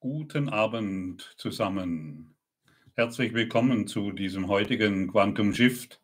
[0.00, 2.36] Guten Abend zusammen.
[2.94, 6.00] Herzlich willkommen zu diesem heutigen Quantum Shift.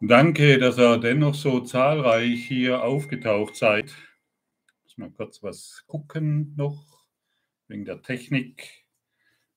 [0.00, 3.94] Danke, dass ihr dennoch so zahlreich hier aufgetaucht seid.
[4.78, 7.06] Ich muss mal kurz was gucken noch
[7.68, 8.84] wegen der Technik.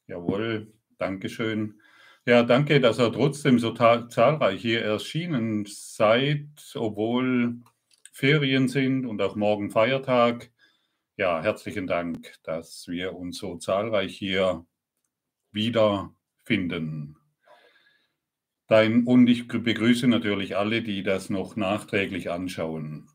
[0.06, 1.82] Jawohl, Dankeschön.
[2.28, 7.56] Ja, danke, dass ihr trotzdem so zahlreich hier erschienen seid, obwohl
[8.12, 10.52] Ferien sind und auch morgen Feiertag.
[11.20, 14.66] Ja, herzlichen Dank, dass wir uns so zahlreich hier
[15.52, 17.18] wiederfinden.
[18.68, 23.10] Dein, und ich begrüße natürlich alle, die das noch nachträglich anschauen.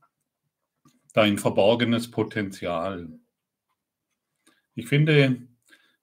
[1.15, 3.09] Dein verborgenes Potenzial.
[4.75, 5.41] Ich finde,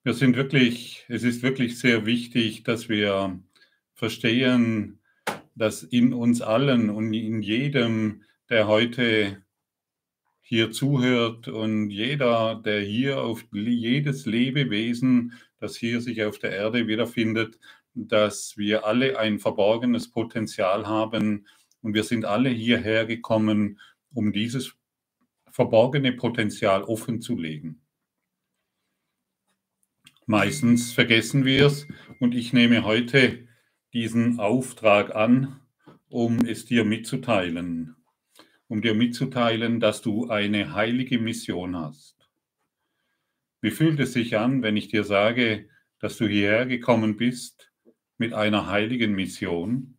[0.01, 3.39] wir sind wirklich, es ist wirklich sehr wichtig, dass wir
[3.93, 5.03] verstehen,
[5.53, 9.43] dass in uns allen und in jedem der heute
[10.51, 16.87] hier zuhört und jeder, der hier auf jedes Lebewesen, das hier sich auf der Erde
[16.87, 17.57] wiederfindet,
[17.93, 21.47] dass wir alle ein verborgenes Potenzial haben.
[21.81, 23.79] Und wir sind alle hierher gekommen,
[24.13, 24.75] um dieses
[25.49, 27.79] verborgene Potenzial offen zu legen.
[30.25, 31.87] Meistens vergessen wir es.
[32.19, 33.47] Und ich nehme heute
[33.93, 35.61] diesen Auftrag an,
[36.09, 37.95] um es dir mitzuteilen
[38.71, 42.29] um dir mitzuteilen, dass du eine heilige Mission hast.
[43.59, 45.67] Wie fühlt es sich an, wenn ich dir sage,
[45.99, 47.69] dass du hierher gekommen bist
[48.17, 49.97] mit einer heiligen Mission?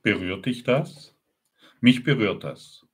[0.00, 1.14] Berührt dich das?
[1.82, 2.86] Mich berührt das.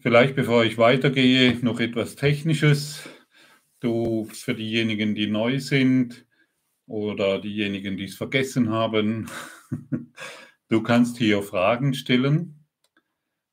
[0.00, 3.08] Vielleicht bevor ich weitergehe, noch etwas Technisches.
[3.84, 6.24] Du, für diejenigen, die neu sind
[6.86, 9.28] oder diejenigen, die es vergessen haben,
[10.68, 12.64] du kannst hier Fragen stellen.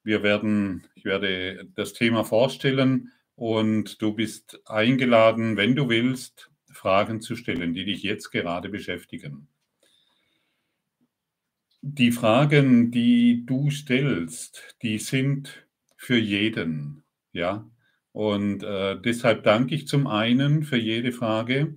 [0.04, 7.20] Wir werden, ich werde das Thema vorstellen und du bist eingeladen, wenn du willst, Fragen
[7.20, 9.50] zu stellen, die dich jetzt gerade beschäftigen.
[11.82, 15.68] Die Fragen, die du stellst, die sind
[15.98, 17.04] für jeden,
[17.34, 17.70] ja.
[18.14, 21.76] Und äh, deshalb danke ich zum einen für jede Frage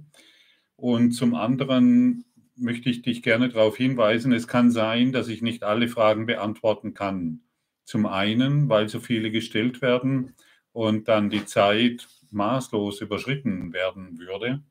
[0.76, 2.24] und zum anderen
[2.56, 6.94] möchte ich dich gerne darauf hinweisen, es kann sein, dass ich nicht alle Fragen beantworten
[6.94, 7.40] kann.
[7.84, 10.34] Zum einen, weil so viele gestellt werden
[10.72, 14.62] und dann die Zeit maßlos überschritten werden würde.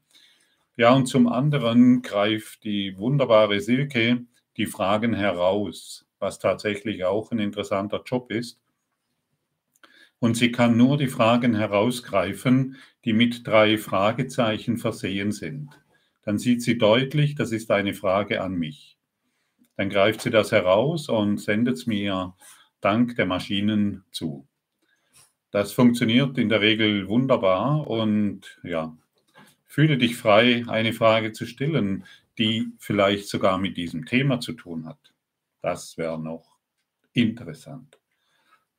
[0.76, 4.26] Ja, und zum anderen greift die wunderbare Silke
[4.58, 8.63] die Fragen heraus, was tatsächlich auch ein interessanter Job ist
[10.24, 15.78] und sie kann nur die Fragen herausgreifen, die mit drei Fragezeichen versehen sind.
[16.22, 18.98] Dann sieht sie deutlich, das ist eine Frage an mich.
[19.76, 22.36] Dann greift sie das heraus und sendet es mir
[22.80, 24.48] dank der Maschinen zu.
[25.52, 28.96] Das funktioniert in der Regel wunderbar und ja,
[29.66, 32.06] fühle dich frei, eine Frage zu stellen,
[32.38, 35.14] die vielleicht sogar mit diesem Thema zu tun hat.
[35.62, 36.60] Das wäre noch
[37.12, 38.00] interessant.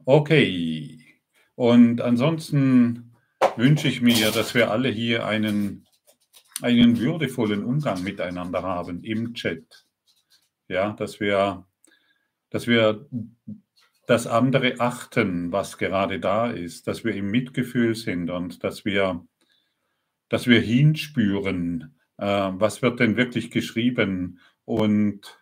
[0.07, 1.14] Okay,
[1.57, 3.15] und ansonsten
[3.57, 5.87] wünsche ich mir, dass wir alle hier einen,
[6.61, 9.87] einen würdevollen Umgang miteinander haben im Chat.
[10.69, 11.67] Ja, dass wir,
[12.51, 13.07] dass wir
[14.07, 19.27] das andere achten, was gerade da ist, dass wir im Mitgefühl sind und dass wir,
[20.29, 25.39] dass wir hinspüren, äh, was wird denn wirklich geschrieben und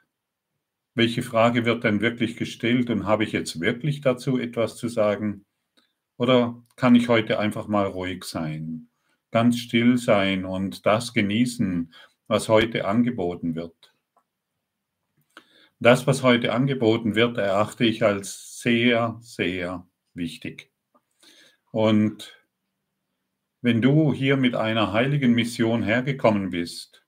[0.95, 5.45] welche Frage wird denn wirklich gestellt und habe ich jetzt wirklich dazu etwas zu sagen?
[6.23, 8.87] Oder kann ich heute einfach mal ruhig sein,
[9.33, 11.93] ganz still sein und das genießen,
[12.29, 13.93] was heute angeboten wird?
[15.81, 19.85] Das, was heute angeboten wird, erachte ich als sehr, sehr
[20.15, 20.71] wichtig.
[21.73, 22.41] Und
[23.61, 27.05] wenn du hier mit einer heiligen Mission hergekommen bist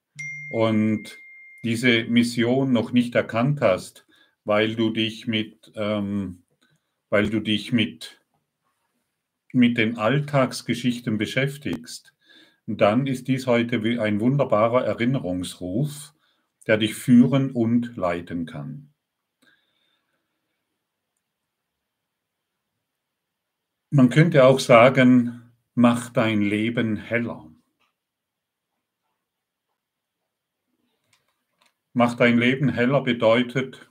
[0.51, 1.17] und
[1.63, 4.09] diese Mission noch nicht erkannt hast,
[4.43, 6.43] weil du dich mit, ähm,
[7.11, 8.24] weil du dich mit
[9.55, 12.15] mit den Alltagsgeschichten beschäftigst,
[12.67, 16.15] dann ist dies heute ein wunderbarer Erinnerungsruf,
[16.67, 18.93] der dich führen und leiten kann.
[23.91, 27.51] Man könnte auch sagen, mach dein Leben heller.
[31.93, 33.89] Mach dein Leben heller bedeutet,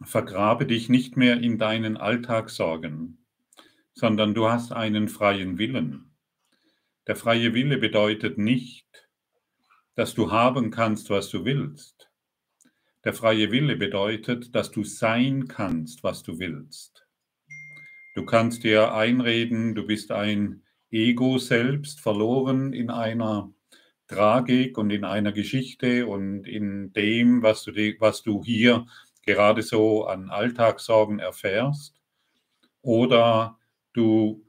[0.00, 3.23] vergrabe dich nicht mehr in deinen Alltagssorgen
[3.94, 6.10] sondern du hast einen freien Willen.
[7.06, 9.08] Der freie Wille bedeutet nicht,
[9.94, 12.10] dass du haben kannst, was du willst.
[13.04, 17.06] Der freie Wille bedeutet, dass du sein kannst, was du willst.
[18.14, 23.52] Du kannst dir einreden, du bist ein Ego selbst, verloren in einer
[24.06, 28.86] Tragik und in einer Geschichte und in dem, was du, was du hier
[29.26, 32.00] gerade so an Alltagssorgen erfährst.
[32.82, 33.58] Oder
[33.94, 34.44] du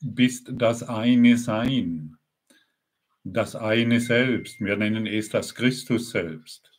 [0.00, 2.16] bist das eine Sein,
[3.22, 4.60] das eine Selbst.
[4.60, 6.74] Wir nennen es das Christus selbst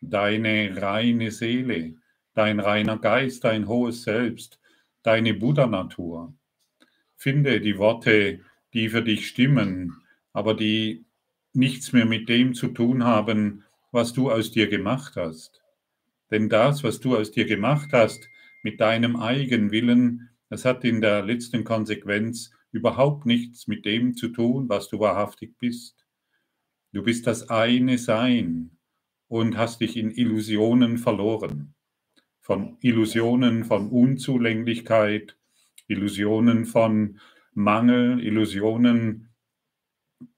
[0.00, 1.94] deine reine Seele,
[2.34, 4.60] dein reiner Geist, dein hohes Selbst,
[5.02, 6.34] deine Buddha-Natur.
[7.16, 8.40] Finde die Worte,
[8.72, 9.96] die für dich stimmen,
[10.32, 11.04] aber die
[11.52, 15.62] nichts mehr mit dem zu tun haben, was du aus dir gemacht hast.
[16.30, 18.28] Denn das, was du aus dir gemacht hast,
[18.62, 24.68] mit deinem Eigenwillen, das hat in der letzten Konsequenz überhaupt nichts mit dem zu tun,
[24.68, 26.06] was du wahrhaftig bist.
[26.92, 28.76] Du bist das eine Sein,
[29.28, 31.74] und hast dich in Illusionen verloren.
[32.40, 35.36] Von Illusionen von Unzulänglichkeit,
[35.88, 37.18] Illusionen von
[37.54, 39.30] Mangel, Illusionen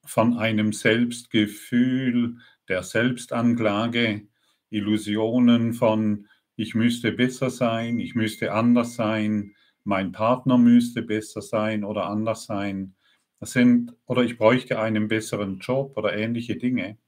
[0.04, 2.38] von einem Selbstgefühl
[2.68, 4.26] der Selbstanklage,
[4.70, 6.26] Illusionen von
[6.56, 9.54] ich müsste besser sein, ich müsste anders sein,
[9.88, 12.94] mein Partner müsste besser sein oder anders sein.
[13.40, 16.98] Das sind, oder ich bräuchte einen besseren Job oder ähnliche Dinge.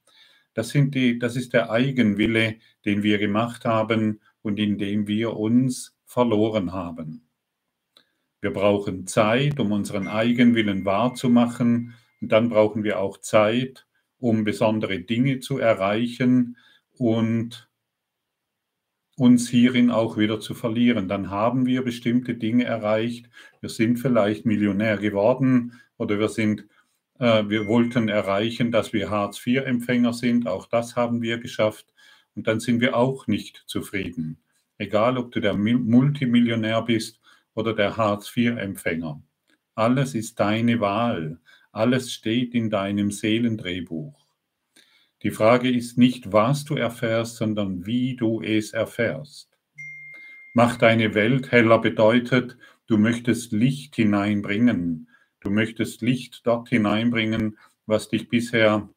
[0.54, 2.56] Das, sind die, das ist der Eigenwille,
[2.86, 7.28] den wir gemacht haben und in dem wir uns verloren haben.
[8.40, 11.94] Wir brauchen Zeit, um unseren Eigenwillen wahrzumachen.
[12.22, 13.86] Und dann brauchen wir auch Zeit,
[14.18, 16.56] um besondere Dinge zu erreichen
[16.96, 17.69] und
[19.20, 21.06] uns hierin auch wieder zu verlieren.
[21.06, 23.28] Dann haben wir bestimmte Dinge erreicht.
[23.60, 26.64] Wir sind vielleicht Millionär geworden oder wir sind
[27.18, 30.48] äh, wir wollten erreichen, dass wir Hartz-IV-Empfänger sind.
[30.48, 31.92] Auch das haben wir geschafft.
[32.34, 34.42] Und dann sind wir auch nicht zufrieden.
[34.78, 37.20] Egal, ob du der Multimillionär bist
[37.54, 39.22] oder der Hartz-IV-Empfänger.
[39.74, 41.38] Alles ist deine Wahl.
[41.72, 44.19] Alles steht in deinem Seelendrehbuch.
[45.22, 49.48] Die Frage ist nicht, was du erfährst, sondern wie du es erfährst.
[50.54, 52.56] Mach deine Welt heller bedeutet,
[52.86, 55.06] du möchtest Licht hineinbringen,
[55.40, 58.90] Du möchtest Licht dort hineinbringen, was dich bisher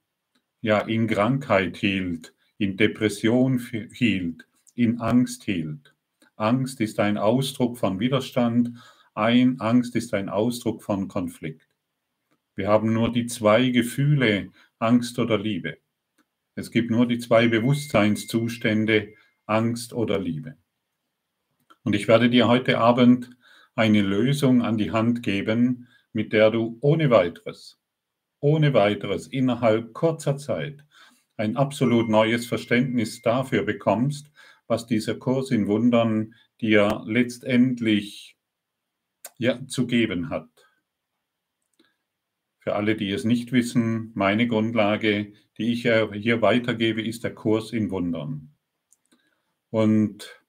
[0.62, 3.60] ja in Krankheit hielt, in Depression
[3.94, 5.96] hielt, in Angst hielt.
[6.36, 8.72] Angst ist ein Ausdruck von Widerstand,
[9.14, 11.68] ein Angst ist ein Ausdruck von Konflikt.
[12.56, 15.78] Wir haben nur die zwei Gefühle, Angst oder Liebe.
[16.56, 19.14] Es gibt nur die zwei Bewusstseinszustände,
[19.46, 20.58] Angst oder Liebe.
[21.84, 23.32] Und ich werde dir heute Abend
[23.76, 27.82] eine Lösung an die Hand geben, mit der du ohne weiteres,
[28.40, 30.86] ohne weiteres innerhalb kurzer Zeit
[31.38, 34.32] ein absolut neues Verständnis dafür bekommst,
[34.68, 38.38] was dieser Kurs in Wundern dir letztendlich
[39.38, 40.50] ja, zu geben hat.
[42.60, 47.74] Für alle, die es nicht wissen, meine Grundlage, die ich hier weitergebe, ist der Kurs
[47.74, 48.56] in Wundern.
[49.70, 50.42] Und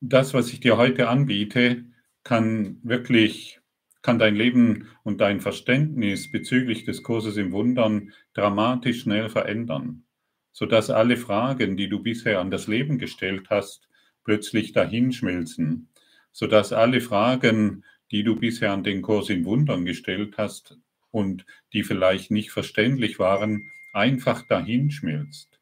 [0.00, 1.84] das, was ich dir heute anbiete,
[2.24, 3.62] kann wirklich
[4.02, 10.04] kann dein Leben und dein Verständnis bezüglich des Kurses im Wundern dramatisch schnell verändern,
[10.50, 13.88] sodass alle Fragen, die du bisher an das Leben gestellt hast,
[14.24, 15.88] plötzlich dahinschmelzen,
[16.32, 20.78] sodass alle Fragen, die du bisher an den Kurs im Wundern gestellt hast
[21.10, 25.60] und die vielleicht nicht verständlich waren, einfach dahinschmilzt,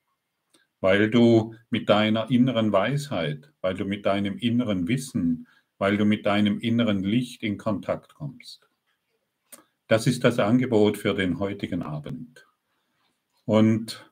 [0.80, 5.46] weil du mit deiner inneren Weisheit, weil du mit deinem inneren Wissen,
[5.78, 8.68] weil du mit deinem inneren Licht in Kontakt kommst.
[9.88, 12.46] Das ist das Angebot für den heutigen Abend.
[13.44, 14.08] Und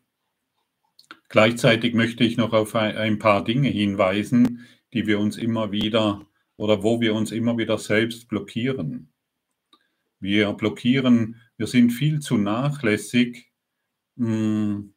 [1.29, 6.83] gleichzeitig möchte ich noch auf ein paar Dinge hinweisen, die wir uns immer wieder oder
[6.83, 9.13] wo wir uns immer wieder selbst blockieren.
[10.19, 13.48] Wir blockieren, wir sind viel zu nachlässig
[14.19, 14.95] hm,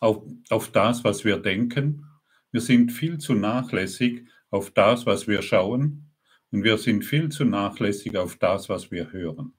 [0.00, 2.06] auf, auf das, was wir denken.
[2.52, 6.10] Wir sind viel zu nachlässig auf das, was wir schauen
[6.50, 9.54] und wir sind viel zu nachlässig auf das, was wir hören.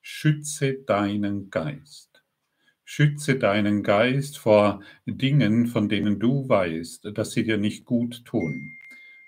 [0.00, 2.22] Schütze deinen Geist.
[2.84, 8.78] Schütze deinen Geist vor Dingen, von denen du weißt, dass sie dir nicht gut tun.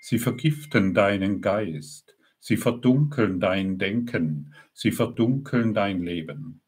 [0.01, 2.15] Sie vergiften deinen Geist.
[2.39, 4.55] Sie verdunkeln dein Denken.
[4.73, 6.61] Sie verdunkeln dein Leben.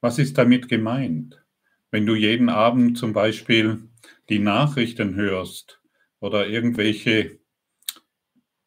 [0.00, 1.42] Was ist damit gemeint?
[1.90, 3.88] Wenn du jeden Abend zum Beispiel
[4.28, 5.80] die Nachrichten hörst
[6.20, 7.38] oder irgendwelche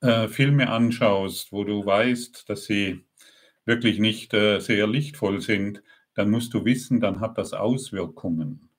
[0.02, 3.06] äh, Filme anschaust, wo du weißt, dass sie
[3.66, 5.84] wirklich nicht äh, sehr lichtvoll sind,
[6.16, 8.70] dann musst du wissen, dann hat das Auswirkungen.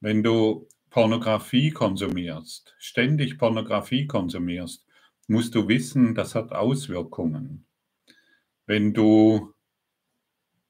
[0.00, 4.84] Wenn du Pornografie konsumierst, ständig Pornografie konsumierst,
[5.28, 7.64] musst du wissen, das hat Auswirkungen.
[8.66, 9.54] Wenn du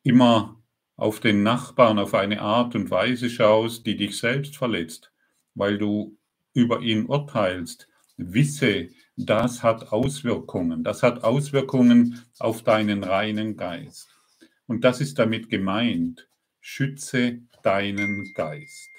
[0.02, 0.62] immer
[0.96, 5.12] auf den Nachbarn auf eine Art und Weise schaust, die dich selbst verletzt,
[5.54, 6.16] weil du
[6.54, 10.84] über ihn urteilst, wisse, das hat Auswirkungen.
[10.84, 14.08] Das hat Auswirkungen auf deinen reinen Geist.
[14.66, 16.28] Und das ist damit gemeint.
[16.61, 18.90] Schütze deinen Geist.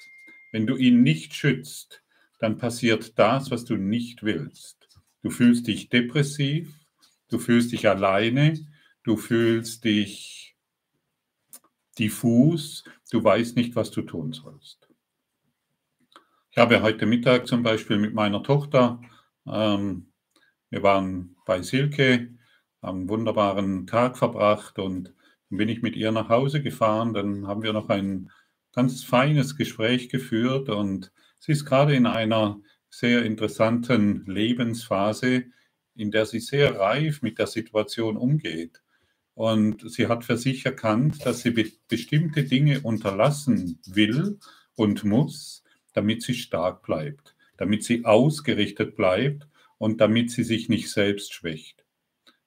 [0.51, 2.03] Wenn du ihn nicht schützt,
[2.39, 4.89] dann passiert das, was du nicht willst.
[5.21, 6.73] Du fühlst dich depressiv,
[7.29, 8.59] du fühlst dich alleine,
[9.03, 10.52] du fühlst dich
[11.99, 14.87] diffus, du weißt nicht, was du tun sollst.
[16.51, 19.01] Ich habe heute Mittag zum Beispiel mit meiner Tochter,
[19.47, 20.11] ähm,
[20.69, 22.33] wir waren bei Silke,
[22.81, 25.13] haben einen wunderbaren Tag verbracht und
[25.49, 27.13] dann bin ich mit ihr nach Hause gefahren.
[27.13, 28.29] Dann haben wir noch ein
[28.73, 32.59] ganz feines Gespräch geführt und sie ist gerade in einer
[32.89, 35.45] sehr interessanten Lebensphase,
[35.95, 38.82] in der sie sehr reif mit der Situation umgeht.
[39.35, 44.39] Und sie hat für sich erkannt, dass sie be bestimmte Dinge unterlassen will
[44.75, 45.63] und muss,
[45.93, 49.47] damit sie stark bleibt, damit sie ausgerichtet bleibt
[49.77, 51.83] und damit sie sich nicht selbst schwächt.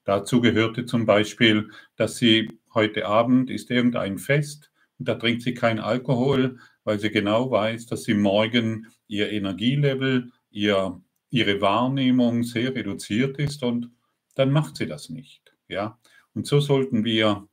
[0.05, 5.55] Dazu gehörte zum Beispiel, dass sie heute Abend ist irgendein Fest und da trinkt sie
[5.55, 11.00] kein Alkohol, weil sie genau weiß, dass sie morgen ihr Energielevel, ihr,
[11.31, 13.90] ihre Wahrnehmung sehr reduziert ist und
[14.37, 15.52] dann macht sie das nicht.
[15.69, 15.99] Ja?
[16.37, 17.49] Und so sollten wir,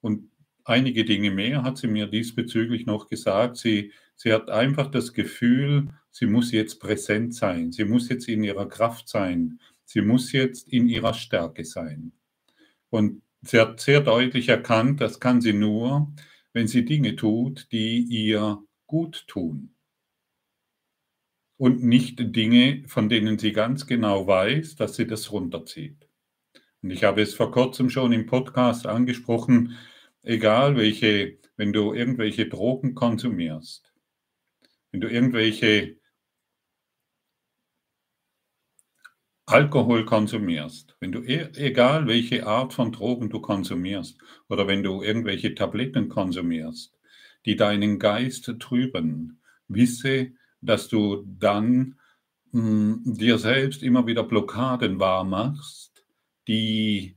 [0.00, 0.28] und
[0.64, 5.88] einige Dinge mehr hat sie mir diesbezüglich noch gesagt, sie, sie hat einfach das Gefühl,
[6.10, 10.68] sie muss jetzt präsent sein, sie muss jetzt in ihrer Kraft sein, sie muss jetzt
[10.68, 12.12] in ihrer Stärke sein.
[12.90, 16.12] Und sie hat sehr deutlich erkannt, das kann sie nur,
[16.52, 19.74] wenn sie Dinge tut, die ihr gut tun
[21.56, 26.08] und nicht Dinge, von denen sie ganz genau weiß, dass sie das runterzieht.
[26.84, 29.74] Und ich habe es vor kurzem schon im Podcast angesprochen,
[30.22, 33.90] egal welche, wenn du irgendwelche Drogen konsumierst,
[34.90, 35.96] wenn du irgendwelche
[39.46, 44.18] Alkohol konsumierst, wenn du e, egal welche Art von Drogen du konsumierst
[44.50, 46.92] oder wenn du irgendwelche Tabletten konsumierst,
[47.46, 51.98] die deinen Geist trüben, wisse, dass du dann
[52.52, 55.93] mh, hm, dir selbst immer wieder Blockaden wahrmachst,
[56.48, 57.16] die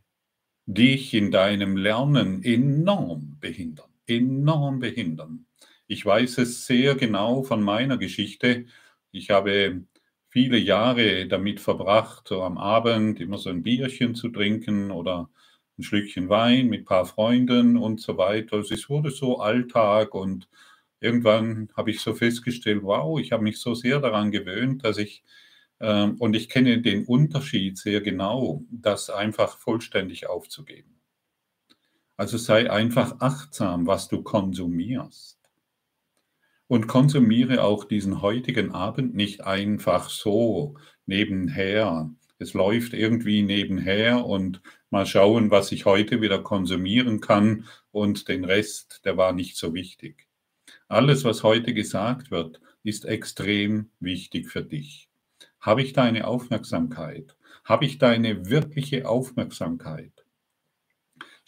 [0.65, 5.45] dich in deinem Lernen enorm behindern, enorm behindern.
[5.87, 8.65] Ich weiß es sehr genau von meiner Geschichte.
[9.11, 9.83] Ich habe
[10.29, 15.29] viele Jahre damit verbracht, so am Abend immer so ein Bierchen zu trinken oder
[15.77, 18.57] ein Schlückchen Wein mit ein paar Freunden und so weiter.
[18.57, 20.49] Also es wurde so Alltag und
[20.99, 25.23] irgendwann habe ich so festgestellt, wow, ich habe mich so sehr daran gewöhnt, dass ich,
[25.79, 30.99] und ich kenne den Unterschied sehr genau, das einfach vollständig aufzugeben.
[32.15, 35.37] Also sei einfach achtsam, was du konsumierst.
[36.67, 42.09] Und konsumiere auch diesen heutigen Abend nicht einfach so nebenher.
[42.39, 48.43] Es läuft irgendwie nebenher und mal schauen, was ich heute wieder konsumieren kann und den
[48.43, 50.27] Rest, der war nicht so wichtig.
[50.87, 55.07] Alles, was heute gesagt wird, ist extrem wichtig für dich.
[55.59, 57.35] Habe ich deine Aufmerksamkeit?
[57.63, 60.11] Habe ich deine wirkliche Aufmerksamkeit?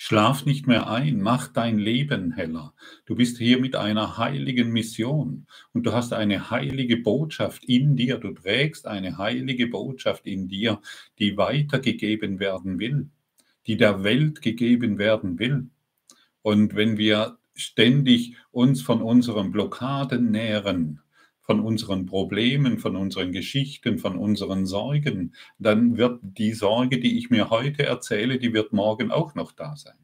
[0.01, 2.73] Schlaf nicht mehr ein, mach dein Leben heller.
[3.05, 8.17] Du bist hier mit einer heiligen Mission und du hast eine heilige Botschaft in dir.
[8.17, 10.79] Du trägst eine heilige Botschaft in dir,
[11.19, 13.09] die weitergegeben werden will,
[13.67, 15.67] die der Welt gegeben werden will.
[16.43, 21.01] Und wenn wir ständig uns von unseren Blockaden nähren,
[21.49, 27.31] von unseren Problemen, von unseren Geschichten, von unseren Sorgen, dann wird die Sorge, die ich
[27.31, 29.97] mir heute erzähle, die wird morgen auch noch da sein.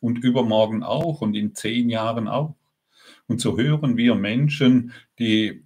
[0.00, 2.54] Und übermorgen auch und in zehn Jahren auch.
[3.26, 5.64] Und so hören wir Menschen, die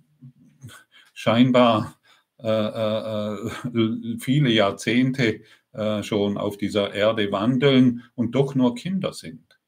[1.12, 2.00] scheinbar
[2.38, 5.42] äh, äh, äh viele Jahrzehnte
[5.72, 9.60] äh, schon auf dieser Erde wandeln und doch nur Kinder sind.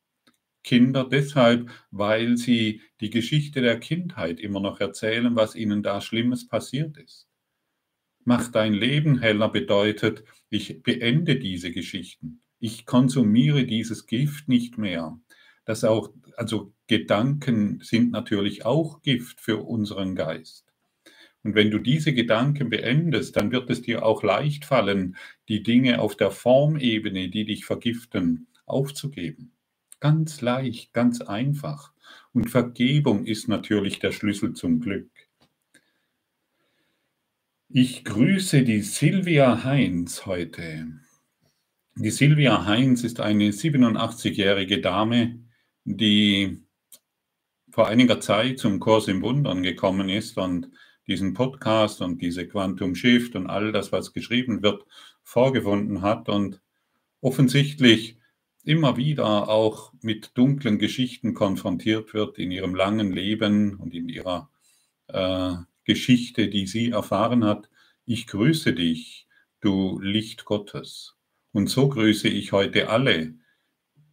[0.64, 6.46] Kinder deshalb, weil sie die Geschichte der Kindheit immer noch erzählen, was ihnen da Schlimmes
[6.46, 7.28] passiert ist.
[8.24, 12.42] Mach dein Leben heller bedeutet, ich beende diese Geschichten.
[12.58, 15.18] Ich konsumiere dieses Gift nicht mehr.
[15.64, 20.66] Das auch, also Gedanken sind natürlich auch Gift für unseren Geist.
[21.42, 25.16] Und wenn du diese Gedanken beendest, dann wird es dir auch leicht fallen,
[25.48, 29.52] die Dinge auf der Formebene, die dich vergiften, aufzugeben.
[30.00, 31.92] Ganz leicht, ganz einfach.
[32.32, 35.10] Und Vergebung ist natürlich der Schlüssel zum Glück.
[37.68, 40.88] Ich grüße die Silvia Heinz heute.
[41.96, 45.38] Die Silvia Heinz ist eine 87-jährige Dame,
[45.84, 46.62] die
[47.70, 50.70] vor einiger Zeit zum Kurs im Wundern gekommen ist und
[51.06, 54.84] diesen Podcast und diese Quantum Shift und all das, was geschrieben wird,
[55.22, 56.60] vorgefunden hat und
[57.20, 58.19] offensichtlich
[58.64, 64.50] immer wieder auch mit dunklen Geschichten konfrontiert wird in ihrem langen Leben und in ihrer
[65.08, 67.70] äh, Geschichte, die sie erfahren hat.
[68.04, 69.26] Ich grüße dich,
[69.60, 71.16] du Licht Gottes.
[71.52, 73.34] Und so grüße ich heute alle,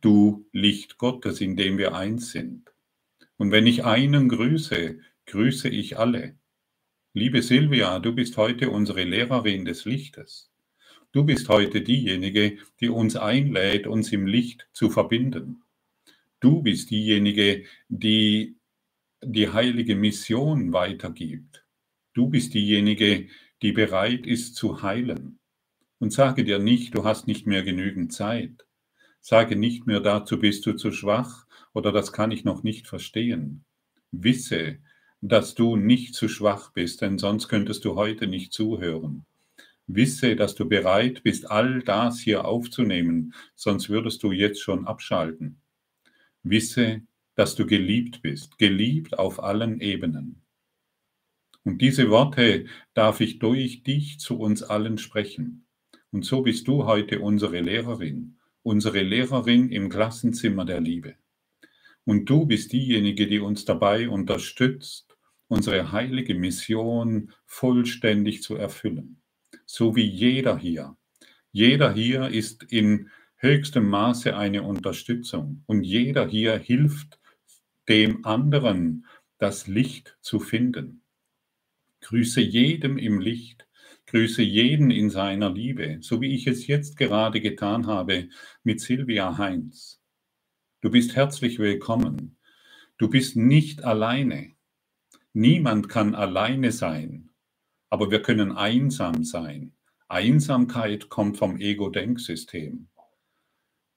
[0.01, 2.71] du Licht Gottes, in dem wir eins sind.
[3.37, 6.35] Und wenn ich einen grüße, grüße ich alle.
[7.13, 10.49] Liebe Silvia, du bist heute unsere Lehrerin des Lichtes.
[11.13, 15.63] Du bist heute diejenige, die uns einlädt, uns im Licht zu verbinden.
[16.39, 18.57] Du bist diejenige, die
[19.23, 21.65] die heilige Mission weitergibt.
[22.13, 23.27] Du bist diejenige,
[23.61, 25.39] die bereit ist zu heilen.
[25.99, 28.67] Und sage dir nicht, du hast nicht mehr genügend Zeit.
[29.19, 33.65] Sage nicht mehr, dazu bist du zu schwach oder das kann ich noch nicht verstehen.
[34.11, 34.77] Wisse,
[35.21, 39.25] dass du nicht zu schwach bist, denn sonst könntest du heute nicht zuhören.
[39.87, 45.61] Wisse, dass du bereit bist, all das hier aufzunehmen, sonst würdest du jetzt schon abschalten.
[46.43, 47.01] Wisse,
[47.35, 50.41] dass du geliebt bist, geliebt auf allen Ebenen.
[51.63, 55.65] Und diese Worte darf ich durch dich zu uns allen sprechen.
[56.11, 61.15] Und so bist du heute unsere Lehrerin, unsere Lehrerin im Klassenzimmer der Liebe.
[62.05, 65.17] Und du bist diejenige, die uns dabei unterstützt,
[65.49, 69.16] unsere heilige Mission vollständig zu erfüllen.
[69.69, 70.95] So wie jeder hier.
[71.51, 77.19] Jeder hier ist in höchstem Maße eine Unterstützung und jeder hier hilft
[77.89, 79.05] dem anderen,
[79.37, 81.03] das Licht zu finden.
[81.99, 83.67] Grüße jedem im Licht,
[84.05, 88.29] grüße jeden in seiner Liebe, so wie ich es jetzt gerade getan habe
[88.63, 90.01] mit Silvia Heinz.
[90.79, 92.37] Du bist herzlich willkommen.
[92.97, 94.55] Du bist nicht alleine.
[95.33, 97.26] Niemand kann alleine sein,
[97.89, 99.73] aber wir können einsam sein.
[100.07, 102.87] Einsamkeit kommt vom Ego-Denksystem.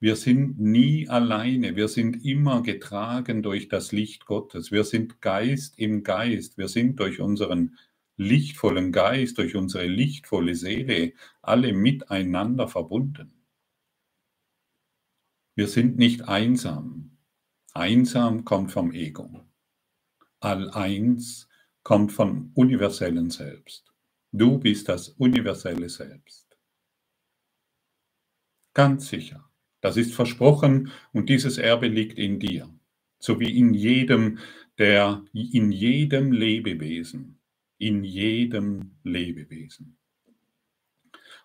[0.01, 4.73] Wir sind nie alleine, wir sind immer getragen durch das Licht Gottes.
[4.73, 7.77] Wir sind Geist im Geist, wir sind durch unseren
[8.17, 13.33] lichtvollen Geist, durch unsere lichtvolle Seele alle miteinander verbunden.
[15.55, 17.19] Wir sind nicht einsam.
[17.75, 19.45] Einsam kommt vom Ego.
[20.41, 21.50] All-Eins
[21.83, 23.93] kommt vom universellen Selbst.
[24.33, 26.47] Du bist das universelle Selbst.
[28.75, 29.51] Ganz sicher.
[29.81, 32.69] Das ist versprochen und dieses Erbe liegt in dir,
[33.19, 34.39] so wie in jedem,
[34.79, 37.41] der, in jedem Lebewesen
[37.81, 39.97] in jedem Lebewesen.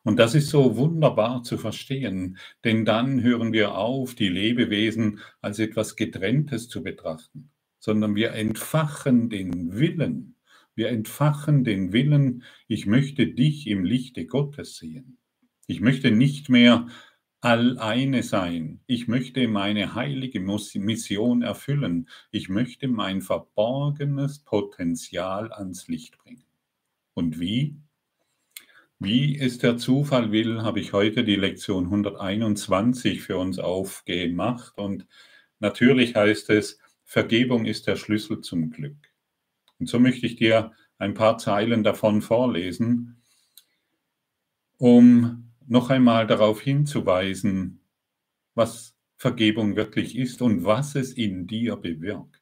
[0.04, 5.58] Und das ist so wunderbar zu verstehen, denn dann hören wir auf, die Lebewesen als
[5.58, 7.50] etwas Getrenntes zu betrachten,
[7.86, 10.38] sondern wir entfachen den Willen.
[10.74, 15.20] Wir entfachen den Willen, ich möchte dich im Lichte Gottes sehen.
[15.68, 16.88] Ich möchte nicht mehr
[17.42, 18.80] alleine sein.
[18.88, 22.10] Ich möchte meine heilige Mission erfüllen.
[22.32, 26.44] Ich möchte mein verborgenes Potenzial ans Licht bringen.
[27.14, 27.78] Und wie?
[28.98, 34.76] Wie es der Zufall will, habe ich heute die Lektion 121 für uns aufgemacht.
[34.80, 35.06] Und
[35.60, 38.98] natürlich heißt es, Vergebung ist der Schlüssel zum Glück.
[39.80, 43.22] Und so möchte ich dir ein paar Zeilen davon vorlesen,
[44.78, 47.82] um noch einmal darauf hinzuweisen,
[48.54, 52.42] was Vergebung wirklich ist und was es in dir bewirkt.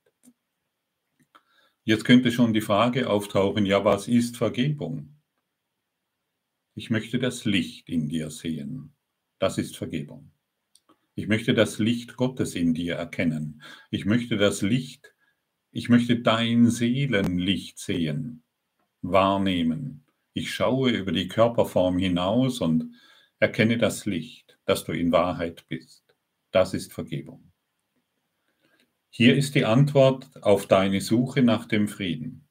[1.84, 5.20] Jetzt könnte schon die Frage auftauchen, ja, was ist Vergebung?
[6.76, 8.96] Ich möchte das Licht in dir sehen.
[9.38, 10.32] Das ist Vergebung.
[11.16, 13.62] Ich möchte das Licht Gottes in dir erkennen.
[13.92, 15.14] Ich möchte das Licht,
[15.72, 18.44] ich möchte dein Seelenlicht sehen,
[19.02, 20.06] wahrnehmen.
[20.34, 22.94] Ich schaue über die Körperform hinaus und
[23.44, 26.16] Erkenne das Licht, dass du in Wahrheit bist.
[26.52, 27.52] Das ist Vergebung.
[29.10, 32.48] Hier ist die Antwort auf deine Suche nach dem Frieden.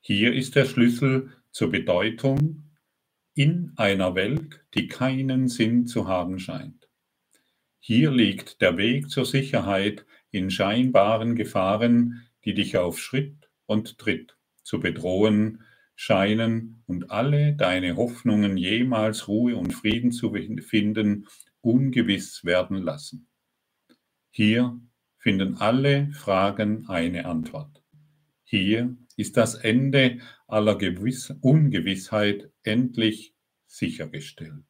[0.00, 2.70] Hier ist der Schlüssel zur Bedeutung
[3.34, 6.88] in einer Welt, die keinen Sinn zu haben scheint.
[7.80, 14.36] Hier liegt der Weg zur Sicherheit in scheinbaren Gefahren, die dich auf Schritt und Tritt
[14.62, 15.62] zu bedrohen
[15.96, 21.26] scheinen und alle deine Hoffnungen jemals Ruhe und Frieden zu finden,
[21.62, 23.28] ungewiss werden lassen.
[24.30, 24.80] Hier
[25.18, 27.82] finden alle Fragen eine Antwort.
[28.44, 33.34] Hier ist das Ende aller Gewiss Ungewissheit endlich
[33.66, 34.69] sichergestellt.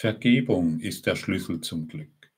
[0.00, 2.30] Vergebung ist der Schlüssel zum Glück.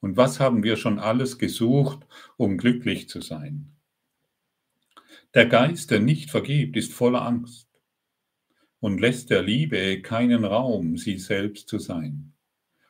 [0.00, 2.04] Und was haben wir schon alles gesucht,
[2.36, 3.76] um glücklich zu sein?
[5.32, 7.68] Der Geist, der nicht vergibt, ist voller Angst
[8.80, 12.32] und lässt der Liebe keinen Raum, sie selbst zu sein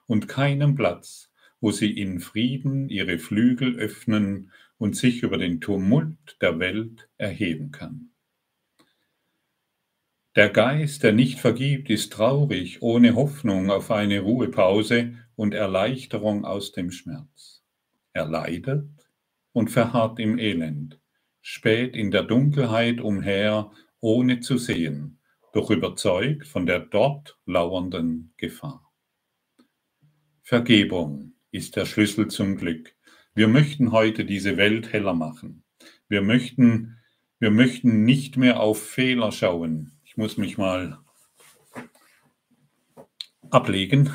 [0.07, 6.39] und keinen Platz, wo sie in Frieden ihre Flügel öffnen und sich über den Tumult
[6.41, 8.09] der Welt erheben kann.
[10.37, 16.73] Der Geist, der nicht vergibt, ist traurig, ohne Hoffnung auf eine Ruhepause und Erleichterung aus
[16.73, 17.63] dem Schmerz.
[18.13, 18.89] Er leidet
[19.53, 21.01] und verharrt im Elend,
[21.41, 25.19] spät in der Dunkelheit umher, ohne zu sehen,
[25.53, 28.93] doch überzeugt von der dort lauernden Gefahr.
[30.43, 32.95] Vergebung ist der Schlüssel zum Glück.
[33.35, 35.65] Wir möchten heute diese Welt heller machen.
[36.09, 36.99] Wir möchten,
[37.39, 40.99] wir möchten nicht mehr auf Fehler schauen, muss mich mal
[43.51, 44.11] ablegen.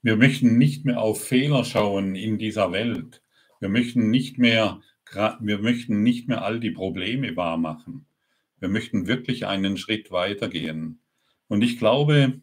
[0.00, 3.22] Wir möchten nicht mehr auf Fehler schauen in dieser Welt.
[3.60, 4.80] Wir möchten nicht mehr,
[5.12, 8.06] wir möchten nicht mehr all die Probleme wahrmachen.
[8.58, 11.00] Wir möchten wirklich einen Schritt weitergehen.
[11.48, 12.40] Und ich glaube,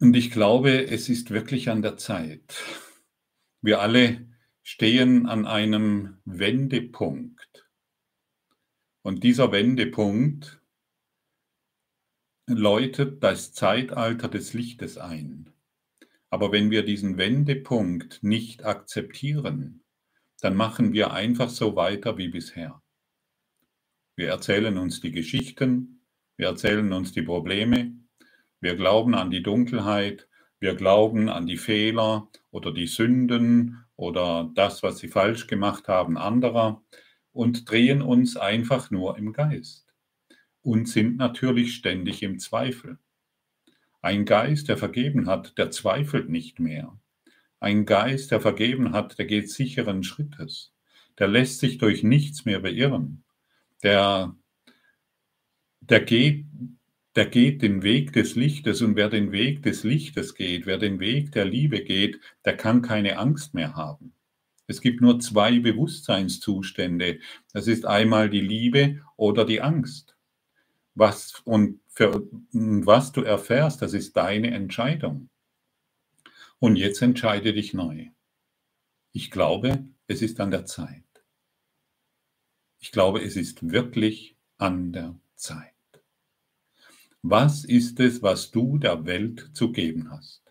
[0.00, 2.64] und ich glaube, es ist wirklich an der Zeit.
[3.60, 4.26] Wir alle
[4.62, 7.43] stehen an einem Wendepunkt.
[9.04, 10.62] Und dieser Wendepunkt
[12.46, 15.52] läutet das Zeitalter des Lichtes ein.
[16.30, 19.84] Aber wenn wir diesen Wendepunkt nicht akzeptieren,
[20.40, 22.82] dann machen wir einfach so weiter wie bisher.
[24.16, 26.00] Wir erzählen uns die Geschichten,
[26.38, 27.92] wir erzählen uns die Probleme,
[28.62, 30.28] wir glauben an die Dunkelheit,
[30.60, 36.16] wir glauben an die Fehler oder die Sünden oder das, was sie falsch gemacht haben
[36.16, 36.82] anderer
[37.34, 39.92] und drehen uns einfach nur im Geist
[40.62, 42.98] und sind natürlich ständig im Zweifel.
[44.00, 46.98] Ein Geist, der vergeben hat, der zweifelt nicht mehr.
[47.60, 50.72] Ein Geist, der vergeben hat, der geht sicheren Schrittes.
[51.18, 53.24] Der lässt sich durch nichts mehr beirren.
[53.82, 54.34] Der,
[55.80, 56.46] der, geht,
[57.16, 61.00] der geht den Weg des Lichtes und wer den Weg des Lichtes geht, wer den
[61.00, 64.14] Weg der Liebe geht, der kann keine Angst mehr haben.
[64.66, 67.20] Es gibt nur zwei Bewusstseinszustände.
[67.52, 70.16] Das ist einmal die Liebe oder die Angst.
[70.94, 75.28] Was, und für, was du erfährst, das ist deine Entscheidung.
[76.58, 78.08] Und jetzt entscheide dich neu.
[79.12, 81.02] Ich glaube, es ist an der Zeit.
[82.78, 85.72] Ich glaube, es ist wirklich an der Zeit.
[87.22, 90.43] Was ist es, was du der Welt zu geben hast?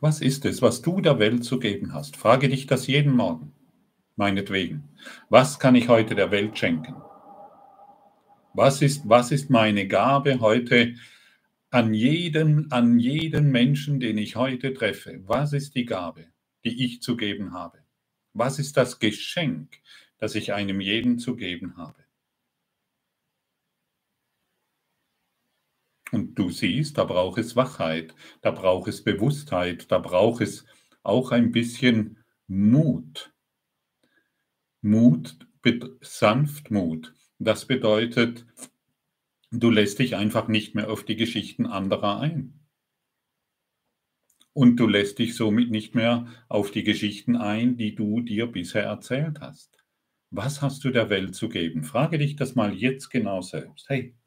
[0.00, 2.16] Was ist es, was du der Welt zu geben hast?
[2.16, 3.52] Frage dich das jeden Morgen,
[4.14, 4.88] meinetwegen.
[5.28, 6.94] Was kann ich heute der Welt schenken?
[8.54, 10.94] Was ist, was ist meine Gabe heute
[11.70, 15.20] an jeden, an jeden Menschen, den ich heute treffe?
[15.26, 16.26] Was ist die Gabe,
[16.64, 17.78] die ich zu geben habe?
[18.34, 19.80] Was ist das Geschenk,
[20.18, 22.07] das ich einem jeden zu geben habe?
[26.10, 30.64] Und du siehst, da braucht es Wachheit, da braucht es Bewusstheit, da braucht es
[31.02, 33.32] auch ein bisschen Mut.
[34.80, 35.38] Mut,
[36.00, 37.14] Sanftmut.
[37.38, 38.46] Das bedeutet,
[39.50, 42.54] du lässt dich einfach nicht mehr auf die Geschichten anderer ein.
[44.52, 48.84] Und du lässt dich somit nicht mehr auf die Geschichten ein, die du dir bisher
[48.84, 49.76] erzählt hast.
[50.30, 51.84] Was hast du der Welt zu geben?
[51.84, 53.88] Frage dich das mal jetzt genau selbst.
[53.88, 54.17] Hey,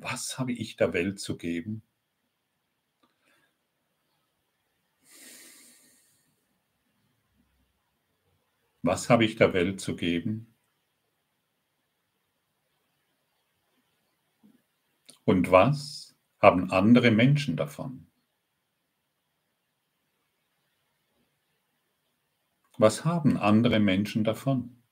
[0.00, 1.82] was habe ich der Welt zu geben?
[8.82, 10.54] Was habe ich der Welt zu geben?
[15.24, 18.06] Und was haben andere Menschen davon?
[22.78, 24.82] Was haben andere Menschen davon?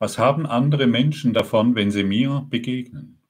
[0.00, 3.21] Was haben andere Menschen davon, wenn sie mir begegnen?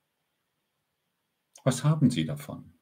[1.64, 2.72] Was haben Sie davon?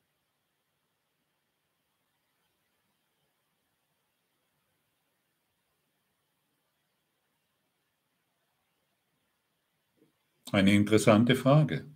[10.52, 11.94] Eine interessante Frage.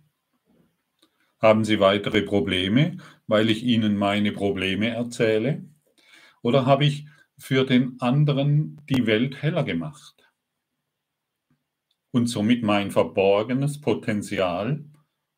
[1.39, 5.67] Haben Sie weitere Probleme, weil ich Ihnen meine Probleme erzähle?
[6.41, 10.31] Oder habe ich für den anderen die Welt heller gemacht
[12.11, 14.85] und somit mein verborgenes Potenzial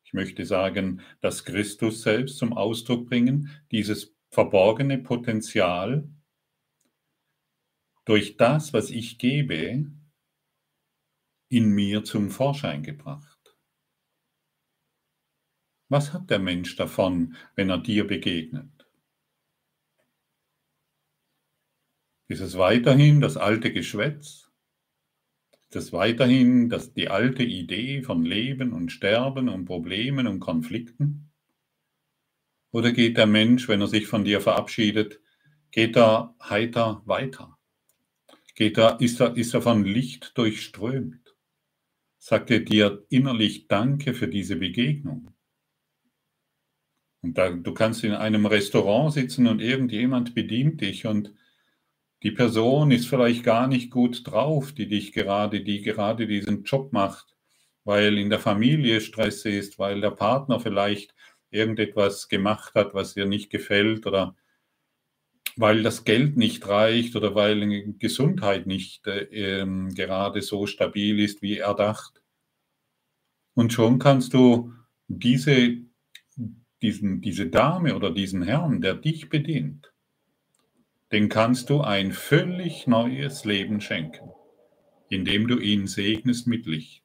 [0.08, 6.08] ich möchte sagen, dass Christus selbst zum Ausdruck bringen, dieses verborgene Potenzial
[8.06, 9.84] durch das, was ich gebe,
[11.50, 13.54] in mir zum Vorschein gebracht.
[15.90, 18.88] Was hat der Mensch davon, wenn er dir begegnet?
[22.28, 24.47] Ist es weiterhin das alte Geschwätz?
[25.70, 31.30] Es weiterhin das, die alte Idee von Leben und Sterben und Problemen und Konflikten?
[32.70, 35.20] Oder geht der Mensch, wenn er sich von dir verabschiedet,
[35.70, 37.58] geht er heiter weiter?
[38.54, 41.36] Geht er, ist, er, ist er von Licht durchströmt?
[42.18, 45.30] Sagt er dir innerlich Danke für diese Begegnung?
[47.20, 51.34] Und da, du kannst in einem Restaurant sitzen und irgendjemand bedient dich und
[52.22, 56.92] die Person ist vielleicht gar nicht gut drauf, die dich gerade, die gerade diesen Job
[56.92, 57.36] macht,
[57.84, 61.14] weil in der Familie Stress ist, weil der Partner vielleicht
[61.50, 64.36] irgendetwas gemacht hat, was dir nicht gefällt oder
[65.56, 69.24] weil das Geld nicht reicht oder weil Gesundheit nicht äh,
[69.60, 72.22] ähm, gerade so stabil ist, wie erdacht.
[73.54, 74.72] Und schon kannst du
[75.08, 75.78] diese,
[76.80, 79.92] diesen, diese Dame oder diesen Herrn, der dich bedient,
[81.12, 84.30] den kannst du ein völlig neues Leben schenken,
[85.08, 87.04] indem du ihn segnest mit Licht.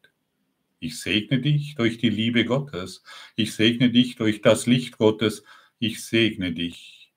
[0.79, 3.03] Ich segne dich durch die Liebe Gottes.
[3.37, 5.43] Ich segne dich durch das Licht Gottes.
[5.79, 7.13] Ich segne dich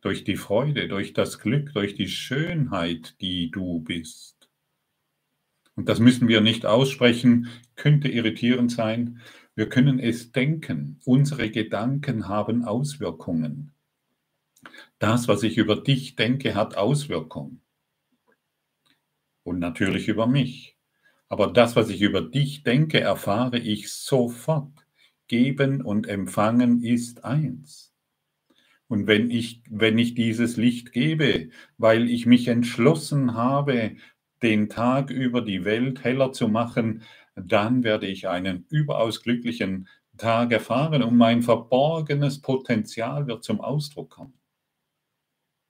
[0.00, 4.50] durch die Freude, durch das Glück, durch die Schönheit, die du bist.
[5.74, 9.20] Und das müssen wir nicht aussprechen, könnte irritierend sein.
[9.56, 11.00] Wir können es denken.
[11.04, 13.73] Unsere Gedanken haben Auswirkungen.
[14.98, 17.60] Das, was ich über dich denke, hat Auswirkungen.
[19.42, 20.76] Und natürlich über mich.
[21.28, 24.86] Aber das, was ich über dich denke, erfahre ich sofort.
[25.26, 27.94] Geben und empfangen ist eins.
[28.88, 31.48] Und wenn ich, wenn ich dieses Licht gebe,
[31.78, 33.96] weil ich mich entschlossen habe,
[34.42, 37.02] den Tag über die Welt heller zu machen,
[37.34, 44.10] dann werde ich einen überaus glücklichen Tag erfahren und mein verborgenes Potenzial wird zum Ausdruck
[44.10, 44.34] kommen.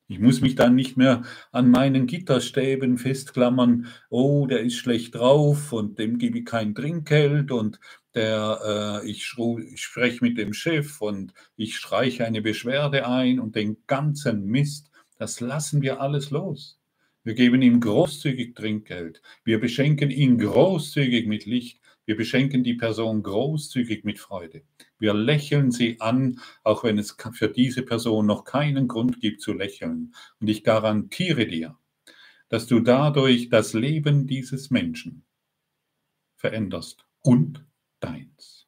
[0.07, 5.73] Ich muss mich dann nicht mehr an meinen Gitterstäben festklammern, oh, der ist schlecht drauf
[5.73, 7.81] und dem gebe ich kein Trinkgeld und
[8.14, 9.35] der, äh, ich,
[9.73, 14.90] ich spreche mit dem Chef und ich streiche eine Beschwerde ein und den ganzen Mist,
[15.17, 16.79] das lassen wir alles los.
[17.23, 19.23] Wir geben ihm großzügig Trinkgeld.
[19.45, 21.81] Wir beschenken ihn großzügig mit Licht.
[22.05, 24.62] Wir beschenken die Person großzügig mit Freude.
[25.05, 29.53] Wir lächeln sie an, auch wenn es für diese Person noch keinen Grund gibt zu
[29.53, 30.14] lächeln.
[30.40, 31.77] Und ich garantiere dir,
[32.49, 35.27] dass du dadurch das Leben dieses Menschen
[36.37, 37.67] veränderst und
[38.01, 38.67] deins.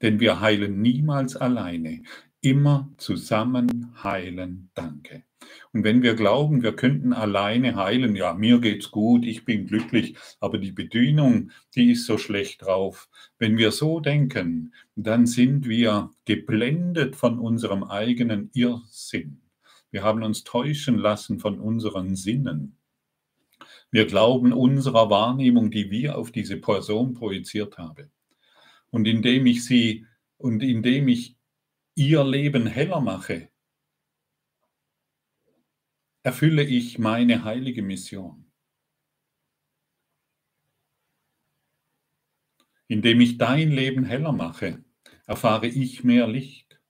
[0.00, 2.04] Denn wir heilen niemals alleine,
[2.46, 4.70] immer zusammen heilen.
[4.74, 5.24] Danke.
[5.72, 10.16] Und wenn wir glauben, wir könnten alleine heilen, ja, mir geht's gut, ich bin glücklich,
[10.38, 13.08] aber die Bedienung, die ist so schlecht drauf.
[13.38, 19.42] Wenn wir so denken, dann sind wir geblendet von unserem eigenen Irrsinn.
[19.90, 22.76] Wir haben uns täuschen lassen von unseren Sinnen.
[23.90, 28.12] Wir glauben unserer Wahrnehmung, die wir auf diese Person projiziert haben.
[28.90, 30.06] Und indem ich sie
[30.38, 31.35] und indem ich
[31.96, 33.50] ihr Leben heller mache,
[36.22, 38.52] erfülle ich meine heilige Mission.
[42.86, 44.84] Indem ich dein Leben heller mache,
[45.26, 46.80] erfahre ich mehr Licht.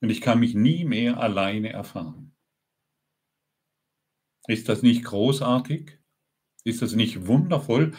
[0.00, 2.34] Und ich kann mich nie mehr alleine erfahren.
[4.46, 5.98] Ist das nicht großartig?
[6.64, 7.94] Ist das nicht wundervoll?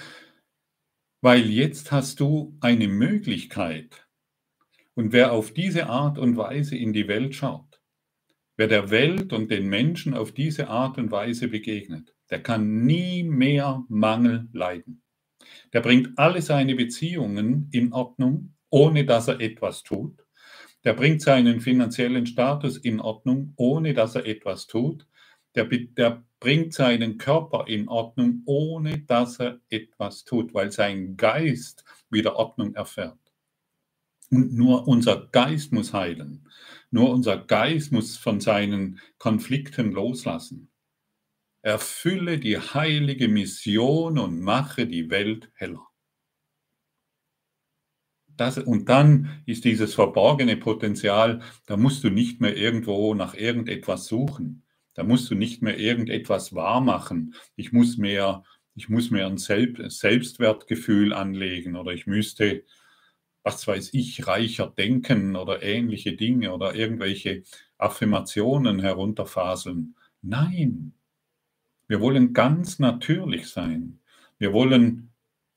[1.22, 4.09] Weil jetzt hast du eine Möglichkeit.
[5.00, 7.70] Und wer auf diese Art und Weise in die Welt schaut,
[8.58, 13.24] Wer der Welt und den Menschen auf diese Art und Weise begegnet, der kann nie
[13.24, 15.02] mehr Mangel leiden.
[15.72, 20.26] Der bringt alle seine Beziehungen in Ordnung, ohne dass er etwas tut.
[20.84, 25.08] Der bringt seinen finanziellen Status in Ordnung, ohne dass er etwas tut.
[25.56, 31.86] Der, der bringt seinen Körper in Ordnung, ohne dass er etwas tut, weil sein Geist
[32.10, 33.19] wieder Ordnung erfährt.
[34.32, 36.48] Und nur unser Geist muss heilen.
[36.92, 40.72] Nur unser Geist muss von seinen Konflikten loslassen.
[41.62, 45.86] Erfülle die heilige Mission und mache die Welt heller.
[48.40, 54.06] Das, und dann ist dieses verborgene Potenzial, da musst du nicht mehr irgendwo nach irgendetwas
[54.06, 54.64] suchen.
[54.94, 57.36] Da musst du nicht mehr irgendetwas wahrmachen.
[57.58, 58.44] Ich muss mehr,
[58.76, 62.64] ich muss mehr ein Selbstwertgefühl anlegen oder ich müsste
[63.50, 67.44] was weiß ich, reicher denken oder ähnliche Dinge oder irgendwelche
[67.80, 69.96] Affirmationen herunterfaseln.
[70.22, 70.94] Nein,
[71.88, 74.00] Wir wollen ganz natürlich sein.
[74.38, 75.10] Wir wollen,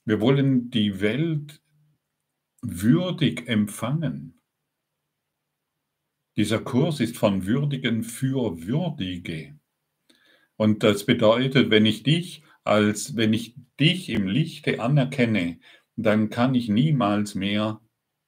[0.06, 1.60] wir wollen die Welt
[2.62, 4.40] würdig empfangen.
[6.38, 9.58] Dieser Kurs ist von Würdigen für Würdige.
[10.56, 15.60] Und das bedeutet, wenn ich dich als, wenn ich dich im Lichte anerkenne,
[15.96, 17.81] dann kann ich niemals mehr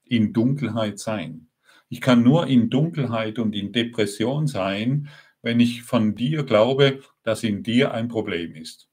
[0.04, 1.48] in Dunkelheit sein.
[1.88, 5.08] Ich kann nur in Dunkelheit und in Depression sein,
[5.42, 8.88] wenn ich von dir glaube, dass in dir ein Problem ist.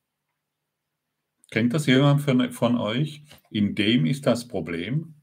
[1.50, 3.24] Kennt das jemand von, von euch?
[3.50, 5.16] In dem ist das Problem.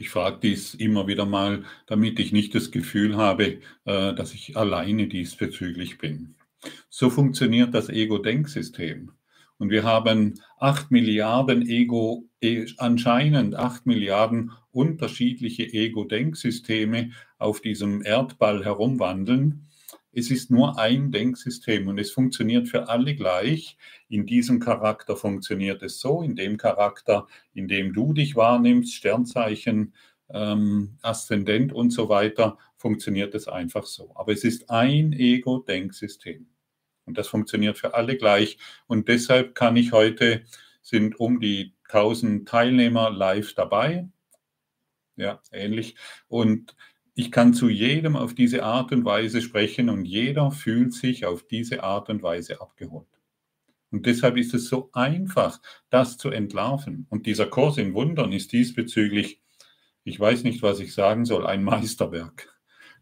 [0.00, 4.56] Ich frage dies immer wieder mal, damit ich nicht das Gefühl habe, äh, dass ich
[4.56, 6.36] alleine diesbezüglich bin.
[6.88, 9.12] So funktioniert das Ego-Denksystem.
[9.58, 18.64] Und wir haben acht Milliarden Ego, e, anscheinend acht Milliarden unterschiedliche Ego-Denksysteme auf diesem Erdball
[18.64, 19.68] herumwandeln.
[20.12, 23.76] Es ist nur ein Denksystem und es funktioniert für alle gleich.
[24.08, 29.92] In diesem Charakter funktioniert es so, in dem Charakter, in dem du dich wahrnimmst, Sternzeichen,
[30.30, 34.12] ähm, Aszendent und so weiter, funktioniert es einfach so.
[34.14, 36.46] Aber es ist ein Ego-Denksystem.
[37.08, 38.58] Und das funktioniert für alle gleich.
[38.86, 40.44] Und deshalb kann ich heute,
[40.82, 44.08] sind um die 1000 Teilnehmer live dabei.
[45.16, 45.96] Ja, ähnlich.
[46.28, 46.76] Und
[47.14, 51.46] ich kann zu jedem auf diese Art und Weise sprechen und jeder fühlt sich auf
[51.48, 53.08] diese Art und Weise abgeholt.
[53.90, 57.06] Und deshalb ist es so einfach, das zu entlarven.
[57.08, 59.40] Und dieser Kurs in Wundern ist diesbezüglich,
[60.04, 62.57] ich weiß nicht, was ich sagen soll, ein Meisterwerk.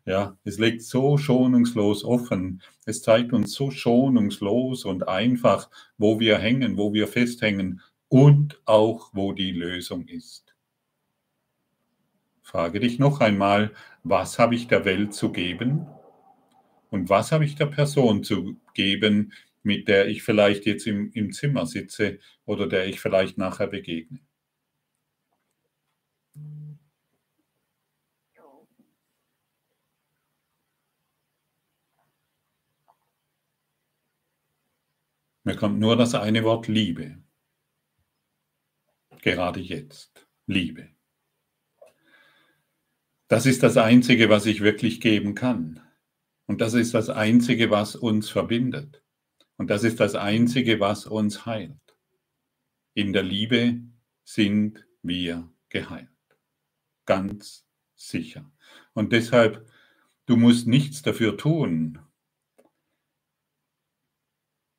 [0.07, 2.63] Ja, es legt so schonungslos offen.
[2.85, 9.11] Es zeigt uns so schonungslos und einfach, wo wir hängen, wo wir festhängen und auch,
[9.15, 10.55] wo die Lösung ist.
[12.41, 13.73] Frage dich noch einmal,
[14.05, 15.89] was habe ich der Welt zu geben?
[16.91, 19.33] Und was habe ich der Person zu geben,
[19.65, 24.21] mit der ich vielleicht jetzt im, im Zimmer sitze oder der ich vielleicht nachher begegne?
[35.47, 37.23] Mir kommt nur das eine Wort Liebe.
[39.23, 40.27] Gerade jetzt.
[40.47, 40.89] Liebe.
[43.29, 45.81] Das ist das Einzige, was ich wirklich geben kann.
[46.47, 49.05] Und das ist das Einzige, was uns verbindet.
[49.57, 51.97] Und das ist das Einzige, was uns heilt.
[52.95, 53.81] In der Liebe
[54.25, 56.11] sind wir geheilt.
[57.05, 58.51] Ganz sicher.
[58.95, 59.71] Und deshalb,
[60.27, 62.01] du musst nichts dafür tun,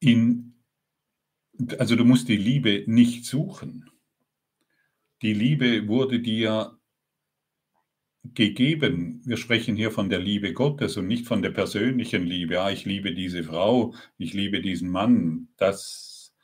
[0.02, 0.47] in
[1.78, 3.90] also du musst die Liebe nicht suchen.
[5.22, 6.78] Die Liebe wurde dir
[8.34, 9.22] gegeben.
[9.26, 12.56] Wir sprechen hier von der Liebe Gottes und nicht von der persönlichen Liebe.
[12.56, 15.48] Ja, ich liebe diese Frau, ich liebe diesen Mann.
[15.58, 16.36] Das,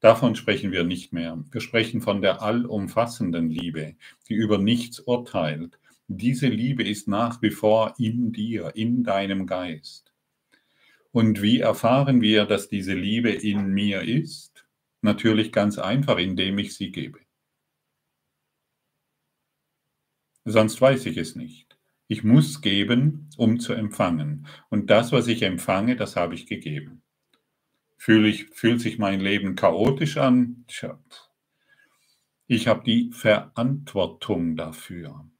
[0.00, 1.42] davon sprechen wir nicht mehr.
[1.50, 3.96] Wir sprechen von der allumfassenden Liebe,
[4.28, 5.78] die über nichts urteilt.
[6.08, 10.12] Diese Liebe ist nach wie vor in dir, in deinem Geist.
[11.12, 14.55] Und wie erfahren wir, dass diese Liebe in mir ist?
[15.06, 17.20] Natürlich ganz einfach, indem ich sie gebe.
[20.44, 21.78] Sonst weiß ich es nicht.
[22.08, 24.48] Ich muss geben, um zu empfangen.
[24.68, 27.04] Und das, was ich empfange, das habe ich gegeben.
[27.96, 30.64] Fühle ich, fühlt sich mein Leben chaotisch an?
[32.48, 35.30] Ich habe die Verantwortung dafür.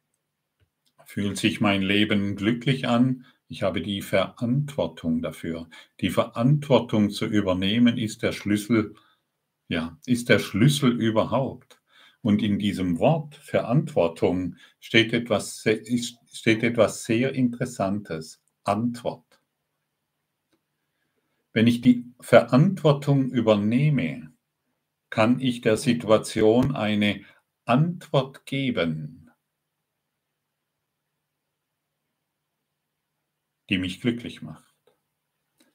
[1.06, 3.26] Fühlt sich mein Leben glücklich an?
[3.48, 5.68] Ich habe die Verantwortung dafür.
[6.00, 8.94] Die Verantwortung zu übernehmen ist der Schlüssel
[9.68, 11.80] ja, ist der Schlüssel überhaupt.
[12.22, 15.64] Und in diesem Wort Verantwortung steht etwas,
[16.32, 18.42] steht etwas sehr Interessantes.
[18.66, 19.40] Antwort.
[21.52, 24.32] Wenn ich die Verantwortung übernehme,
[25.08, 27.24] kann ich der Situation eine
[27.64, 29.30] Antwort geben,
[33.70, 34.74] die mich glücklich macht.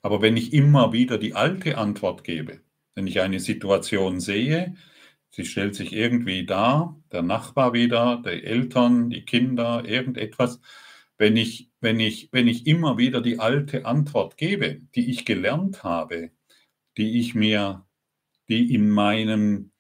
[0.02, 2.62] Aber wenn ich immer wieder die alte Antwort gebe,
[2.96, 4.76] wenn ich eine Situation sehe,
[5.32, 10.60] sie stellt sich irgendwie dar, der Nachbar wieder, die Eltern, die Kinder, irgendetwas.
[11.18, 15.84] Wenn ich, wenn, ich, wenn ich immer wieder die alte Antwort gebe, die ich gelernt
[15.84, 16.32] habe,
[16.98, 17.86] die ich mir,
[18.50, 19.72] die in meinem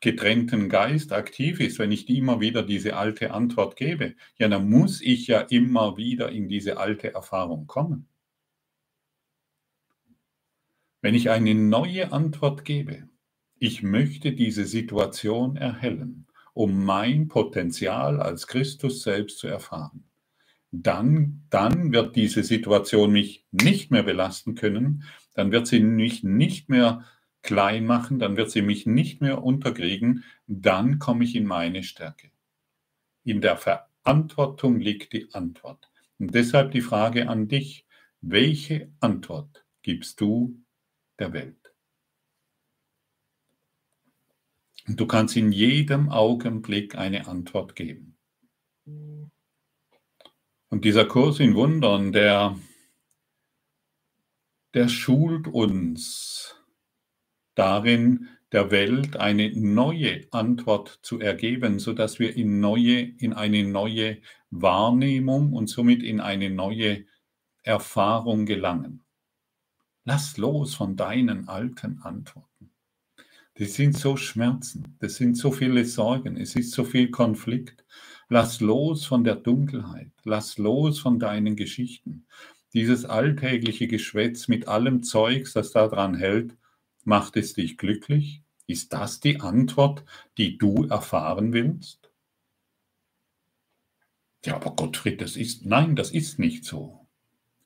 [0.00, 4.68] getrennten Geist aktiv ist, wenn ich die immer wieder diese alte Antwort gebe, ja, dann
[4.68, 8.09] muss ich ja immer wieder in diese alte Erfahrung kommen.
[11.02, 13.08] Wenn ich eine neue Antwort gebe,
[13.58, 20.04] ich möchte diese Situation erhellen, um mein Potenzial als Christus selbst zu erfahren.
[20.72, 26.68] dann, dann wird diese Situation mich nicht mehr belasten können, dann wird sie mich nicht
[26.68, 27.04] mehr
[27.42, 32.30] klein machen, dann wird sie mich nicht mehr unterkriegen, dann komme ich in meine Stärke.
[33.24, 35.90] In der Verantwortung liegt die Antwort.
[36.18, 37.86] Und deshalb die Frage an dich,
[38.20, 40.60] welche Antwort gibst du
[41.20, 41.74] der Welt?
[44.88, 48.18] Und du kannst in jedem Augenblick eine Antwort geben.
[50.68, 52.58] Und dieser Kurs in Wundern, der,
[54.74, 56.56] der schult uns
[57.54, 64.20] darin, der Welt eine neue Antwort zu ergeben, sodass wir in, neue, in eine neue
[64.50, 67.04] Wahrnehmung und somit in eine neue
[67.62, 69.04] Erfahrung gelangen.
[70.04, 72.72] Lass los von deinen alten Antworten.
[73.54, 77.84] Das sind so Schmerzen, das sind so viele Sorgen, es ist so viel Konflikt.
[78.30, 82.26] Lass los von der Dunkelheit, lass los von deinen Geschichten.
[82.72, 86.56] Dieses alltägliche Geschwätz mit allem Zeugs, das daran hält,
[87.04, 88.42] macht es dich glücklich?
[88.66, 90.04] Ist das die Antwort,
[90.38, 92.10] die du erfahren willst?
[94.44, 97.06] Ja, aber Gottfried, das ist, nein, das ist nicht so.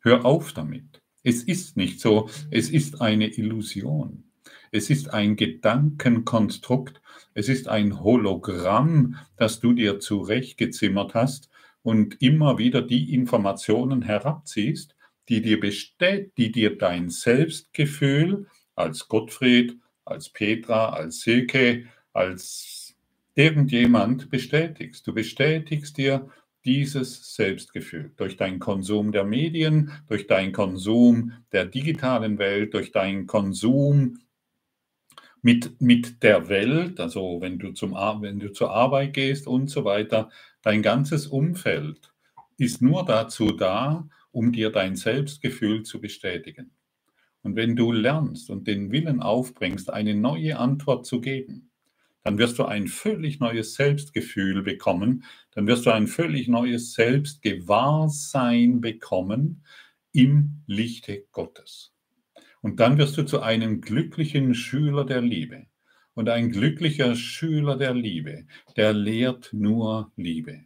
[0.00, 1.03] Hör auf damit.
[1.24, 2.28] Es ist nicht so.
[2.50, 4.24] Es ist eine Illusion.
[4.70, 7.00] Es ist ein Gedankenkonstrukt.
[7.32, 11.48] Es ist ein Hologramm, das du dir zurechtgezimmert hast
[11.82, 14.94] und immer wieder die Informationen herabziehst,
[15.28, 22.94] die dir bestät, die dir dein Selbstgefühl als Gottfried, als Petra, als Silke, als
[23.34, 25.06] irgendjemand bestätigst.
[25.06, 26.28] Du bestätigst dir
[26.64, 33.26] dieses Selbstgefühl durch deinen Konsum der Medien, durch deinen Konsum der digitalen Welt, durch deinen
[33.26, 34.18] Konsum
[35.42, 39.84] mit, mit der Welt, also wenn du, zum, wenn du zur Arbeit gehst und so
[39.84, 40.30] weiter,
[40.62, 42.14] dein ganzes Umfeld
[42.56, 46.72] ist nur dazu da, um dir dein Selbstgefühl zu bestätigen.
[47.42, 51.70] Und wenn du lernst und den Willen aufbringst, eine neue Antwort zu geben,
[52.24, 58.80] dann wirst du ein völlig neues Selbstgefühl bekommen, dann wirst du ein völlig neues Selbstgewahrsein
[58.80, 59.64] bekommen
[60.12, 61.92] im Lichte Gottes.
[62.62, 65.66] Und dann wirst du zu einem glücklichen Schüler der Liebe.
[66.14, 68.46] Und ein glücklicher Schüler der Liebe,
[68.76, 70.64] der lehrt nur Liebe.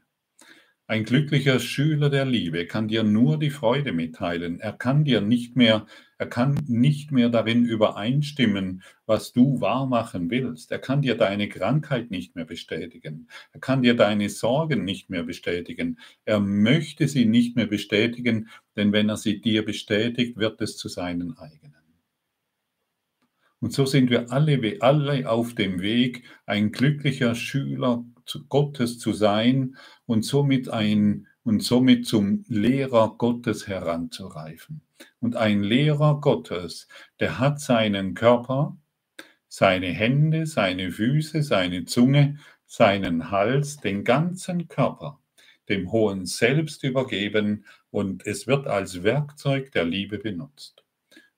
[0.86, 4.60] Ein glücklicher Schüler der Liebe kann dir nur die Freude mitteilen.
[4.60, 5.86] Er kann dir nicht mehr,
[6.18, 10.72] er kann nicht mehr darin übereinstimmen, was du wahrmachen willst.
[10.72, 13.28] Er kann dir deine Krankheit nicht mehr bestätigen.
[13.52, 16.00] Er kann dir deine Sorgen nicht mehr bestätigen.
[16.24, 20.88] Er möchte sie nicht mehr bestätigen, denn wenn er sie dir bestätigt, wird es zu
[20.88, 21.74] seinen eigenen.
[23.60, 28.04] Und so sind wir alle, alle auf dem Weg, ein glücklicher Schüler
[28.48, 34.82] Gottes zu sein und somit ein und somit zum Lehrer Gottes heranzureifen.
[35.20, 36.88] Und ein Lehrer Gottes,
[37.20, 38.76] der hat seinen Körper,
[39.48, 45.20] seine Hände, seine Füße, seine Zunge, seinen Hals, den ganzen Körper
[45.68, 50.84] dem hohen Selbst übergeben und es wird als Werkzeug der Liebe benutzt.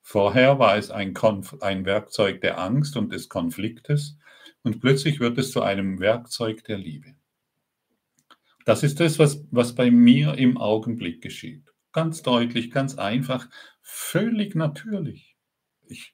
[0.01, 4.17] Vorher war es ein, Konf ein Werkzeug der Angst und des Konfliktes
[4.63, 7.15] und plötzlich wird es zu einem Werkzeug der Liebe.
[8.65, 11.70] Das ist das, was, was bei mir im Augenblick geschieht.
[11.91, 13.49] Ganz deutlich, ganz einfach,
[13.81, 15.35] völlig natürlich.
[15.87, 16.13] Ich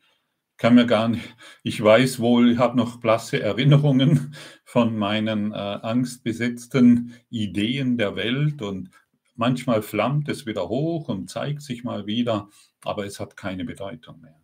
[0.57, 5.55] kann mir gar nicht, ich weiß wohl, ich habe noch blasse Erinnerungen von meinen äh,
[5.55, 8.89] angstbesetzten Ideen der Welt und
[9.35, 12.49] manchmal flammt es wieder hoch und zeigt sich mal wieder
[12.87, 14.39] aber es hat keine Bedeutung mehr.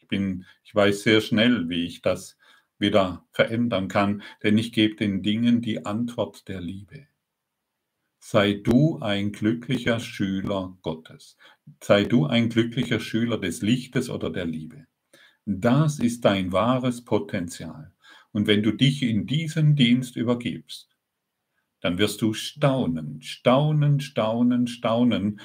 [0.00, 2.38] Ich, bin, ich weiß sehr schnell, wie ich das
[2.78, 7.06] wieder verändern kann, denn ich gebe den Dingen die Antwort der Liebe.
[8.24, 11.36] Sei du ein glücklicher Schüler Gottes.
[11.82, 14.86] Sei du ein glücklicher Schüler des Lichtes oder der Liebe.
[15.44, 17.92] Das ist dein wahres Potenzial.
[18.30, 20.96] Und wenn du dich in diesen Dienst übergibst,
[21.80, 25.40] dann wirst du staunen, staunen, staunen, staunen,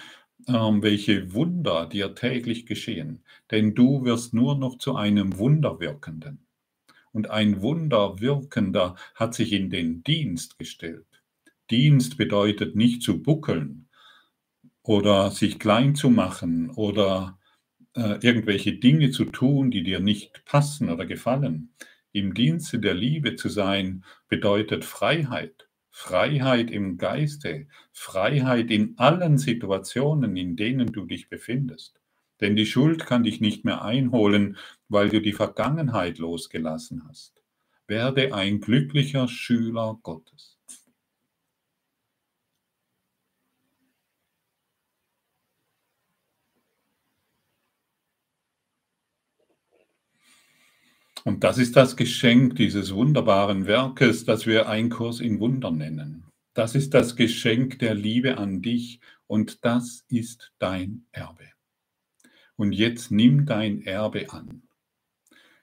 [0.48, 6.46] ähm, welche Wunder dir täglich geschehen, denn du wirst nur noch zu einem Wunderwirkenden.
[7.12, 11.07] Und ein Wunderwirkender hat sich in den Dienst gestellt.
[11.70, 13.90] Dienst bedeutet nicht zu buckeln
[14.84, 17.38] oder sich klein zu machen oder
[17.96, 21.74] äh, irgendwelche Dinge zu tun, die dir nicht passen oder gefallen.
[22.14, 25.68] Im Dienste der Liebe zu sein bedeutet Freiheit.
[25.90, 32.00] Freiheit im Geiste, Freiheit in allen Situationen, in denen du dich befindest.
[32.40, 34.58] Denn die Schuld kann dich nicht mehr einholen,
[34.90, 37.44] weil du die Vergangenheit losgelassen hast.
[37.88, 40.57] Werde ein glücklicher Schüler Gottes.
[51.28, 56.24] Und das ist das Geschenk dieses wunderbaren Werkes, das wir ein Kurs in Wunder nennen.
[56.54, 61.50] Das ist das Geschenk der Liebe an dich und das ist dein Erbe.
[62.56, 64.70] Und jetzt nimm dein Erbe an.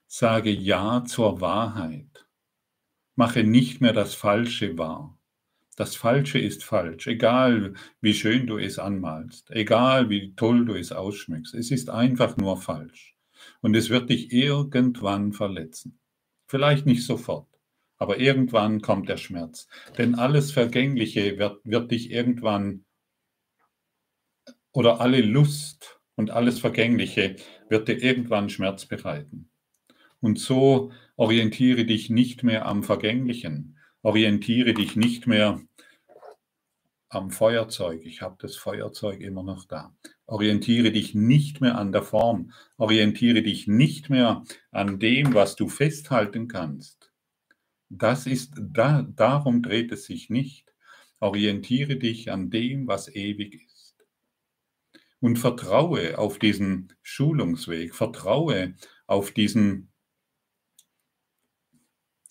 [0.07, 2.27] Sage Ja zur Wahrheit.
[3.15, 5.19] Mache nicht mehr das Falsche wahr.
[5.77, 10.93] Das Falsche ist falsch, egal wie schön du es anmalst, egal wie toll du es
[10.93, 11.55] ausschmückst.
[11.55, 13.14] Es ist einfach nur falsch
[13.61, 15.99] und es wird dich irgendwann verletzen.
[16.47, 17.49] Vielleicht nicht sofort,
[17.99, 19.69] aber irgendwann kommt der Schmerz.
[19.99, 22.85] Denn alles Vergängliche wird, wird dich irgendwann
[24.73, 27.37] oder alle Lust und alles Vergängliche
[27.69, 29.49] wird dir irgendwann Schmerz bereiten.
[30.21, 35.61] Und so orientiere dich nicht mehr am Vergänglichen, orientiere dich nicht mehr
[37.15, 38.03] am Feuerzeug.
[38.05, 39.95] Ich habe das Feuerzeug immer noch da.
[40.27, 42.53] Orientiere dich nicht mehr an der Form.
[42.77, 47.12] Orientiere dich nicht mehr an dem, was du festhalten kannst.
[47.89, 50.75] Das ist, da, darum dreht es sich nicht.
[51.21, 53.97] Orientiere dich an dem, was ewig ist.
[55.21, 58.75] Und vertraue auf diesen Schulungsweg, vertraue
[59.07, 59.91] auf diesen,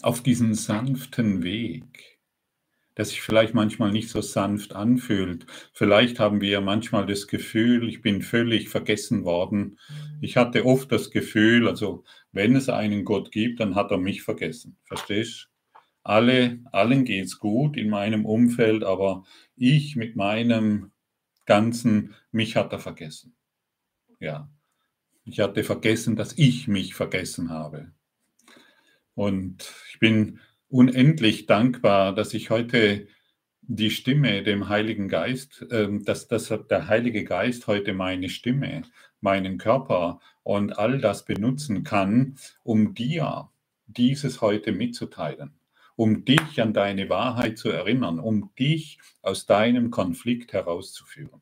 [0.02, 2.13] auf diesen sanften Weg
[2.98, 5.46] der sich vielleicht manchmal nicht so sanft anfühlt.
[5.74, 9.80] Vielleicht haben wir manchmal das Gefühl, ich bin völlig vergessen worden.
[10.22, 14.22] Ich hatte oft das Gefühl, also wenn es einen Gott gibt, dann hat er mich
[14.22, 14.78] vergessen.
[14.84, 15.50] Verstehst?
[16.04, 19.24] Alle, allen geht's gut in meinem Umfeld, aber
[19.56, 20.92] ich mit meinem
[21.46, 23.36] Ganzen, mich hat er vergessen.
[24.20, 24.50] Ja.
[25.26, 27.94] Ich hatte vergessen, dass ich mich vergessen habe.
[29.16, 30.40] Und ich bin
[30.74, 33.08] unendlich dankbar, dass ich heute
[33.62, 38.82] die Stimme dem Heiligen Geist, ähm, dass, dass der Heilige Geist heute meine Stimme,
[39.22, 43.50] meinen Körper und all das benutzen kann, um dir
[43.86, 45.52] dieses heute mitzuteilen,
[45.96, 51.42] um dich an deine Wahrheit zu erinnern, um dich aus deinem Konflikt herauszuführen.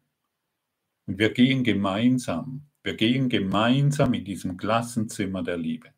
[1.07, 5.89] Und wir gehen gemeinsam, wir gehen gemeinsam in diesem Klassenzimmer der Liebe.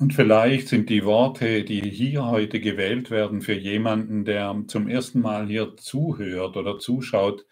[0.00, 5.20] Und vielleicht sind die Worte, die hier heute gewählt werden, für jemanden, der zum ersten
[5.20, 7.46] Mal hier zuhört oder zuschaut,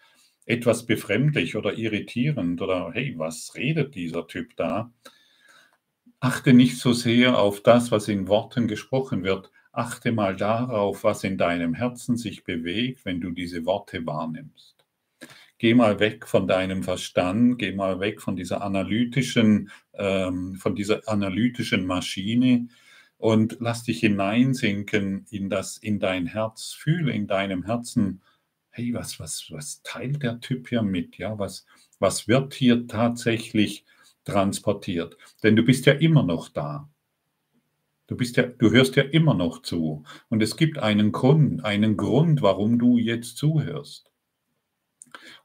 [0.45, 4.93] etwas befremdlich oder irritierend oder hey, was redet dieser Typ da?
[6.19, 9.49] Achte nicht so sehr auf das, was in Worten gesprochen wird.
[9.71, 14.76] Achte mal darauf, was in deinem Herzen sich bewegt, wenn du diese Worte wahrnimmst.
[15.59, 21.07] Geh mal weg von deinem Verstand, geh mal weg von dieser analytischen, ähm, von dieser
[21.07, 22.67] analytischen Maschine
[23.17, 26.73] und lass dich hineinsinken in das, in dein Herz.
[26.73, 28.21] Fühle in deinem Herzen,
[28.69, 31.17] hey, was, was, was teilt der Typ hier mit?
[31.17, 31.65] Ja, was,
[31.99, 33.85] was wird hier tatsächlich
[34.25, 35.17] transportiert?
[35.41, 36.87] Denn du bist ja immer noch da.
[38.05, 40.03] Du bist ja, du hörst ja immer noch zu.
[40.29, 44.11] Und es gibt einen Grund, einen Grund, warum du jetzt zuhörst.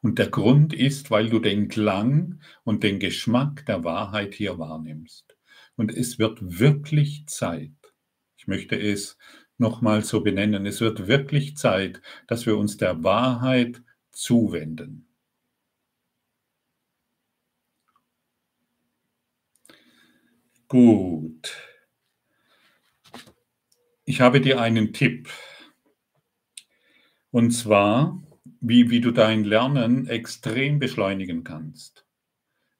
[0.00, 5.36] Und der Grund ist, weil du den Klang und den Geschmack der Wahrheit hier wahrnimmst.
[5.76, 7.72] Und es wird wirklich Zeit.
[8.36, 9.18] Ich möchte es
[9.58, 10.66] nochmal so benennen.
[10.66, 15.06] Es wird wirklich Zeit, dass wir uns der Wahrheit zuwenden.
[20.68, 21.56] Gut.
[24.04, 25.28] Ich habe dir einen Tipp.
[27.30, 28.22] Und zwar,
[28.62, 32.06] wie, wie du dein Lernen extrem beschleunigen kannst,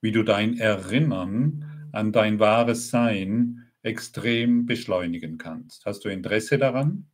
[0.01, 5.85] wie du dein Erinnern an dein wahres Sein extrem beschleunigen kannst.
[5.85, 7.11] Hast du Interesse daran?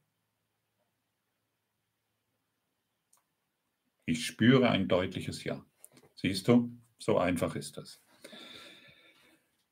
[4.05, 5.65] Ich spüre ein deutliches Ja.
[6.15, 8.03] Siehst du, so einfach ist das.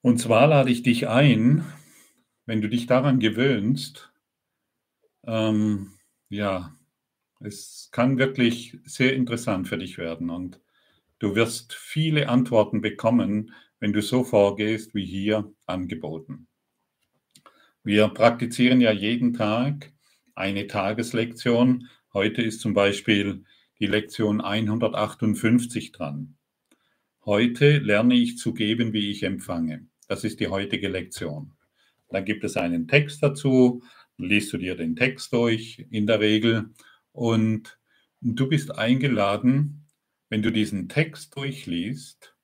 [0.01, 1.67] Und zwar lade ich dich ein,
[2.47, 4.11] wenn du dich daran gewöhnst,
[5.25, 5.93] ähm,
[6.31, 6.75] ja,
[7.41, 10.61] es kann wirklich sehr interessant für dich werden und
[11.19, 16.49] du wirst viele Antworten bekommen, wenn du so vorgehst wie hier angeboten.
[17.83, 19.93] Wir praktizieren ja jeden Tag
[20.35, 21.89] eine Tageslektion.
[22.13, 23.45] Heute ist zum Beispiel
[23.79, 26.37] die Lektion 158 dran.
[27.25, 29.87] Heute lerne ich zu geben, wie ich empfange.
[30.09, 31.53] Das ist die heutige Lektion.
[32.09, 33.83] Dann gibt es einen Text dazu,
[34.17, 36.71] liest du dir den Text durch in der Regel
[37.17, 37.79] und
[38.21, 39.87] du bist eingeladen,
[40.29, 42.35] wenn du diesen Text durchliest,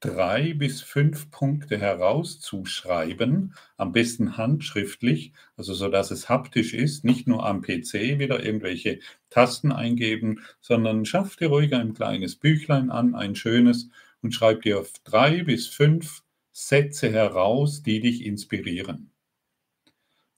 [0.00, 7.28] drei bis fünf Punkte herauszuschreiben, am besten handschriftlich, also so dass es haptisch ist, nicht
[7.28, 8.98] nur am PC wieder irgendwelche
[9.30, 13.90] Tasten eingeben, sondern schaff dir ruhig ein kleines Büchlein an, ein schönes
[14.22, 19.11] und schreib dir drei bis fünf Sätze heraus, die dich inspirieren.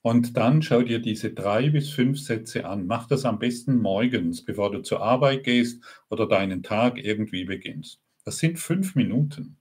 [0.05, 2.85] Und dann schau dir diese drei bis fünf Sätze an.
[2.85, 7.99] Mach das am besten morgens, bevor du zur Arbeit gehst oder deinen Tag irgendwie beginnst.
[8.23, 9.57] Das sind fünf Minuten,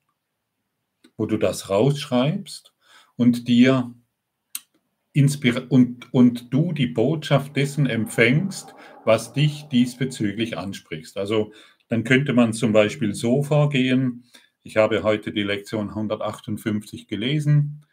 [1.16, 2.74] wo du das rausschreibst
[3.16, 3.94] und dir
[5.70, 8.74] und, und du die Botschaft dessen empfängst,
[9.06, 11.16] was dich diesbezüglich ansprichst.
[11.16, 11.54] Also
[11.88, 14.24] dann könnte man zum Beispiel so vorgehen.
[14.62, 17.86] Ich habe heute die Lektion 158 gelesen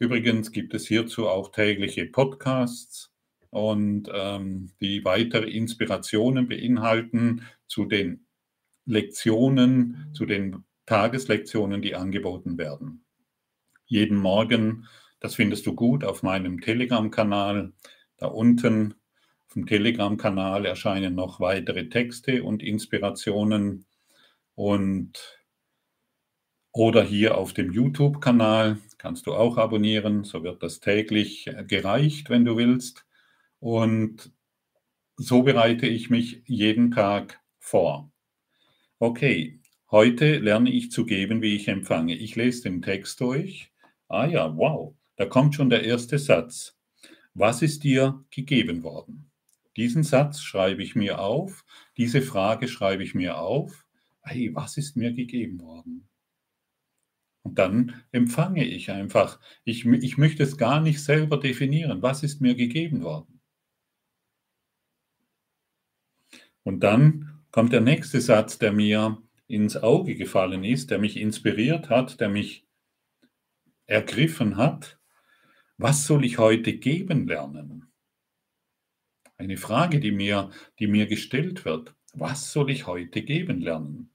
[0.00, 3.12] Übrigens gibt es hierzu auch tägliche Podcasts
[3.50, 8.24] und ähm, die weitere Inspirationen beinhalten zu den
[8.86, 13.04] Lektionen, zu den Tageslektionen, die angeboten werden.
[13.84, 14.86] Jeden Morgen,
[15.20, 17.74] das findest du gut auf meinem Telegram-Kanal.
[18.16, 18.94] Da unten
[19.46, 23.84] auf dem Telegram-Kanal erscheinen noch weitere Texte und Inspirationen
[24.54, 25.42] und
[26.72, 30.24] oder hier auf dem YouTube-Kanal kannst du auch abonnieren.
[30.24, 33.06] So wird das täglich äh, gereicht, wenn du willst.
[33.58, 34.30] Und
[35.16, 38.12] so bereite ich mich jeden Tag vor.
[38.98, 42.14] Okay, heute lerne ich zu geben, wie ich empfange.
[42.14, 43.72] Ich lese den Text durch.
[44.08, 46.76] Ah ja, wow, da kommt schon der erste Satz.
[47.32, 49.30] Was ist dir gegeben worden?
[49.78, 51.64] Diesen Satz schreibe ich mir auf.
[51.96, 53.86] Diese Frage schreibe ich mir auf.
[54.20, 56.09] Hey, was ist mir gegeben worden?
[57.42, 59.40] Und dann empfange ich einfach.
[59.64, 62.02] Ich, ich möchte es gar nicht selber definieren.
[62.02, 63.40] Was ist mir gegeben worden?
[66.62, 71.88] Und dann kommt der nächste Satz, der mir ins Auge gefallen ist, der mich inspiriert
[71.88, 72.66] hat, der mich
[73.86, 74.98] ergriffen hat.
[75.76, 77.90] Was soll ich heute geben lernen?
[79.36, 81.96] Eine Frage, die mir, die mir gestellt wird.
[82.12, 84.10] Was soll ich heute geben lernen?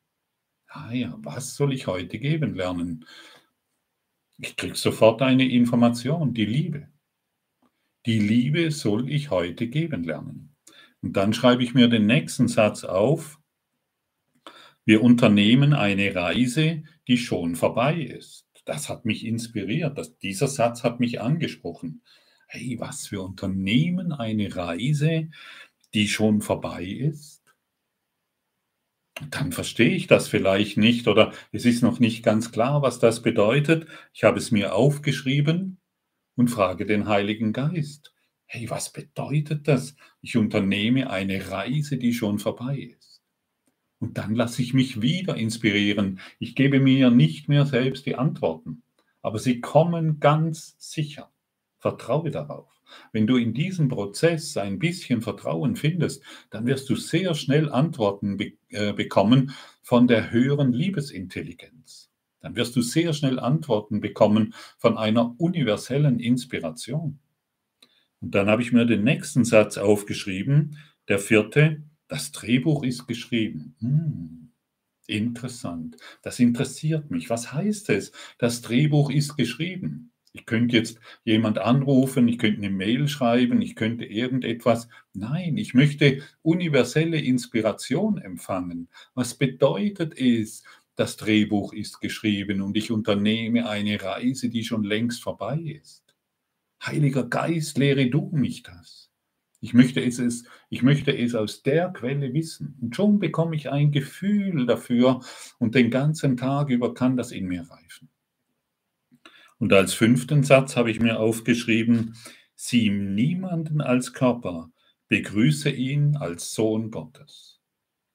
[0.75, 3.05] Ah ja, was soll ich heute geben lernen?
[4.37, 6.89] Ich kriege sofort eine Information, die Liebe.
[8.05, 10.55] Die Liebe soll ich heute geben lernen.
[11.01, 13.39] Und dann schreibe ich mir den nächsten Satz auf.
[14.83, 18.45] Wir unternehmen eine Reise, die schon vorbei ist.
[18.65, 19.97] Das hat mich inspiriert.
[19.97, 22.03] Das, dieser Satz hat mich angesprochen.
[22.47, 25.29] Hey, was, wir unternehmen eine Reise,
[25.93, 27.44] die schon vorbei ist?
[29.29, 33.21] Dann verstehe ich das vielleicht nicht oder es ist noch nicht ganz klar, was das
[33.21, 33.87] bedeutet.
[34.13, 35.77] Ich habe es mir aufgeschrieben
[36.35, 38.13] und frage den Heiligen Geist.
[38.45, 39.95] Hey, was bedeutet das?
[40.21, 43.23] Ich unternehme eine Reise, die schon vorbei ist.
[43.99, 46.19] Und dann lasse ich mich wieder inspirieren.
[46.37, 48.83] Ich gebe mir nicht mehr selbst die Antworten,
[49.21, 51.31] aber sie kommen ganz sicher.
[51.79, 52.74] Vertraue darauf.
[53.11, 58.37] Wenn du in diesem Prozess ein bisschen Vertrauen findest, dann wirst du sehr schnell Antworten
[58.37, 62.09] be äh, bekommen von der höheren Liebesintelligenz.
[62.41, 67.19] Dann wirst du sehr schnell Antworten bekommen von einer universellen Inspiration.
[68.21, 70.77] Und dann habe ich mir den nächsten Satz aufgeschrieben,
[71.07, 73.75] der vierte, das Drehbuch ist geschrieben.
[73.79, 74.51] Hm,
[75.07, 75.97] interessant.
[76.21, 77.29] Das interessiert mich.
[77.29, 78.11] Was heißt es?
[78.37, 80.11] Das Drehbuch ist geschrieben.
[80.35, 84.89] Ich könnte jetzt jemand anrufen, ich könnte eine Mail schreiben, ich könnte irgendetwas.
[85.13, 88.89] Nein, ich möchte universelle Inspiration empfangen.
[89.13, 90.63] Was bedeutet es,
[90.97, 96.03] das Drehbuch ist geschrieben und ich unternehme eine Reise, die schon längst vorbei ist?
[96.85, 99.09] Heiliger Geist, lehre du mich das.
[99.61, 102.77] Ich möchte es, ich möchte es aus der Quelle wissen.
[102.81, 105.21] Und schon bekomme ich ein Gefühl dafür
[105.59, 108.09] und den ganzen Tag über kann das in mir reifen.
[109.57, 112.15] Und als fünften Satz habe ich mir aufgeschrieben,
[112.55, 114.71] sieh niemanden als Körper,
[115.07, 117.61] begrüße ihn als Sohn Gottes.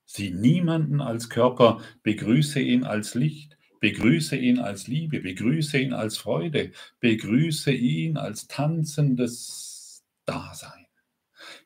[0.05, 6.19] Sieh niemanden als Körper, begrüße ihn als Licht, begrüße ihn als Liebe, begrüße ihn als
[6.19, 10.87] Freude, begrüße ihn als tanzendes Dasein.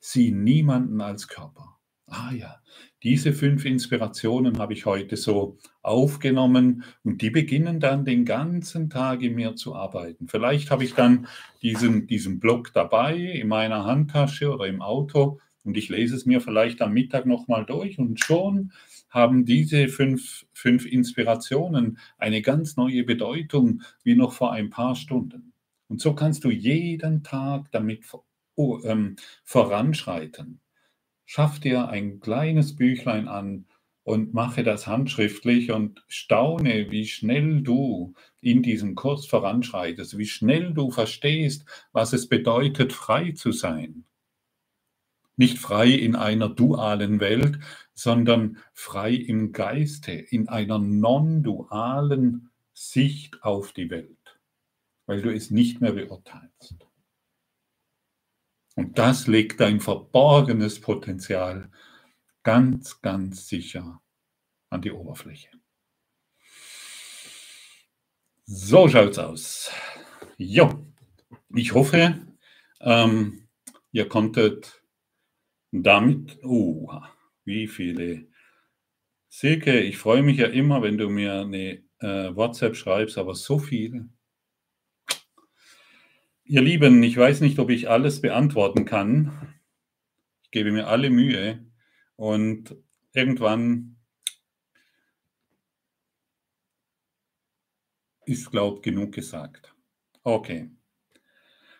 [0.00, 1.80] Sieh niemanden als Körper.
[2.06, 2.62] Ah ja,
[3.04, 9.22] diese fünf Inspirationen habe ich heute so aufgenommen und die beginnen dann den ganzen Tag
[9.22, 10.26] in mir zu arbeiten.
[10.26, 11.28] Vielleicht habe ich dann
[11.62, 16.40] diesen, diesen Block dabei in meiner Handtasche oder im Auto und ich lese es mir
[16.40, 18.72] vielleicht am Mittag nochmal durch und schon
[19.10, 25.52] haben diese fünf, fünf Inspirationen eine ganz neue Bedeutung wie noch vor ein paar Stunden.
[25.88, 28.02] Und so kannst du jeden Tag damit
[28.56, 30.60] oh, ähm, voranschreiten.
[31.26, 33.66] Schaff dir ein kleines Büchlein an
[34.02, 40.74] und mache das handschriftlich und staune, wie schnell du in diesem Kurs voranschreitest, wie schnell
[40.74, 44.04] du verstehst, was es bedeutet, frei zu sein.
[45.36, 47.58] Nicht frei in einer dualen Welt,
[47.94, 54.38] sondern frei im Geiste, in einer non-dualen Sicht auf die Welt,
[55.06, 56.83] weil du es nicht mehr beurteilst.
[58.74, 61.70] Und das legt dein verborgenes Potenzial
[62.42, 64.02] ganz, ganz sicher
[64.70, 65.50] an die Oberfläche.
[68.46, 69.70] So schaut's aus.
[70.36, 70.86] Jo,
[71.54, 72.26] ich hoffe,
[72.80, 73.48] ähm,
[73.92, 74.82] ihr konntet
[75.70, 76.90] damit, oh,
[77.44, 78.26] wie viele.
[79.28, 83.58] Silke, ich freue mich ja immer, wenn du mir eine äh, WhatsApp schreibst, aber so
[83.58, 84.08] viele.
[86.46, 89.54] Ihr Lieben, ich weiß nicht, ob ich alles beantworten kann.
[90.42, 91.64] Ich gebe mir alle Mühe
[92.16, 92.76] und
[93.14, 93.96] irgendwann
[98.26, 99.74] ist, glaube ich, genug gesagt.
[100.22, 100.70] Okay.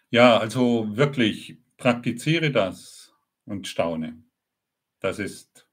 [0.09, 3.13] Ja, also wirklich praktiziere das
[3.45, 4.25] und staune.
[5.01, 5.69] Das ist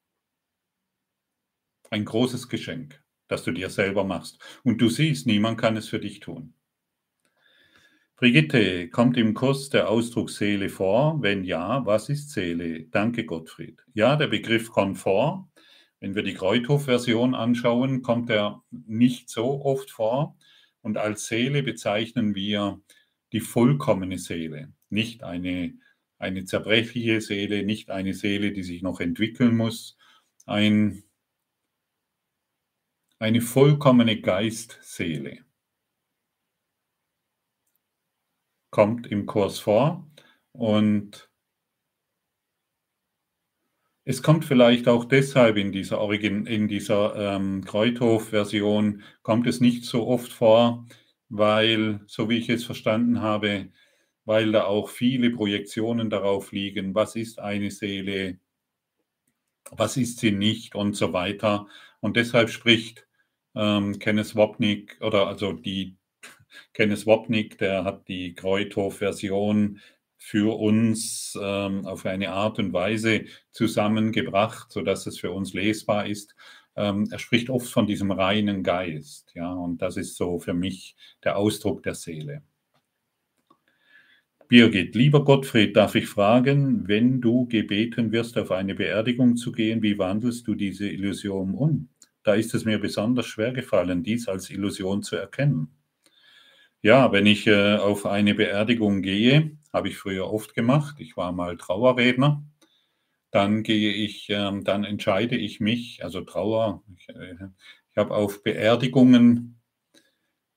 [1.92, 4.40] ein großes Geschenk, das du dir selber machst.
[4.66, 6.56] Und du siehst, niemand kann es für dich tun.
[8.22, 11.24] Brigitte, kommt im Kurs der Ausdruck Seele vor?
[11.24, 12.84] Wenn ja, was ist Seele?
[12.84, 13.84] Danke, Gottfried.
[13.96, 15.50] Ja, der Begriff kommt vor.
[16.00, 20.38] Wenn wir die Kreuthof-Version anschauen, kommt er nicht so oft vor.
[20.84, 22.80] Und als Seele bezeichnen wir
[23.32, 25.74] die vollkommene Seele, nicht eine,
[26.20, 29.98] eine zerbrechliche Seele, nicht eine Seele, die sich noch entwickeln muss,
[30.46, 31.02] ein,
[33.18, 35.40] eine vollkommene Geistseele.
[38.72, 40.08] Kommt im Kurs vor.
[40.54, 41.30] Und
[44.04, 49.86] es kommt vielleicht auch deshalb in dieser, Origin, in dieser ähm, Kreuthof-Version, kommt es nicht
[49.86, 50.88] so oft vor,
[51.30, 53.70] weil, so wie ich es verstanden habe,
[54.26, 58.40] weil da auch viele Projektionen darauf liegen, was ist eine Seele,
[59.72, 60.76] was ist sie nicht?
[60.76, 61.68] Und so weiter.
[62.00, 63.08] Und deshalb spricht
[63.56, 65.98] ähm, Kenneth Wapnick oder also die
[66.74, 69.80] Kenneth Wapnick, der hat die Kreuthof-Version
[70.18, 76.36] für uns ähm, auf eine Art und Weise zusammengebracht, sodass es für uns lesbar ist.
[76.76, 80.96] Ähm, er spricht oft von diesem reinen Geist, ja, und das ist so für mich
[81.24, 82.44] der Ausdruck der Seele.
[84.48, 89.82] Birgit, lieber Gottfried, darf ich fragen, wenn du gebeten wirst, auf eine Beerdigung zu gehen,
[89.82, 91.90] wie wandelst du diese Illusion um?
[92.24, 95.70] Da ist es mir besonders schwer gefallen, dies als Illusion zu erkennen.
[96.84, 100.96] Ja, wenn ich äh, auf eine Beerdigung gehe, habe ich früher oft gemacht.
[101.00, 102.44] Ich war mal Trauerredner.
[103.32, 106.84] Dann gehe ich, äh, dann entscheide ich mich, also Trauer.
[106.98, 107.36] Ich, äh,
[107.92, 109.62] ich habe auf Beerdigungen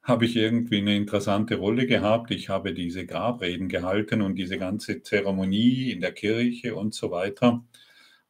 [0.02, 2.30] habe ich irgendwie eine interessante Rolle gehabt.
[2.30, 7.64] Ich habe diese Grabreden gehalten und diese ganze Zeremonie in der Kirche und so weiter.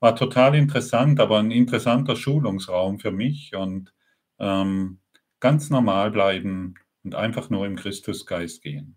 [0.01, 3.93] War total interessant, aber ein interessanter Schulungsraum für mich und
[4.39, 5.01] ähm,
[5.41, 6.75] ganz normal bleiben,
[7.05, 8.97] und einfach nur im Christusgeist gehen.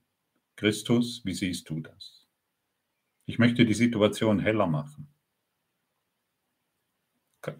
[0.55, 2.27] Christus, wie siehst du das?
[3.25, 5.09] Ich möchte die Situation heller machen.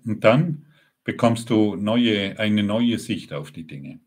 [0.06, 0.74] Und dann
[1.04, 4.00] bekommst du neue, eine neue Sicht auf die Dinge.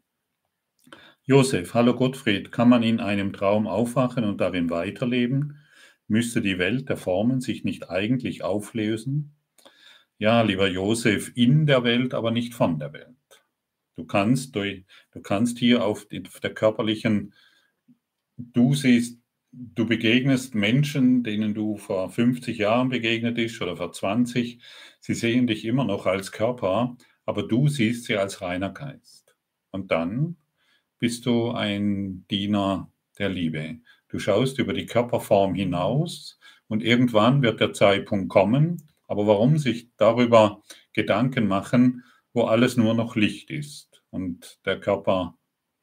[1.24, 5.58] Josef, hallo Gottfried, kann man in einem Traum aufwachen und darin weiterleben?
[6.08, 9.36] Müsste die Welt der Formen sich nicht eigentlich auflösen?
[10.18, 13.19] Ja, lieber Josef, in der Welt, aber nicht von der Welt.
[13.96, 17.34] Du kannst, durch, du kannst hier auf, der körperlichen,
[18.36, 19.20] du siehst,
[19.52, 24.60] du begegnest Menschen, denen du vor 50 Jahren begegnet bist oder vor 20.
[25.00, 29.36] Sie sehen dich immer noch als Körper, aber du siehst sie als reiner Geist.
[29.70, 30.36] Und dann
[30.98, 33.78] bist du ein Diener der Liebe.
[34.08, 36.38] Du schaust über die Körperform hinaus
[36.68, 38.88] und irgendwann wird der Zeitpunkt kommen.
[39.06, 40.62] Aber warum sich darüber
[40.92, 43.90] Gedanken machen, wo alles nur noch Licht ist?
[44.10, 45.38] und der Körper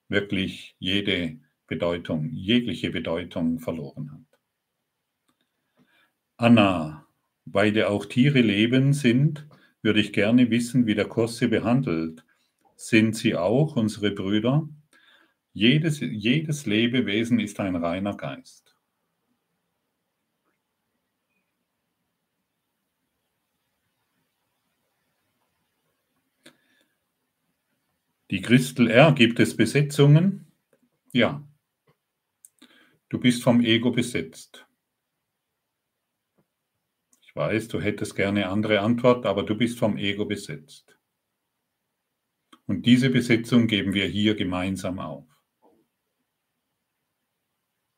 [0.10, 4.40] wirklich jede Bedeutung, jegliche Bedeutung verloren hat.
[6.38, 7.08] Anna,
[7.46, 9.48] weil ja auch Tiere Leben sind,
[9.82, 12.24] würde ich gerne wissen, wie der Kurs sie behandelt.
[12.76, 14.70] Sind sie auch unsere Brüder?
[15.54, 18.67] Jedes, jedes Lebewesen ist ein reiner Geist.
[28.30, 29.14] Die Christel R.
[29.14, 30.52] Gibt es Besetzungen?
[31.14, 31.48] Ja.
[33.10, 34.68] Du bist vom Ego besetzt.
[37.22, 40.98] Ich weiß, du hättest gerne andere Antwort, aber du bist vom Ego besetzt.
[42.66, 45.26] Und diese Besetzung geben wir hier gemeinsam auf.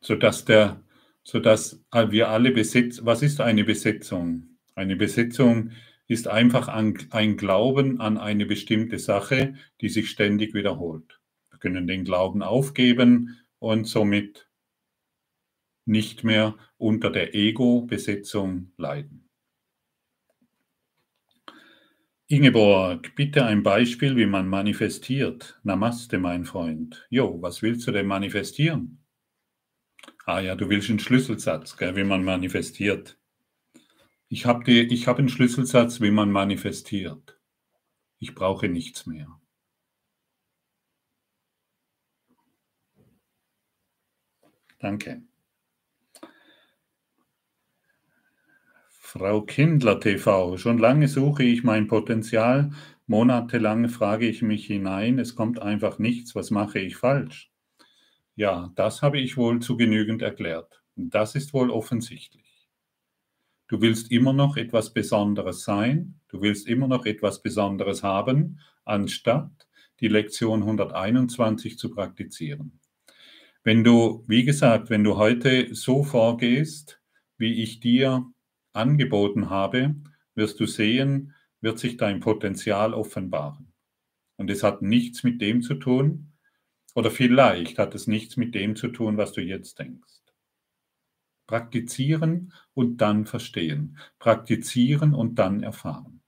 [0.01, 0.83] Sodass, der,
[1.23, 3.03] sodass wir alle besetzen.
[3.05, 4.59] Was ist eine Besetzung?
[4.75, 11.21] Eine Besetzung ist, ist einfach ein, Glauben an eine bestimmte Sache, die sich ständig wiederholt.
[11.59, 14.49] können den Glauben aufgeben und somit
[15.85, 19.29] nicht mehr unter der Ego-Besetzung leiden.
[22.27, 25.59] Ingeborg, bitte ein Beispiel, wie man manifestiert.
[25.63, 27.05] Namaste, mein Freund.
[27.09, 29.03] Jo, was willst du denn manifestieren?
[30.25, 33.18] Ah ja, du willst einen Schlüsselsatz, gell, wie man manifestiert.
[34.31, 37.39] Ich habe hab einen Schlüsselsatz, wie man manifestiert.
[38.19, 39.39] Ich brauche nichts mehr.
[44.77, 45.23] Danke.
[48.89, 52.69] Frau Kindler TV, schon lange suche ich mein Potenzial,
[53.07, 57.51] monatelang frage ich mich hinein, es kommt einfach nichts, was mache ich falsch?
[58.35, 60.83] Ja, das habe ich wohl zu genügend erklärt.
[60.95, 62.48] Das ist wohl offensichtlich.
[63.69, 69.67] Du willst immer noch etwas Besonderes sein, du willst immer noch etwas Besonderes haben, anstatt
[69.99, 72.79] die Lektion 121 zu praktizieren.
[73.63, 76.99] Wenn du, wie gesagt, wenn du heute so vorgehst,
[77.37, 78.25] wie ich dir
[78.73, 79.95] angeboten habe,
[80.33, 83.71] wirst du sehen, wird sich dein Potenzial offenbaren.
[84.35, 86.33] Und es hat nichts mit dem zu tun,
[86.95, 90.18] oder vielleicht hat es nichts mit dem zu tun, was du jetzt denkst.
[91.49, 93.97] Praktizieren und dann verstehen.
[94.19, 96.21] Praktizieren und dann erfahren.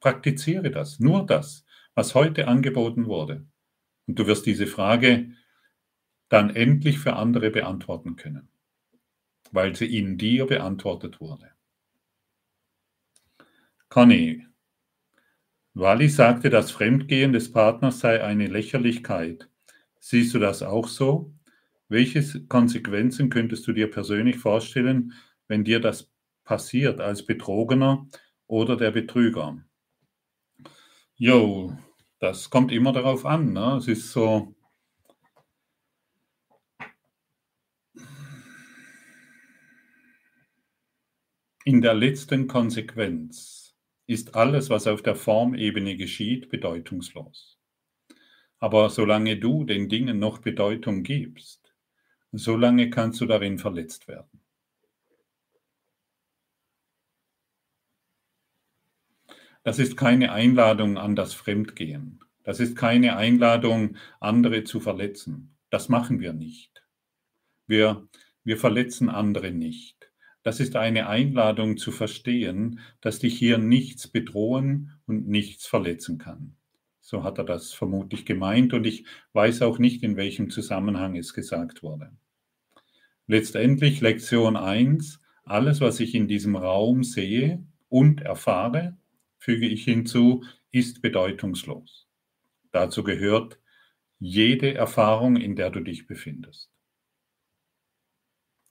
[0.00, 1.64] Praktiziere das, nur das,
[1.94, 3.46] was heute angeboten wurde.
[4.08, 5.30] Und du wirst diese Frage
[6.28, 8.48] dann endlich für andere beantworten können,
[9.52, 11.52] weil sie in dir beantwortet wurde.
[13.88, 14.48] Conny.
[15.74, 19.48] Wally sagte, das Fremdgehen des Partners sei eine Lächerlichkeit.
[20.00, 21.35] Siehst du das auch so?
[21.88, 25.12] Welche Konsequenzen könntest du dir persönlich vorstellen,
[25.46, 26.10] wenn dir das
[26.42, 28.08] passiert als Betrogener
[28.48, 29.64] oder der Betrüger?
[31.14, 31.78] Jo,
[32.18, 33.52] das kommt immer darauf an.
[33.52, 33.76] Ne?
[33.76, 34.54] Es ist so.
[41.64, 43.76] In der letzten Konsequenz
[44.06, 47.58] ist alles, was auf der Formebene geschieht, bedeutungslos.
[48.58, 51.65] Aber solange du den Dingen noch Bedeutung gibst,
[52.38, 54.40] solange kannst du darin verletzt werden.
[59.62, 62.20] Das ist keine Einladung an das Fremdgehen.
[62.44, 65.56] Das ist keine Einladung, andere zu verletzen.
[65.70, 66.84] Das machen wir nicht.
[67.66, 68.06] Wir,
[68.44, 70.12] wir verletzen andere nicht.
[70.44, 76.54] Das ist eine Einladung zu verstehen, dass dich hier nichts bedrohen und nichts verletzen kann.
[77.00, 81.34] So hat er das vermutlich gemeint und ich weiß auch nicht, in welchem Zusammenhang es
[81.34, 82.12] gesagt wurde.
[83.26, 88.96] Letztendlich Lektion 1, alles, was ich in diesem Raum sehe und erfahre,
[89.38, 92.06] füge ich hinzu, ist bedeutungslos.
[92.70, 93.58] Dazu gehört
[94.18, 96.70] jede Erfahrung, in der du dich befindest.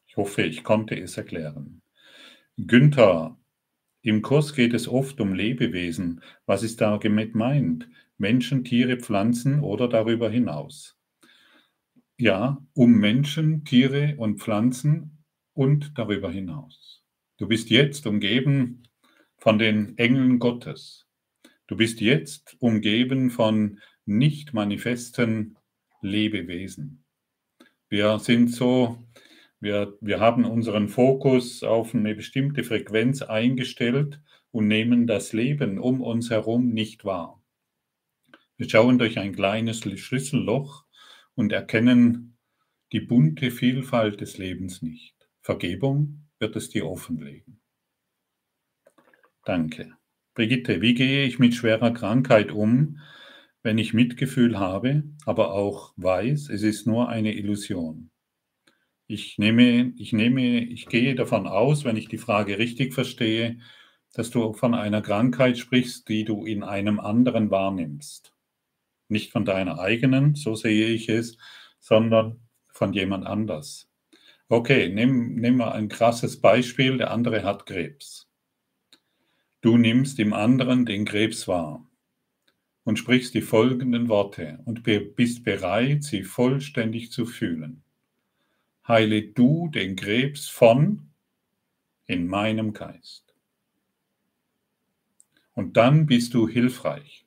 [0.08, 1.82] Ich hoffe, ich konnte es erklären.
[2.58, 3.38] Günther,
[4.02, 6.22] im Kurs geht es oft um Lebewesen.
[6.46, 7.90] Was ist da gemeint?
[8.18, 10.95] Menschen, Tiere, Pflanzen oder darüber hinaus?
[12.18, 17.04] Ja, um Menschen, Tiere und Pflanzen und darüber hinaus.
[17.38, 18.84] Du bist jetzt umgeben
[19.38, 21.08] von den Engeln Gottes.
[21.68, 25.58] Du bist jetzt umgeben von nicht manifesten
[26.02, 27.04] Lebewesen.
[27.90, 28.98] Wir sind so
[29.60, 36.02] wir, wir haben unseren Fokus auf eine bestimmte Frequenz eingestellt und nehmen das Leben um
[36.02, 37.42] uns herum nicht wahr.
[38.58, 40.85] Wir schauen durch ein kleines Schlüsselloch
[41.36, 42.38] und erkennen
[42.92, 45.16] die bunte Vielfalt des Lebens nicht.
[45.42, 47.62] Vergebung wird es dir offenlegen.
[49.44, 49.94] Danke.
[50.34, 53.00] Brigitte, wie gehe ich mit schwerer Krankheit um,
[53.64, 58.12] wenn ich Mitgefühl habe, aber auch weiß, es ist nur eine Illusion?
[59.08, 63.60] Ich nehme, ich nehme, ich gehe davon aus, wenn ich die Frage richtig verstehe,
[64.14, 68.35] dass du von einer Krankheit sprichst, die du in einem anderen wahrnimmst.
[69.08, 71.38] Nicht von deiner eigenen, so sehe ich es,
[71.80, 72.40] sondern
[72.70, 73.90] von jemand anders.
[74.50, 76.98] Okay, nimm, nimm mal ein krasses Beispiel.
[76.98, 78.30] Der andere hat Krebs.
[79.62, 81.86] Du nimmst im anderen den Krebs wahr
[82.84, 87.86] und sprichst die folgenden Worte und bist bereit, sie vollständig zu fühlen
[88.88, 91.10] heile du den Krebs von
[92.06, 93.34] in meinem Geist.
[95.54, 97.25] Und dann bist du hilfreich.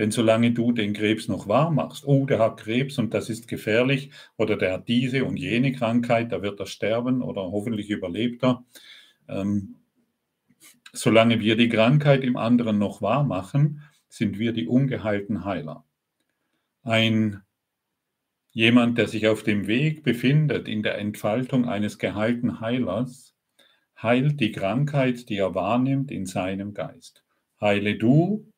[0.00, 3.48] Denn solange du den Krebs noch wahr machst, oh, der hat Krebs und das ist
[3.48, 8.42] gefährlich, oder der hat diese und jene Krankheit, da wird er sterben oder hoffentlich überlebt
[8.42, 8.64] er.
[9.28, 9.76] Ähm,
[10.94, 15.84] solange wir die Krankheit im anderen noch wahr machen, sind wir die ungeheilten Heiler.
[16.82, 17.42] Ein
[18.52, 23.36] Jemand, der sich auf dem Weg befindet in der Entfaltung eines geheilten Heilers,
[24.02, 27.22] heilt die Krankheit, die er wahrnimmt, in seinem Geist.
[27.60, 28.50] Heile du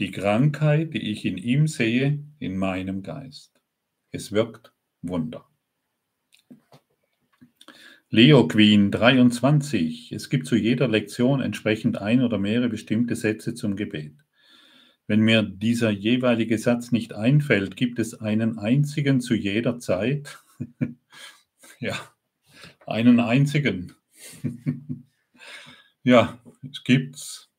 [0.00, 3.60] die Krankheit, die ich in ihm sehe, in meinem Geist.
[4.10, 4.72] Es wirkt
[5.02, 5.46] Wunder.
[8.08, 10.10] Leo Queen 23.
[10.12, 14.16] Es gibt zu jeder Lektion entsprechend ein oder mehrere bestimmte Sätze zum Gebet.
[15.06, 20.38] Wenn mir dieser jeweilige Satz nicht einfällt, gibt es einen einzigen zu jeder Zeit.
[21.78, 21.94] ja,
[22.86, 23.92] einen einzigen.
[26.02, 27.50] ja, es gibt's.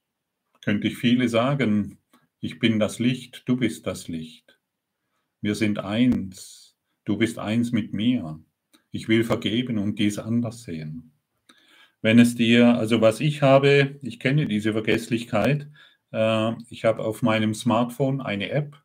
[0.63, 2.00] Könnte ich viele sagen.
[2.43, 4.57] Ich bin das Licht, du bist das Licht.
[5.41, 6.75] Wir sind eins.
[7.05, 8.39] Du bist eins mit mir.
[8.89, 11.13] Ich will vergeben und dies anders sehen.
[12.01, 15.69] Wenn es dir, also was ich habe, ich kenne diese Vergesslichkeit,
[16.11, 18.75] äh, ich habe auf meinem Smartphone eine App,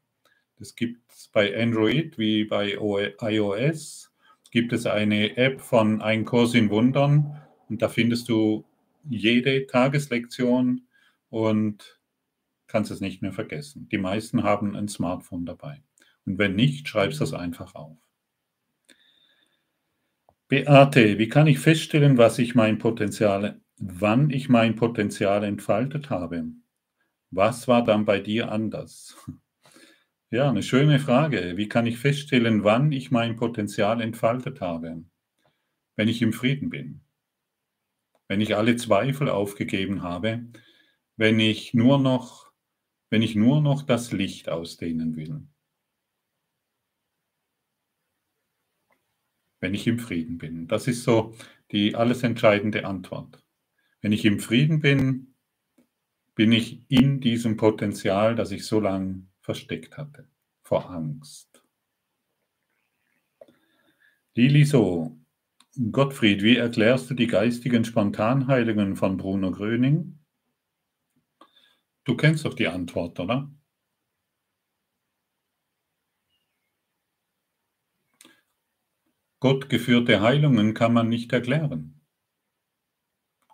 [0.59, 4.13] das gibt es bei Android wie bei iOS,
[4.51, 7.41] gibt es eine App von Ein Kurs in Wundern
[7.71, 8.67] und da findest du
[9.09, 10.83] jede Tageslektion
[11.31, 11.95] und
[12.67, 13.89] kannst es nicht mehr vergessen.
[13.91, 15.83] Die meisten haben ein Smartphone dabei.
[16.25, 17.97] Und wenn nicht, schreibst das einfach auf.
[20.49, 26.45] Beate, wie kann ich feststellen, was ich mein Potenzial, wann ich mein Potenzial entfaltet habe?
[27.31, 29.17] Was war dann bei dir anders?
[30.29, 31.57] Ja, eine schöne Frage.
[31.57, 35.05] Wie kann ich feststellen, wann ich mein Potenzial entfaltet habe?
[35.95, 37.03] Wenn ich im Frieden bin.
[38.27, 40.47] Wenn ich alle Zweifel aufgegeben habe.
[41.17, 42.45] Wenn ich nur noch
[43.11, 45.47] wenn ich nur noch das Licht ausdehnen will.
[49.61, 50.69] Wenn ich im Frieden bin.
[50.69, 51.35] Das ist so
[51.73, 53.43] die alles entscheidende Antwort.
[54.01, 55.35] Wenn ich im Frieden bin,
[56.35, 60.29] bin ich in diesem Potenzial, das ich so lange versteckt hatte,
[60.63, 61.63] vor Angst.
[64.35, 65.17] Lili so,
[65.91, 70.16] Gottfried, wie erklärst du die geistigen Spontanheilungen von Bruno Gröning?
[72.07, 73.53] Du kennst doch die Antwort, oder?
[79.41, 82.01] Gott geführte Heilungen kann man nicht erklären.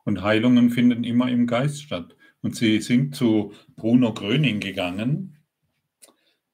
[0.05, 2.15] Und Heilungen finden immer im Geist statt.
[2.43, 5.39] Und sie sind zu Bruno Gröning gegangen,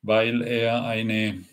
[0.01, 1.45] weil er eine,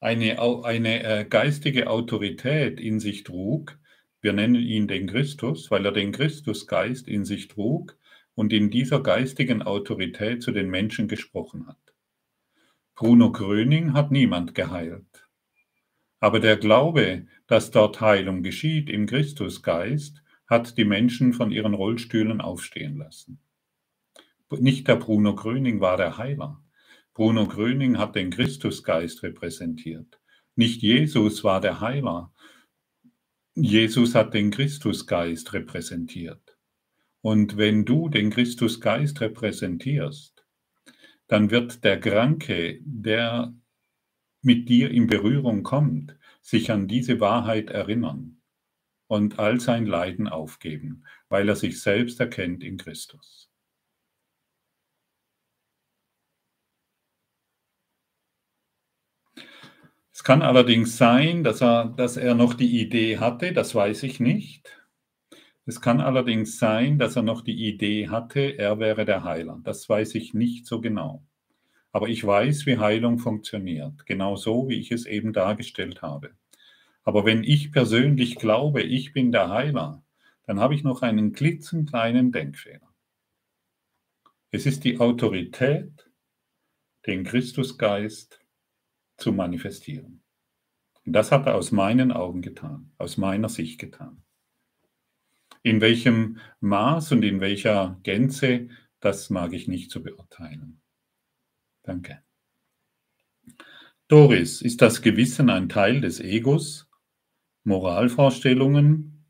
[0.00, 3.78] eine, eine äh, geistige Autorität in sich trug.
[4.20, 7.96] Wir nennen ihn den Christus, weil er den Christusgeist in sich trug
[8.38, 11.92] und in dieser geistigen Autorität zu den Menschen gesprochen hat.
[12.94, 15.28] Bruno Gröning hat niemand geheilt.
[16.20, 22.40] Aber der Glaube, dass dort Heilung geschieht im Christusgeist, hat die Menschen von ihren Rollstühlen
[22.40, 23.40] aufstehen lassen.
[24.52, 26.62] Nicht der Bruno Gröning war der Heiler.
[27.14, 30.20] Bruno Gröning hat den Christusgeist repräsentiert.
[30.54, 32.32] Nicht Jesus war der Heiler.
[33.56, 36.47] Jesus hat den Christusgeist repräsentiert.
[37.20, 40.46] Und wenn du den Christusgeist repräsentierst,
[41.26, 43.54] dann wird der Kranke, der
[44.40, 48.40] mit dir in Berührung kommt, sich an diese Wahrheit erinnern
[49.08, 53.50] und all sein Leiden aufgeben, weil er sich selbst erkennt in Christus.
[60.12, 64.18] Es kann allerdings sein, dass er, dass er noch die Idee hatte, das weiß ich
[64.18, 64.77] nicht,
[65.68, 69.60] es kann allerdings sein, dass er noch die Idee hatte, er wäre der Heiler.
[69.64, 71.26] Das weiß ich nicht so genau.
[71.92, 76.30] Aber ich weiß, wie Heilung funktioniert, genau so, wie ich es eben dargestellt habe.
[77.04, 80.02] Aber wenn ich persönlich glaube, ich bin der Heiler,
[80.46, 82.88] dann habe ich noch einen klitzekleinen Denkfehler.
[84.50, 86.10] Es ist die Autorität,
[87.06, 88.40] den Christusgeist
[89.18, 90.22] zu manifestieren.
[91.04, 94.22] Und das hat er aus meinen Augen getan, aus meiner Sicht getan.
[95.62, 98.68] In welchem Maß und in welcher Gänze,
[99.00, 100.80] das mag ich nicht zu beurteilen.
[101.82, 102.22] Danke.
[104.08, 106.88] Doris, ist das Gewissen ein Teil des Egos?
[107.64, 109.24] Moralvorstellungen?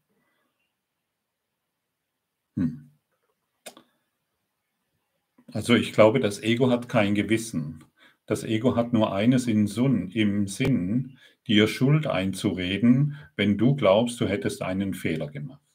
[2.56, 2.90] Hm.
[5.52, 7.84] Also ich glaube, das Ego hat kein Gewissen.
[8.26, 14.62] Das Ego hat nur eines im Sinn, dir Schuld einzureden, wenn du glaubst, du hättest
[14.62, 15.67] einen Fehler gemacht.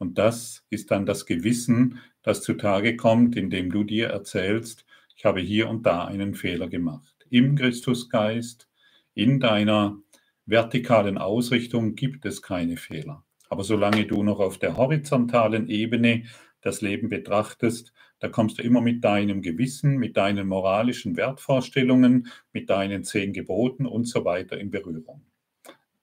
[0.00, 5.40] Und das ist dann das Gewissen, das zutage kommt, indem du dir erzählst, ich habe
[5.40, 7.14] hier und da einen Fehler gemacht.
[7.28, 8.66] Im Christusgeist,
[9.12, 9.98] in deiner
[10.46, 13.24] vertikalen Ausrichtung gibt es keine Fehler.
[13.50, 16.24] Aber solange du noch auf der horizontalen Ebene
[16.62, 22.70] das Leben betrachtest, da kommst du immer mit deinem Gewissen, mit deinen moralischen Wertvorstellungen, mit
[22.70, 25.26] deinen zehn Geboten und so weiter in Berührung.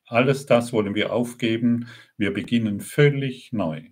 [0.10, 1.90] Alles das wollen wir aufgeben.
[2.16, 3.84] Wir beginnen völlig neu.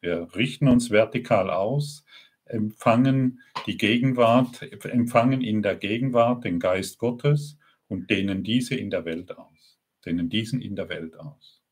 [0.00, 2.04] Wir richten uns vertikal aus,
[2.46, 7.58] empfangen die Gegenwart, empfangen in der Gegenwart den Geist Gottes
[7.88, 9.78] und dehnen diese in der Welt aus.
[10.06, 11.62] Dehnen diesen in der Welt aus.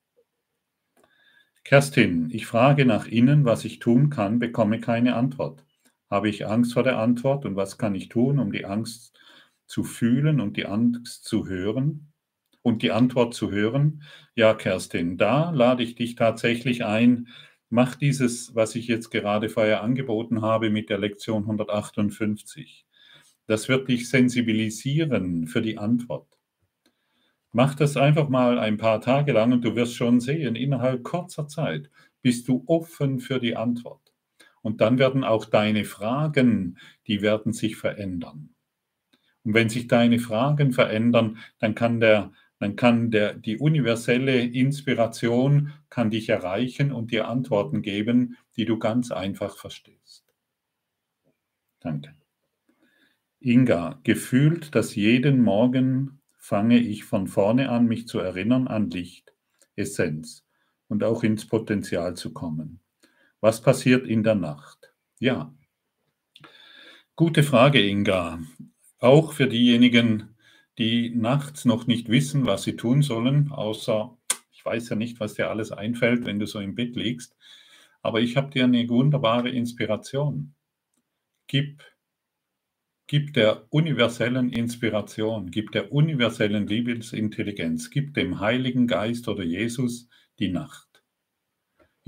[1.65, 5.65] Kerstin, ich frage nach innen, was ich tun kann, bekomme keine Antwort.
[6.11, 9.19] Habe ich Angst vor der Antwort und was kann ich tun, um die Angst
[9.67, 12.13] zu fühlen und die Angst zu hören
[12.67, 14.03] und die Antwort zu hören?
[14.35, 17.29] Ja, Kerstin, da lade ich dich tatsächlich ein,
[17.71, 22.85] mach dieses, was ich jetzt gerade vorher angeboten habe mit der Lektion 158.
[23.47, 26.27] Das wird dich sensibilisieren für die Antwort.
[27.53, 31.47] Mach das einfach mal ein paar Tage lang und du wirst schon sehen, innerhalb kurzer
[31.47, 31.89] Zeit
[32.21, 34.13] bist du offen für die Antwort.
[34.61, 38.57] Und dann werden auch deine Fragen, die werden sich verändern.
[39.45, 45.73] Und wenn sich deine Fragen verändern, dann kann der dann kann der, die universelle Inspiration
[45.91, 50.25] kann dich erreichen und dir Antworten geben, die du ganz einfach verstehst.
[51.81, 52.15] Danke.
[53.41, 59.35] Inga, gefühlt, dass jeden Morgen fange ich von vorne an, mich zu erinnern an Licht,
[59.75, 60.47] Essenz
[60.89, 62.81] und auch ins Potenzial zu kommen.
[63.41, 64.93] Was passiert in der Nacht?
[65.19, 65.55] Ja.
[67.15, 68.41] Gute Frage, Inga.
[68.99, 70.36] Auch für diejenigen,
[70.79, 74.17] die nachts noch nicht wissen, was sie tun sollen, außer,
[74.53, 77.37] ich weiß ja nicht, was dir alles einfällt, wenn du so im Bett liegst,
[78.03, 80.55] aber ich habe dir eine wunderbare Inspiration.
[81.47, 81.83] Gib
[83.09, 90.09] Gib der universellen Inspiration, gib der universellen Liebesintelligenz, gib dem Heiligen Geist oder Jesus
[90.41, 90.96] die Nacht.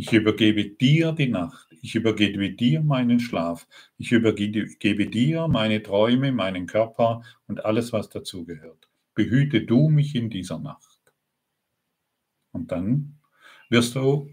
[0.01, 6.31] Ich übergebe dir die Nacht, ich übergebe dir meinen Schlaf, ich übergebe dir meine Träume,
[6.31, 8.89] meinen Körper und alles, was dazugehört.
[9.15, 11.01] Behüte du mich in dieser Nacht.
[12.53, 13.19] Und dann
[13.71, 14.31] wirst du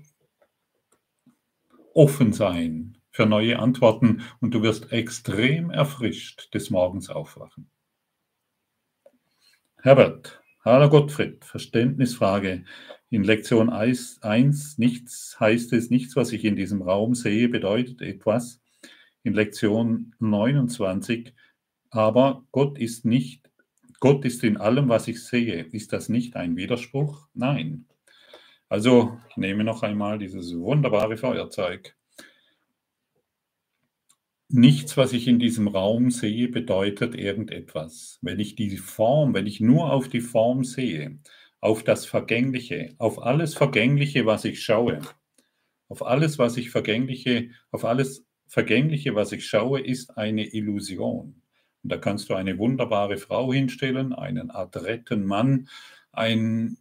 [1.95, 7.71] offen sein für neue Antworten und du wirst extrem erfrischt des Morgens aufwachen.
[9.81, 12.65] Herbert, hallo Gottfried, Verständnisfrage.
[13.11, 18.63] In Lektion 1, nichts heißt es, nichts, was ich in diesem Raum sehe, bedeutet etwas.
[19.21, 21.35] In Lektion 29,
[21.91, 23.47] aber Gott ist nicht,
[23.99, 25.65] Gott ist in allem, was ich sehe.
[25.65, 27.27] Ist das nicht ein Widerspruch?
[27.35, 27.85] Nein.
[28.67, 31.95] Also, ich nehme noch einmal dieses wunderbare Feuerzeug.
[34.49, 38.19] Nichts, was ich in diesem Raum sehe, bedeutet irgendetwas.
[38.21, 41.19] Wenn ich die Form, wenn ich nur auf die Form sehe,
[41.61, 44.99] auf das Vergängliche, auf alles Vergängliche, was ich schaue,
[45.89, 51.41] auf alles, was ich Vergängliche, auf alles Vergängliche, was ich schaue, ist eine Illusion.
[51.81, 55.69] Und da kannst du eine wunderbare Frau hinstellen, einen adretten Mann,
[56.11, 56.77] ein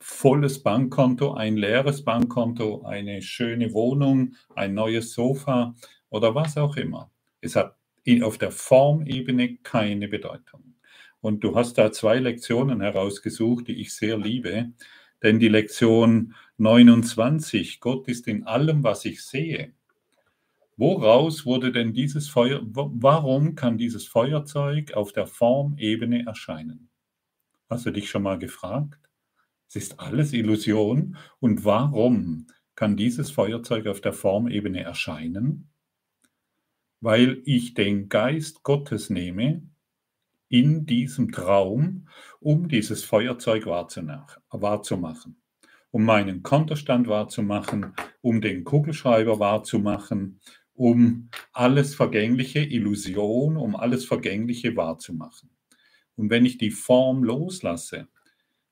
[0.00, 5.74] volles Bankkonto, ein leeres Bankkonto, eine schöne Wohnung, ein neues Sofa
[6.10, 7.10] oder was auch immer.
[7.40, 7.76] Es hat
[8.22, 10.74] auf der Formebene keine Bedeutung.
[11.20, 14.72] Und du hast da zwei Lektionen herausgesucht, die ich sehr liebe.
[15.22, 19.72] Denn die Lektion 29, Gott ist in allem, was ich sehe.
[20.76, 26.90] Woraus wurde denn dieses Feuer, warum kann dieses Feuerzeug auf der Formebene erscheinen?
[27.68, 29.00] Hast du dich schon mal gefragt?
[29.68, 31.16] Es ist alles Illusion.
[31.40, 35.70] Und warum kann dieses Feuerzeug auf der Formebene erscheinen?
[37.06, 39.62] Weil ich den Geist Gottes nehme
[40.48, 42.08] in diesem Traum,
[42.40, 45.36] um dieses Feuerzeug wahrzumachen,
[45.92, 50.40] um meinen Kontostand wahrzumachen, um den Kugelschreiber wahrzumachen,
[50.74, 55.50] um alles Vergängliche, Illusion, um alles Vergängliche wahrzumachen.
[56.16, 58.08] Und wenn ich die Form loslasse,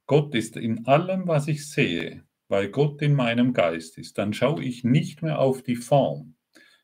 [0.07, 4.65] Gott ist in allem, was ich sehe, weil Gott in meinem Geist ist, dann schaue
[4.65, 6.35] ich nicht mehr auf die Form,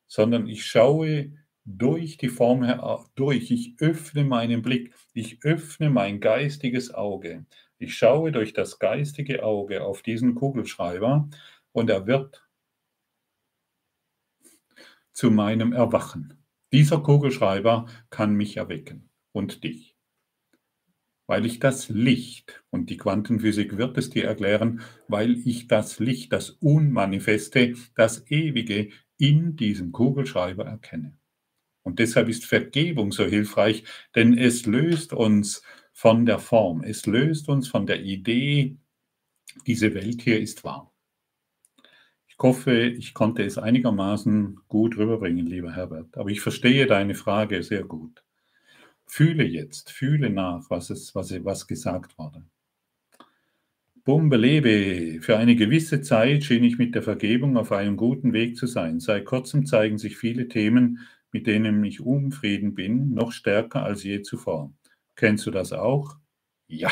[0.07, 1.33] sondern ich schaue
[1.79, 2.67] durch die Form
[3.15, 3.51] durch.
[3.51, 7.47] Ich öffne meinen Blick, ich öffne mein geistiges Auge.
[7.79, 11.29] Ich schaue durch das geistige Auge auf diesen Kugelschreiber
[11.73, 12.47] und er wird
[15.13, 16.45] zu meinem Erwachen.
[16.73, 19.97] Dieser Kugelschreiber kann mich erwecken und dich.
[21.27, 26.33] Weil ich das Licht, und die Quantenphysik wird es dir erklären, weil ich das Licht,
[26.33, 31.20] das Unmanifeste, das Ewige in diesem Kugelschreiber erkenne.
[31.83, 33.85] Und deshalb ist Vergebung so hilfreich,
[34.15, 35.63] denn es löst uns
[35.93, 38.77] von der Form, es löst uns von der Idee,
[39.67, 40.93] diese Welt hier ist wahr.
[42.29, 46.17] Ich hoffe, ich konnte es einigermaßen gut rüberbringen, lieber Herbert.
[46.17, 48.25] Aber ich verstehe deine Frage sehr gut.
[49.07, 52.45] Fühle jetzt, fühle nach, was, es, was, was gesagt wurde.
[54.05, 58.67] Bumbelebe, für eine gewisse Zeit schien ich mit der Vergebung auf einem guten Weg zu
[58.67, 59.01] sein.
[59.01, 61.01] Seit kurzem zeigen sich viele Themen,
[61.33, 64.73] mit denen ich unfrieden bin, noch stärker als je zuvor.
[65.17, 66.17] Kennst du das auch?
[66.67, 66.91] Ja.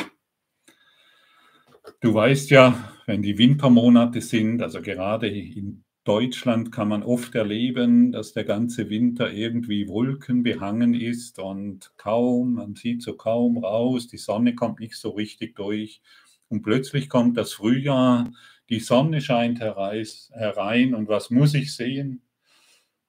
[2.00, 8.12] Du weißt ja, wenn die Wintermonate sind, also gerade in Deutschland kann man oft erleben,
[8.12, 14.16] dass der ganze Winter irgendwie wolkenbehangen ist und kaum, man sieht so kaum raus, die
[14.16, 16.00] Sonne kommt nicht so richtig durch
[16.48, 18.30] und plötzlich kommt das Frühjahr,
[18.70, 22.22] die Sonne scheint herein und was muss ich sehen?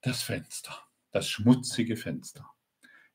[0.02, 0.78] Das Fenster,
[1.12, 2.46] das schmutzige Fenster.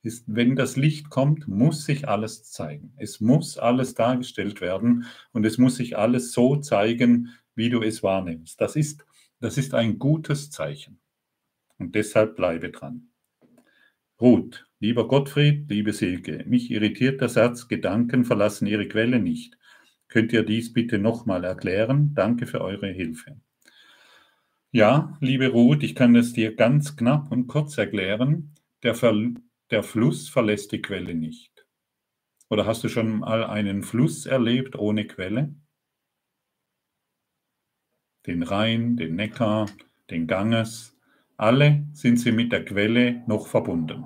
[0.03, 2.93] Ist, wenn das Licht kommt, muss sich alles zeigen.
[2.99, 8.03] Es muss alles dargestellt werden und es muss sich alles so zeigen, wie du es
[8.03, 8.61] wahrnimmst.
[8.61, 9.05] Das ist
[9.45, 11.01] das ist ein gutes Zeichen.
[11.77, 13.11] Und deshalb bleibe dran.
[14.19, 19.59] Ruth, lieber Gottfried, liebe Silke, mich irritiert der Satz, Gedanken verlassen ihre Quelle nicht.
[20.09, 22.15] Könnt ihr dies bitte nochmal erklären?
[22.15, 23.37] Danke für eure Hilfe.
[24.75, 28.57] Ja, liebe Ruth, ich kann es dir ganz knapp und kurz erklären.
[28.83, 29.15] Der, Ver
[29.71, 31.65] der Fluss verlässt die Quelle nicht.
[32.51, 35.55] Oder hast du schon mal einen Fluss erlebt ohne Quelle?
[38.27, 39.67] den Rhein, den Neckar,
[40.11, 40.97] den Ganges,
[41.37, 44.05] alle sind sie mit der Quelle noch verbunden.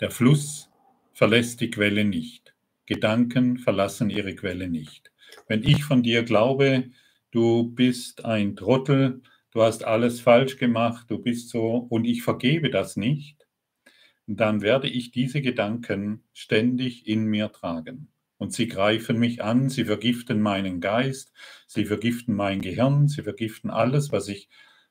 [0.00, 0.72] Der Fluss
[1.12, 2.52] verlässt die Quelle nicht.
[2.86, 5.12] Gedanken verlassen ihre Quelle nicht.
[5.46, 6.90] Wenn ich von dir glaube,
[7.34, 9.20] du bist ein Trottel,
[9.50, 13.46] du hast alles falsch gemacht, du bist so und ich vergebe das nicht,
[14.26, 18.08] dann werde ich diese Gedanken ständig in mir tragen.
[18.36, 21.32] Und sie greifen mich an, sie vergiften meinen Geist,
[21.66, 24.48] sie vergiften mein Gehirn, sie vergiften alles, was ich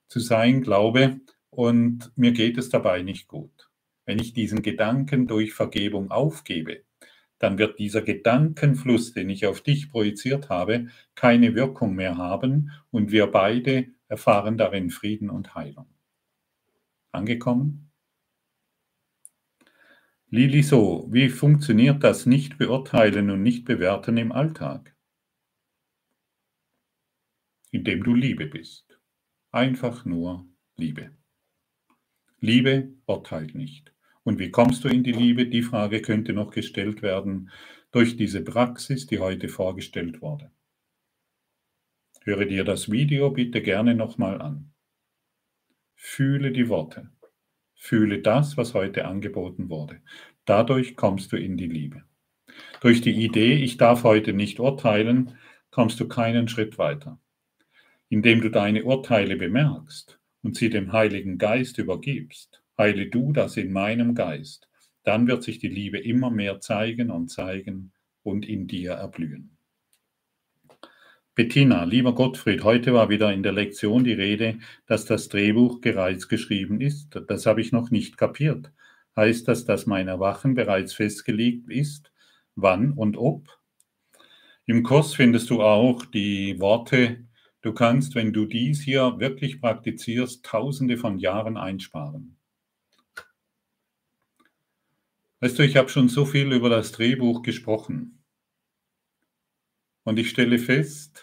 [0.08, 1.22] zu sein glaube.
[1.50, 3.70] Und mir geht es dabei nicht gut.
[4.06, 6.84] Wenn ich diesen Gedanken durch Vergebung aufgebe,
[7.44, 13.12] dann wird dieser Gedankenfluss, den ich auf dich projiziert habe, keine Wirkung mehr haben und
[13.12, 15.94] wir beide erfahren darin Frieden und Heilung.
[17.12, 17.92] Angekommen?
[20.30, 24.96] Lili so, wie funktioniert das Nicht-Beurteilen und Nicht-Bewerten im Alltag?
[27.72, 29.02] Indem du Liebe bist.
[29.52, 30.48] Einfach nur
[30.78, 31.12] Liebe.
[32.40, 33.94] Liebe urteilt nicht.
[34.24, 35.48] Und wie kommst du in die Liebe?
[35.48, 37.52] Die Frage könnte noch gestellt werden
[37.92, 40.52] durch diese Praxis, die heute vorgestellt wurde.
[42.24, 44.72] Höre dir das Video bitte gerne nochmal an.
[45.96, 47.12] Fühle die Worte.
[47.76, 50.02] Fühle das, was heute angeboten wurde.
[50.46, 52.04] Dadurch kommst du in die Liebe.
[52.80, 55.38] Durch die Idee, ich darf heute nicht urteilen,
[55.70, 57.20] kommst du keinen Schritt weiter.
[58.08, 63.72] Indem du deine Urteile bemerkst und sie dem Heiligen Geist übergibst, heile du das in
[63.72, 64.70] meinem Geist,
[65.04, 67.92] dann wird sich die Liebe immer mehr zeigen und zeigen
[68.24, 69.58] und in dir erblühen.
[71.36, 76.28] Bettina, lieber Gottfried, heute war wieder in der Lektion die Rede, dass das Drehbuch bereits
[76.28, 77.20] geschrieben ist.
[77.28, 78.72] Das habe ich noch nicht kapiert.
[79.16, 82.12] Heißt das, dass mein Erwachen bereits festgelegt ist?
[82.56, 83.48] Wann und ob?
[84.66, 87.26] Im Kurs findest du auch die Worte,
[87.62, 92.38] du kannst, wenn du dies hier wirklich praktizierst, tausende von Jahren einsparen.
[95.44, 98.24] Weißt du, ich habe schon so viel über das Drehbuch gesprochen.
[100.06, 101.22] Und ich stelle fest,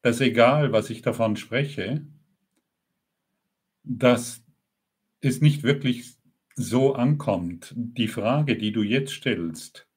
[0.00, 2.06] dass egal, was ich davon spreche,
[3.82, 4.44] dass
[5.20, 6.14] es nicht wirklich
[6.54, 7.74] so ankommt.
[7.74, 9.88] Die Frage, die du jetzt stellst,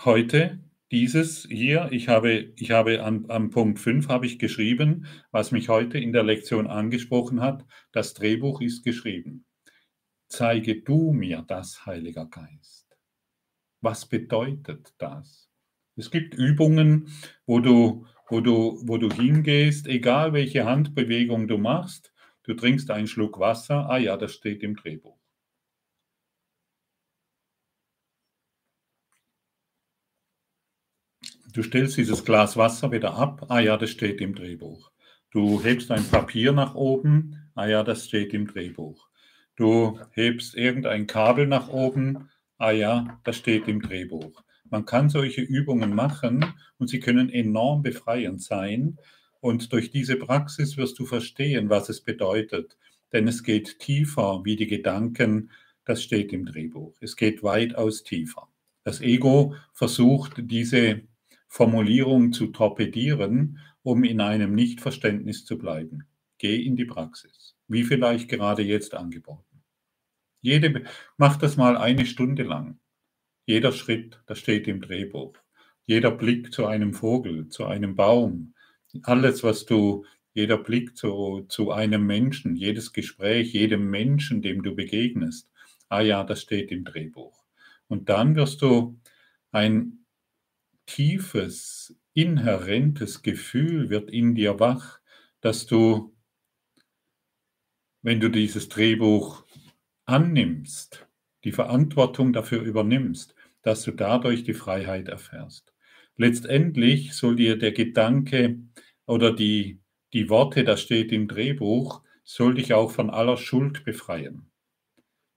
[0.00, 5.50] heute, dieses hier, ich habe, ich habe an, am Punkt 5 habe ich geschrieben, was
[5.50, 9.44] mich heute in der Lektion angesprochen hat, das Drehbuch ist geschrieben.
[10.28, 12.96] Zeige du mir das, Heiliger Geist.
[13.80, 15.48] Was bedeutet das?
[15.96, 17.08] Es gibt Übungen,
[17.46, 23.06] wo du, wo du, wo du hingehst, egal welche Handbewegung du machst, du trinkst einen
[23.06, 25.18] Schluck Wasser, ah ja, das steht im Drehbuch.
[31.52, 34.90] Du stellst dieses Glas Wasser wieder ab, ah ja, das steht im Drehbuch.
[35.30, 39.08] Du hebst ein Papier nach oben, ah ja, das steht im Drehbuch.
[39.56, 44.42] Du hebst irgendein Kabel nach oben, ah ja, das steht im Drehbuch.
[44.68, 48.98] Man kann solche Übungen machen und sie können enorm befreiend sein.
[49.40, 52.76] Und durch diese Praxis wirst du verstehen, was es bedeutet.
[53.12, 55.50] Denn es geht tiefer wie die Gedanken,
[55.84, 56.96] das steht im Drehbuch.
[57.00, 58.48] Es geht weitaus tiefer.
[58.82, 61.02] Das Ego versucht, diese
[61.46, 66.04] Formulierung zu torpedieren, um in einem Nichtverständnis zu bleiben.
[66.38, 69.62] Geh in die Praxis, wie vielleicht gerade jetzt angeboten.
[70.40, 70.84] Jede,
[71.16, 72.78] mach das mal eine Stunde lang.
[73.46, 75.34] Jeder Schritt, das steht im Drehbuch.
[75.86, 78.54] Jeder Blick zu einem Vogel, zu einem Baum,
[79.02, 84.74] alles, was du, jeder Blick zu, zu einem Menschen, jedes Gespräch, jedem Menschen, dem du
[84.74, 85.50] begegnest.
[85.88, 87.44] Ah ja, das steht im Drehbuch.
[87.88, 88.98] Und dann wirst du
[89.52, 90.04] ein
[90.86, 95.00] tiefes, inhärentes Gefühl wird in dir wach,
[95.40, 96.13] dass du,
[98.04, 99.44] wenn du dieses Drehbuch
[100.04, 101.08] annimmst,
[101.42, 105.72] die Verantwortung dafür übernimmst, dass du dadurch die Freiheit erfährst.
[106.18, 108.58] Letztendlich soll dir der Gedanke
[109.06, 109.80] oder die,
[110.12, 114.50] die Worte, das steht im Drehbuch, soll dich auch von aller Schuld befreien.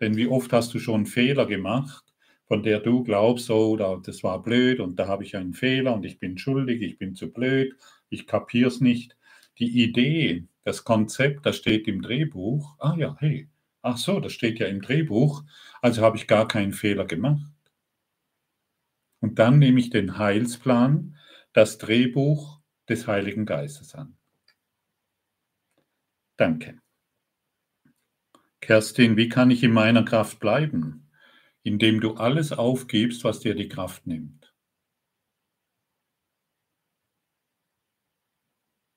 [0.01, 2.03] Denn wie oft hast du schon Fehler gemacht,
[2.49, 6.05] von der du glaubst, oh, das war blöd und da habe ich einen Fehler und
[6.05, 7.77] ich bin schuldig, ich bin zu blöd,
[8.09, 9.16] ich kapiere es nicht.
[9.59, 12.75] Die Idee, das Konzept, das steht im Drehbuch.
[12.79, 13.49] Ah ja, hey,
[13.81, 15.43] ach so, das steht ja im Drehbuch,
[15.81, 17.51] also habe ich gar keinen Fehler gemacht.
[19.19, 21.17] Und dann nehme ich den Heilsplan,
[21.53, 24.15] das Drehbuch des Heiligen Geistes an.
[26.37, 26.79] Danke.
[28.59, 31.09] Kerstin, wie kann ich in meiner Kraft bleiben?
[31.63, 34.53] Indem du alles aufgibst, was dir die Kraft nimmt.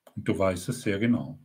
[0.15, 1.39] du weißt es sehr genau.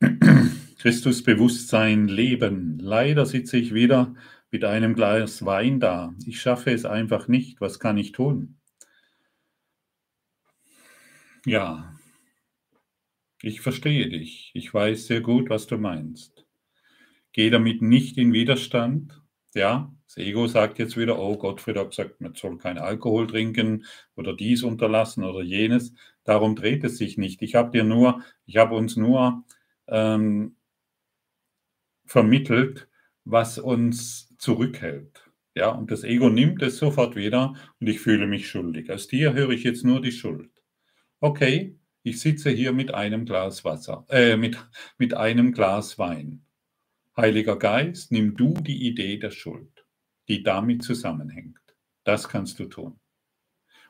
[0.78, 2.78] Christus Bewusstsein leben.
[2.78, 4.14] Leider sitze ich wieder
[4.50, 6.14] mit einem Glas Wein da.
[6.26, 7.60] Ich schaffe es einfach nicht.
[7.60, 8.56] Was kann ich tun?
[11.46, 11.94] Ja,
[13.42, 14.50] ich verstehe dich.
[14.54, 16.46] Ich weiß sehr gut, was du meinst.
[17.32, 19.20] Geh damit nicht in Widerstand.
[19.54, 23.84] Ja, das Ego sagt jetzt wieder, oh, Gottfried hat gesagt, man soll keinen Alkohol trinken
[24.14, 25.92] oder dies unterlassen oder jenes.
[26.22, 27.42] Darum dreht es sich nicht.
[27.42, 29.44] Ich habe dir nur, ich habe uns nur
[29.88, 30.54] ähm,
[32.06, 32.88] vermittelt,
[33.24, 35.28] was uns zurückhält.
[35.56, 38.92] Ja, und das Ego nimmt es sofort wieder und ich fühle mich schuldig.
[38.92, 40.50] Aus dir höre ich jetzt nur die Schuld.
[41.18, 44.64] Okay, ich sitze hier mit einem Glas Wasser, äh, mit,
[44.96, 46.44] mit einem Glas Wein.
[47.16, 49.73] Heiliger Geist, nimm du die Idee der Schuld,
[50.28, 51.58] die damit zusammenhängt.
[52.04, 52.98] Das kannst du tun.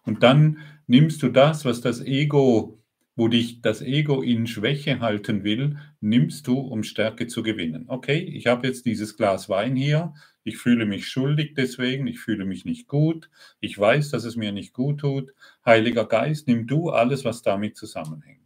[0.03, 2.85] Und dann nimmst du das, was das Ego
[3.17, 7.85] wo dich das Ego in Schwäche halten will, nimmst du, um Stärke zu gewinnen.
[7.89, 12.45] Okay, ich habe jetzt dieses Glas Wein hier, ich fühle mich schuldig deswegen, ich fühle
[12.45, 13.31] mich nicht gut,
[13.61, 15.33] ich weiß, dass es mir nicht gut tut.
[15.65, 18.41] Heiliger Geist, nimm du alles, was damit zusammenhängt.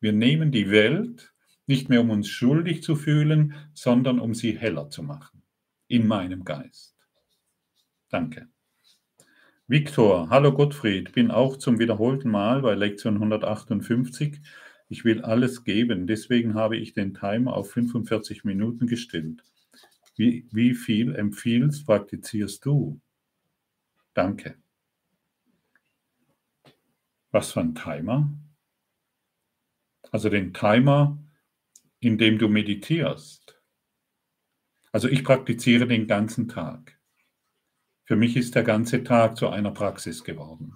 [0.00, 1.32] Wir nehmen die Welt
[1.66, 5.41] nicht mehr, um uns schuldig zu fühlen, sondern um sie heller zu machen.
[5.92, 6.96] In meinem Geist.
[8.08, 8.48] Danke.
[9.66, 14.40] Viktor, hallo Gottfried, bin auch zum wiederholten Mal bei Lektion 158.
[14.88, 19.44] Ich will alles geben, deswegen habe ich den Timer auf 45 Minuten gestellt.
[20.16, 22.98] Wie, wie viel empfiehlst, praktizierst du?
[24.14, 24.56] Danke.
[27.32, 28.32] Was für ein Timer?
[30.10, 31.18] Also den Timer,
[32.00, 33.61] in dem du meditierst.
[34.92, 36.98] Also ich praktiziere den ganzen Tag.
[38.04, 40.74] Für mich ist der ganze Tag zu einer Praxis geworden.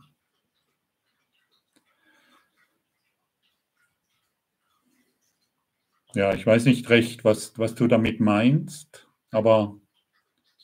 [6.14, 9.78] Ja, ich weiß nicht recht, was, was du damit meinst, aber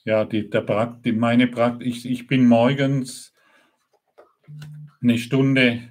[0.04, 3.34] ja, die, der Prakt, meine Prakt, ich, ich bin morgens
[5.02, 5.90] eine Stunde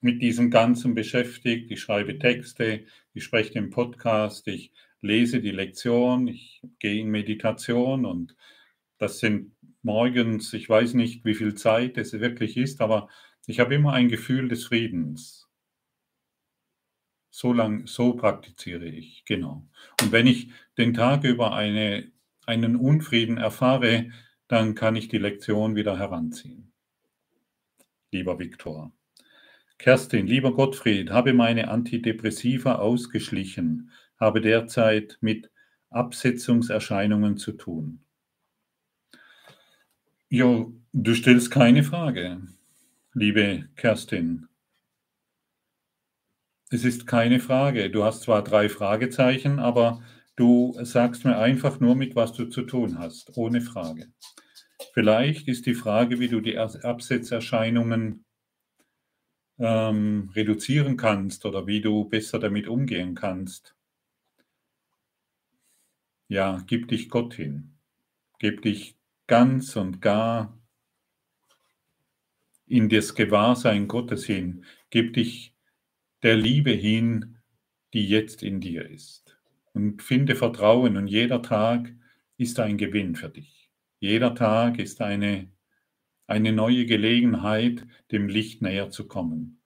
[0.00, 1.70] mit diesem Ganzen beschäftigt.
[1.70, 8.04] Ich schreibe Texte, ich spreche den Podcast, ich lese die Lektion, ich gehe in Meditation
[8.04, 8.36] und
[8.98, 13.08] das sind morgens, ich weiß nicht, wie viel Zeit es wirklich ist, aber
[13.46, 15.48] ich habe immer ein Gefühl des Friedens.
[17.30, 19.68] So lang, so praktiziere ich, genau.
[20.02, 22.10] Und wenn ich den Tag über eine,
[22.46, 24.10] einen Unfrieden erfahre,
[24.48, 26.72] dann kann ich die Lektion wieder heranziehen.
[28.10, 28.92] Lieber Viktor.
[29.76, 35.50] Kerstin, lieber Gottfried, habe meine Antidepressiva ausgeschlichen, habe derzeit mit
[35.90, 38.00] Absetzungserscheinungen zu tun.
[40.28, 42.42] Ja, du stellst keine Frage,
[43.14, 44.48] liebe Kerstin.
[46.70, 47.88] Es ist keine Frage.
[47.90, 50.02] Du hast zwar drei Fragezeichen, aber
[50.36, 54.08] du sagst mir einfach nur, mit was du zu tun hast, ohne Frage.
[54.92, 58.26] Vielleicht ist die Frage, wie du die Absetzerscheinungen
[59.58, 63.77] ähm, reduzieren kannst oder wie du besser damit umgehen kannst.
[66.28, 67.74] Ja, gib dich Gott hin.
[68.38, 68.96] Gib dich
[69.26, 70.58] ganz und gar
[72.66, 74.64] in das Gewahrsein Gottes hin.
[74.90, 75.54] Gib dich
[76.22, 77.38] der Liebe hin,
[77.94, 79.38] die jetzt in dir ist.
[79.72, 81.94] Und finde Vertrauen und jeder Tag
[82.36, 83.70] ist ein Gewinn für dich.
[83.98, 85.50] Jeder Tag ist eine,
[86.26, 89.62] eine neue Gelegenheit, dem Licht näher zu kommen.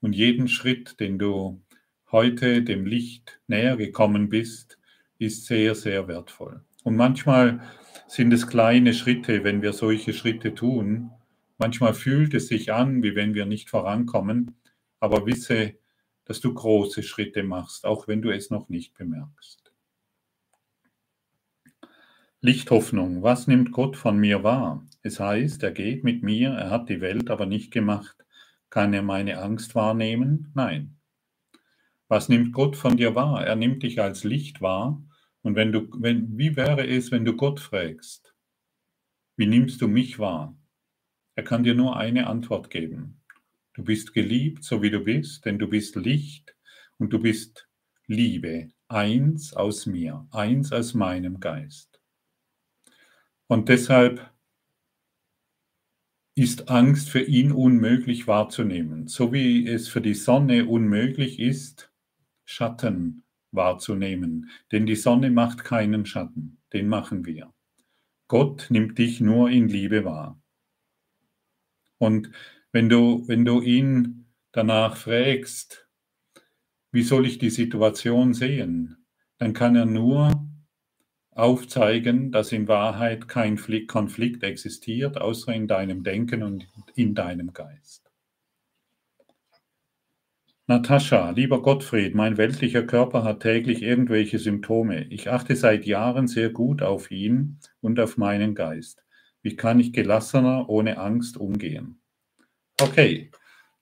[0.00, 1.62] Und jeden Schritt, den du
[2.10, 4.78] heute dem Licht näher gekommen bist,
[5.18, 6.62] ist sehr, sehr wertvoll.
[6.84, 7.60] Und manchmal
[8.06, 11.10] sind es kleine Schritte, wenn wir solche Schritte tun.
[11.58, 14.56] Manchmal fühlt es sich an, wie wenn wir nicht vorankommen,
[15.00, 15.74] aber wisse,
[16.24, 19.72] dass du große Schritte machst, auch wenn du es noch nicht bemerkst.
[22.40, 24.84] Lichthoffnung, was nimmt Gott von mir wahr?
[25.02, 28.16] Es heißt, er geht mit mir, er hat die Welt aber nicht gemacht.
[28.70, 30.52] Kann er meine Angst wahrnehmen?
[30.54, 30.95] Nein.
[32.08, 33.44] Was nimmt Gott von dir wahr?
[33.44, 35.02] Er nimmt dich als Licht wahr.
[35.42, 38.34] Und wenn du, wenn, wie wäre es, wenn du Gott fragst,
[39.36, 40.56] wie nimmst du mich wahr?
[41.34, 43.20] Er kann dir nur eine Antwort geben.
[43.74, 46.56] Du bist geliebt, so wie du bist, denn du bist Licht
[46.96, 47.68] und du bist
[48.06, 52.00] Liebe, eins aus mir, eins aus meinem Geist.
[53.48, 54.32] Und deshalb
[56.34, 61.92] ist Angst für ihn unmöglich wahrzunehmen, so wie es für die Sonne unmöglich ist,
[62.46, 64.50] Schatten wahrzunehmen.
[64.72, 67.52] Denn die Sonne macht keinen Schatten, den machen wir.
[68.28, 70.40] Gott nimmt dich nur in Liebe wahr.
[71.98, 72.30] Und
[72.72, 75.88] wenn du, wenn du ihn danach fragst,
[76.92, 79.06] wie soll ich die Situation sehen,
[79.38, 80.30] dann kann er nur
[81.30, 88.05] aufzeigen, dass in Wahrheit kein Konflikt existiert, außer in deinem Denken und in deinem Geist.
[90.68, 95.04] Natascha, lieber Gottfried, mein weltlicher Körper hat täglich irgendwelche Symptome.
[95.10, 99.04] Ich achte seit Jahren sehr gut auf ihn und auf meinen Geist.
[99.42, 102.00] Wie kann ich gelassener, ohne Angst umgehen?
[102.80, 103.30] Okay,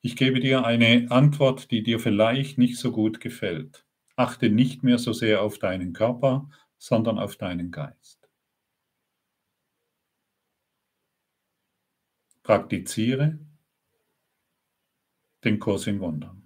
[0.02, 3.86] ich gebe dir eine Antwort, die dir vielleicht nicht so gut gefällt.
[4.14, 8.28] Achte nicht mehr so sehr auf deinen Körper, sondern auf deinen Geist.
[12.42, 13.38] Praktiziere
[15.44, 16.43] den Kurs im Wundern.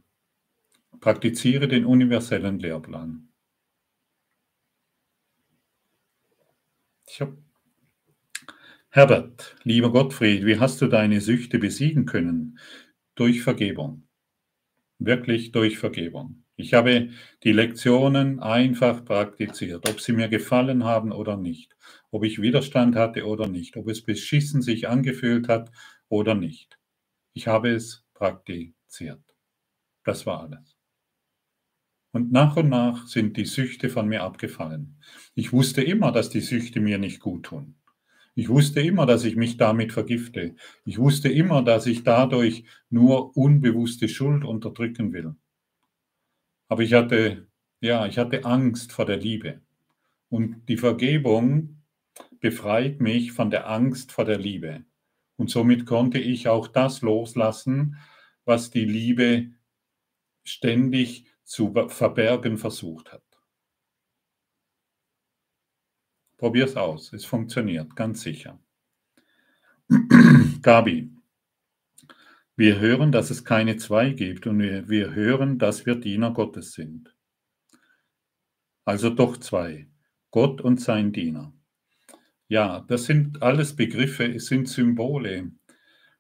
[1.01, 3.29] Praktiziere den universellen Lehrplan.
[8.91, 12.59] Herbert, lieber Gottfried, wie hast du deine Süchte besiegen können?
[13.15, 14.09] Durch Vergebung.
[14.99, 16.45] Wirklich durch Vergebung.
[16.57, 17.11] Ich habe
[17.45, 21.77] die Lektionen einfach praktiziert, ob sie mir gefallen haben oder nicht,
[22.11, 25.71] ob ich Widerstand hatte oder nicht, ob es beschissen sich angefühlt hat
[26.09, 26.79] oder nicht.
[27.35, 29.23] Ich habe es praktiziert.
[30.05, 30.78] Das war alles.
[32.13, 35.01] Und nach und nach sind die Süchte von mir abgefallen.
[35.35, 37.75] Ich wusste immer, dass die Süchte mir nicht gut tun.
[38.35, 40.55] Ich wusste immer, dass ich mich damit vergifte.
[40.85, 45.35] Ich wusste immer, dass ich dadurch nur unbewusste Schuld unterdrücken will.
[46.69, 47.49] Aber ich hatte,
[47.81, 49.61] ja, ich hatte Angst vor der Liebe.
[50.29, 51.83] Und die Vergebung
[52.41, 54.85] befreit mich von der Angst vor der Liebe.
[55.37, 57.97] Und somit konnte ich auch das loslassen,
[58.45, 59.51] was die Liebe
[60.45, 63.25] ständig zu verbergen versucht hat.
[66.37, 68.61] Probier es aus, es funktioniert, ganz sicher.
[70.63, 71.11] Gabi,
[72.55, 76.75] wir hören, dass es keine zwei gibt und wir, wir hören, dass wir Diener Gottes
[76.75, 77.17] sind.
[78.85, 79.89] Also doch zwei,
[80.31, 81.55] Gott und sein Diener.
[82.47, 85.51] Ja, das sind alles Begriffe, es sind Symbole.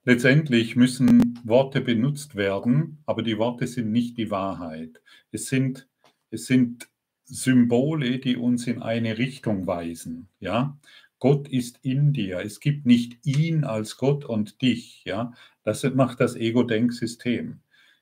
[0.08, 5.02] Letztendlich müssen Worte benutzt werden, aber die Worte sind nicht die Wahrheit.
[5.32, 5.86] Es sind,
[6.30, 6.88] es sind
[7.24, 10.30] Symbole, die uns in eine Richtung weisen.
[10.40, 10.78] Ja?
[11.18, 12.40] Gott ist in dir.
[12.40, 15.02] Es gibt nicht ihn als Gott und dich.
[15.04, 15.34] Ja?
[15.62, 17.60] Das macht das Ego-Denksystem.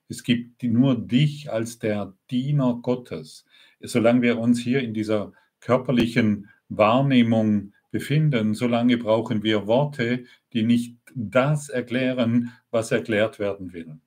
[0.09, 3.45] Es gibt nur dich als der Diener Gottes.
[3.81, 10.99] Solange wir uns hier in dieser körperlichen Wahrnehmung befinden, solange brauchen wir Worte, die nicht
[11.15, 13.99] das erklären, was erklärt werden will.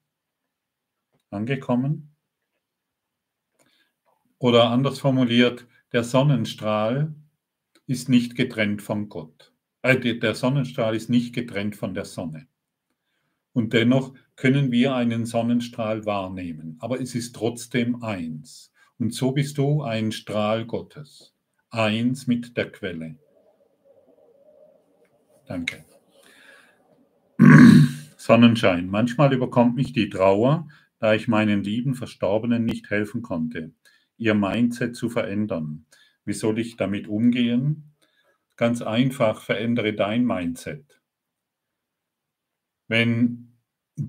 [1.29, 2.15] Angekommen?
[4.37, 7.13] Oder anders formuliert, der Sonnenstrahl
[7.87, 9.51] ist nicht getrennt von Gott.
[9.81, 12.47] Äh, der Sonnenstrahl ist nicht getrennt von der Sonne.
[13.53, 18.71] Und dennoch können wir einen Sonnenstrahl wahrnehmen, aber es ist trotzdem eins.
[18.97, 21.33] Und so bist du ein Strahl Gottes,
[21.69, 23.17] eins mit der Quelle.
[25.49, 25.83] Danke.
[28.17, 28.87] Sonnenschein.
[28.87, 30.67] Manchmal überkommt mich die Trauer,
[30.99, 33.73] da ich meinen lieben Verstorbenen nicht helfen konnte,
[34.17, 35.87] ihr Mindset zu verändern.
[36.23, 37.95] Wie soll ich damit umgehen?
[38.57, 41.01] Ganz einfach, verändere dein Mindset.
[42.87, 43.57] Wenn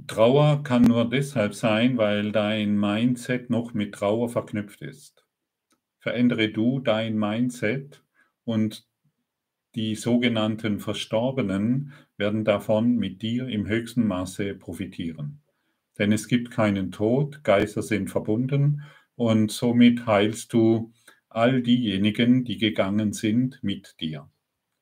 [0.09, 5.25] Trauer kann nur deshalb sein, weil dein Mindset noch mit Trauer verknüpft ist.
[6.01, 8.05] Verändere du dein Mindset
[8.45, 8.90] und
[9.75, 15.41] die sogenannten Verstorbenen werden davon mit dir im höchsten Maße profitieren.
[15.99, 18.83] Denn es gibt keinen Tod, Geister sind verbunden
[19.15, 20.93] und somit heilst du
[21.29, 24.29] all diejenigen, die gegangen sind, mit dir.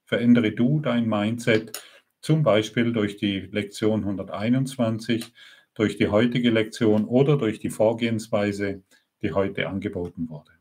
[0.05, 1.83] Verändere du dein Mindset
[2.21, 5.33] zum Beispiel durch die Lektion 121,
[5.75, 8.83] durch die heutige Lektion oder durch die Vorgehensweise,
[9.23, 10.58] die heute angeboten wurde.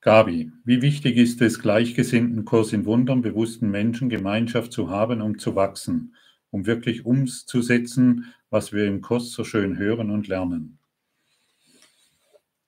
[0.00, 5.38] Gabi, wie wichtig ist es, gleichgesinnten Kurs in Wundern bewussten Menschen Gemeinschaft zu haben, um
[5.38, 6.14] zu wachsen,
[6.50, 10.78] um wirklich umzusetzen, was wir im Kurs so schön hören und lernen?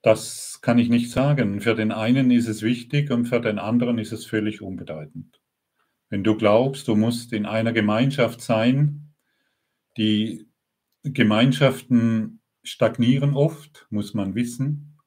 [0.01, 1.61] Das kann ich nicht sagen.
[1.61, 5.39] Für den einen ist es wichtig und für den anderen ist es völlig unbedeutend.
[6.09, 9.13] Wenn du glaubst, du musst in einer Gemeinschaft sein,
[9.95, 10.47] die
[11.03, 14.97] Gemeinschaften stagnieren oft, muss man wissen.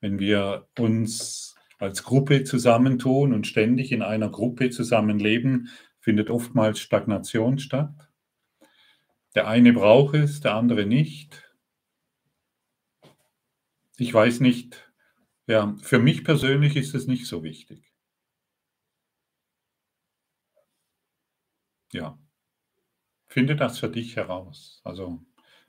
[0.00, 7.58] Wenn wir uns als Gruppe zusammentun und ständig in einer Gruppe zusammenleben, findet oftmals Stagnation
[7.58, 8.10] statt.
[9.34, 11.50] Der eine braucht es, der andere nicht.
[13.96, 14.92] Ich weiß nicht,
[15.46, 17.92] ja, für mich persönlich ist es nicht so wichtig.
[21.92, 22.18] Ja,
[23.26, 24.80] finde das für dich heraus.
[24.84, 25.24] Also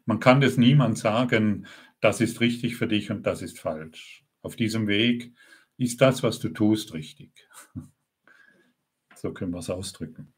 [0.06, 1.68] man kann das niemand sagen,
[2.02, 4.26] das ist richtig für dich und das ist falsch.
[4.42, 5.34] Auf diesem Weg
[5.82, 7.32] ist das, was du tust, richtig?
[9.16, 10.34] So können wir es ausdrücken.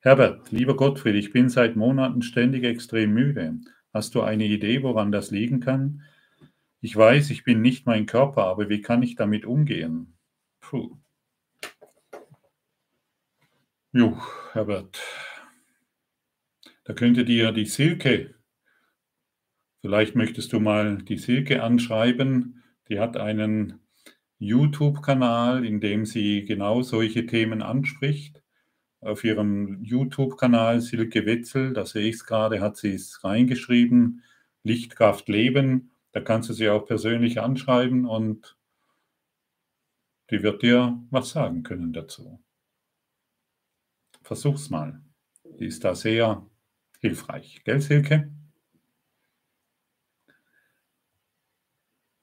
[0.00, 3.60] Herbert, lieber Gottfried, ich bin seit Monaten ständig extrem müde.
[3.92, 6.00] Hast du eine Idee, woran das liegen kann?
[6.80, 10.16] Ich weiß, ich bin nicht mein Körper, aber wie kann ich damit umgehen?
[10.60, 10.96] Puh.
[13.92, 14.18] Jo,
[14.52, 15.02] Herbert,
[16.84, 18.34] da könnte dir die Silke,
[19.82, 23.83] vielleicht möchtest du mal die Silke anschreiben, die hat einen
[24.44, 28.42] YouTube-Kanal, in dem sie genau solche Themen anspricht.
[29.00, 34.22] Auf ihrem YouTube-Kanal Silke Wetzel, da sehe ich es gerade, hat sie es reingeschrieben,
[34.62, 35.90] Lichtkraft Leben.
[36.12, 38.56] Da kannst du sie auch persönlich anschreiben und
[40.30, 42.40] die wird dir was sagen können dazu.
[44.22, 45.02] Versuch's mal.
[45.58, 46.46] Die ist da sehr
[47.00, 47.62] hilfreich.
[47.64, 48.32] Gell, Silke?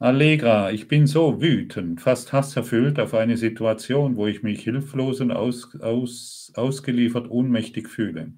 [0.01, 5.31] Allegra, ich bin so wütend, fast hasserfüllt auf eine Situation, wo ich mich hilflos und
[5.31, 8.33] aus, aus, ausgeliefert ohnmächtig fühle.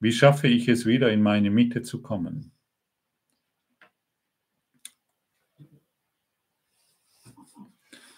[0.00, 2.52] Wie schaffe ich es wieder in meine Mitte zu kommen?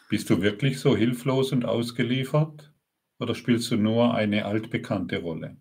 [0.08, 2.72] Bist du wirklich so hilflos und ausgeliefert
[3.18, 5.58] oder spielst du nur eine altbekannte Rolle?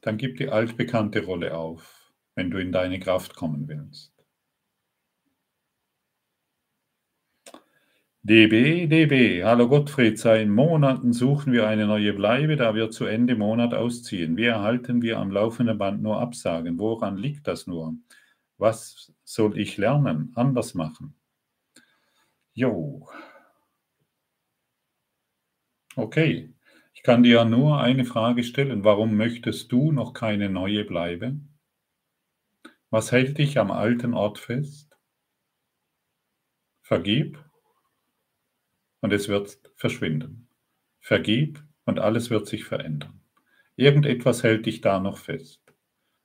[0.00, 4.12] Dann gib die altbekannte Rolle auf, wenn du in deine Kraft kommen willst.
[8.22, 13.36] DB, DB, hallo Gottfried, seit Monaten suchen wir eine neue Bleibe, da wir zu Ende
[13.36, 14.36] Monat ausziehen.
[14.36, 16.78] Wie erhalten wir am laufenden Band nur Absagen?
[16.78, 17.94] Woran liegt das nur?
[18.58, 21.14] Was soll ich lernen, anders machen?
[22.52, 23.08] Jo.
[25.96, 26.52] Okay,
[26.98, 28.82] ich kann dir nur eine Frage stellen.
[28.82, 31.38] Warum möchtest du noch keine neue Bleibe?
[32.90, 34.98] Was hält dich am alten Ort fest?
[36.82, 37.38] Vergib
[38.98, 40.48] und es wird verschwinden.
[40.98, 43.20] Vergib und alles wird sich verändern.
[43.76, 45.62] Irgendetwas hält dich da noch fest.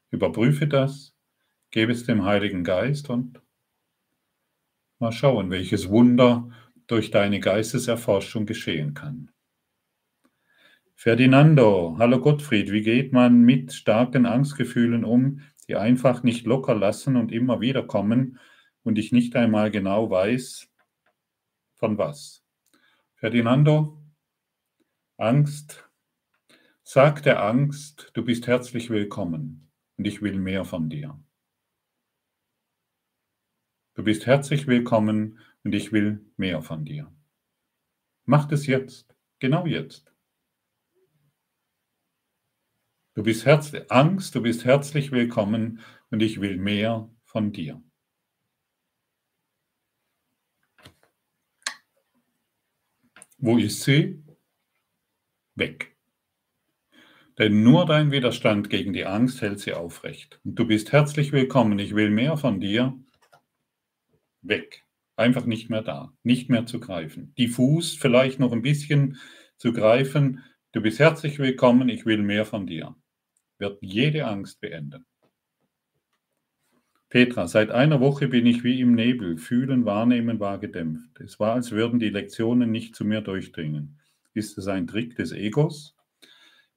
[0.10, 1.16] Überprüfe das,
[1.70, 3.40] gebe es dem Heiligen Geist und
[4.98, 6.50] mal schauen, welches Wunder
[6.88, 9.30] durch deine Geisteserforschung geschehen kann.
[11.04, 17.18] Ferdinando, hallo Gottfried, wie geht man mit starken Angstgefühlen um, die einfach nicht locker lassen
[17.18, 18.40] und immer wieder kommen
[18.84, 20.72] und ich nicht einmal genau weiß,
[21.76, 22.46] von was?
[23.16, 24.02] Ferdinando,
[25.18, 25.90] Angst,
[26.84, 31.22] sag der Angst, du bist herzlich willkommen und ich will mehr von dir.
[33.96, 37.14] Du bist herzlich willkommen und ich will mehr von dir.
[38.24, 40.13] Mach es jetzt, genau jetzt.
[43.16, 47.80] Du bist herzlich, Angst, du bist herzlich willkommen und ich will mehr von dir.
[53.38, 54.24] Wo ist sie?
[55.54, 55.96] Weg.
[57.38, 60.40] Denn nur dein Widerstand gegen die Angst hält sie aufrecht.
[60.44, 61.78] Und du bist herzlich willkommen.
[61.78, 62.98] Ich will mehr von dir.
[64.42, 64.86] Weg.
[65.18, 66.14] Einfach nicht mehr da.
[66.24, 67.36] Nicht mehr zu greifen.
[67.36, 69.20] Diffus vielleicht noch ein bisschen
[69.58, 70.44] zu greifen.
[70.72, 71.90] Du bist herzlich willkommen.
[71.90, 72.96] Ich will mehr von dir.
[73.58, 75.06] Wird jede Angst beenden.
[77.10, 79.38] Petra, seit einer Woche bin ich wie im Nebel.
[79.38, 81.20] Fühlen, wahrnehmen war gedämpft.
[81.20, 84.00] Es war, als würden die Lektionen nicht zu mir durchdringen.
[84.34, 85.96] Ist es ein Trick des Egos?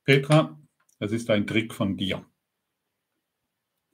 [0.05, 0.61] Petra,
[0.99, 2.27] es ist ein Trick von dir.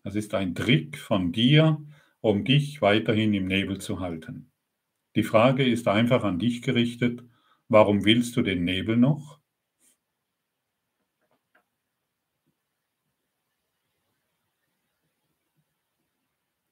[0.02, 1.80] Es ist ein Trick von dir,
[2.20, 4.50] um dich weiterhin im Nebel zu halten.
[5.14, 7.22] Die Frage ist einfach an dich gerichtet,
[7.68, 9.41] warum willst du den Nebel noch?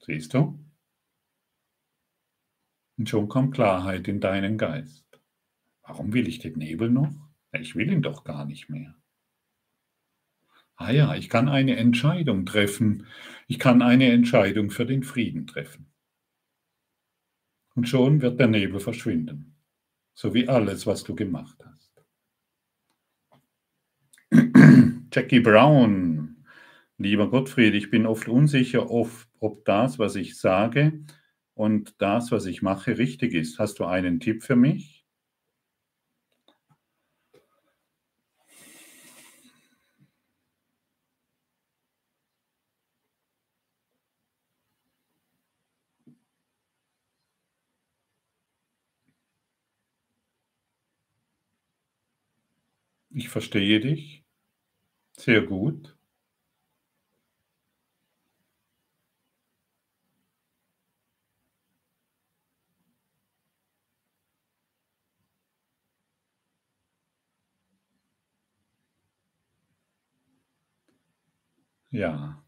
[0.00, 0.58] Siehst du?
[2.96, 5.06] Und schon kommt Klarheit in deinen Geist.
[5.82, 7.12] Warum will ich den Nebel noch?
[7.52, 8.94] Ich will ihn doch gar nicht mehr.
[10.76, 13.06] Ah ja, ich kann eine Entscheidung treffen.
[13.48, 15.92] Ich kann eine Entscheidung für den Frieden treffen.
[17.74, 19.56] Und schon wird der Nebel verschwinden,
[20.14, 22.04] so wie alles, was du gemacht hast.
[25.12, 26.29] Jackie Brown,
[27.00, 31.04] lieber Gottfried, ich bin oft unsicher, ob das, was ich sage
[31.54, 33.58] und das, was ich mache, richtig ist.
[33.58, 35.06] Hast du einen Tipp für mich?
[53.10, 54.24] Ich verstehe dich
[55.16, 55.96] sehr gut.
[71.92, 72.44] Ja,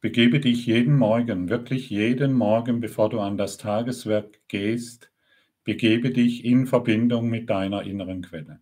[0.00, 5.10] begebe dich jeden Morgen, wirklich jeden Morgen, bevor du an das Tageswerk gehst,
[5.64, 8.60] begebe dich in Verbindung mit deiner inneren Quelle.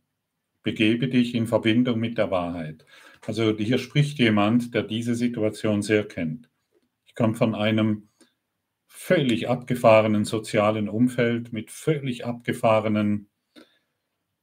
[0.62, 2.86] Begebe dich in Verbindung mit der Wahrheit.
[3.26, 6.50] Also hier spricht jemand, der diese Situation sehr kennt.
[7.06, 8.08] Ich komme von einem
[8.86, 13.28] völlig abgefahrenen sozialen Umfeld mit völlig abgefahrenen,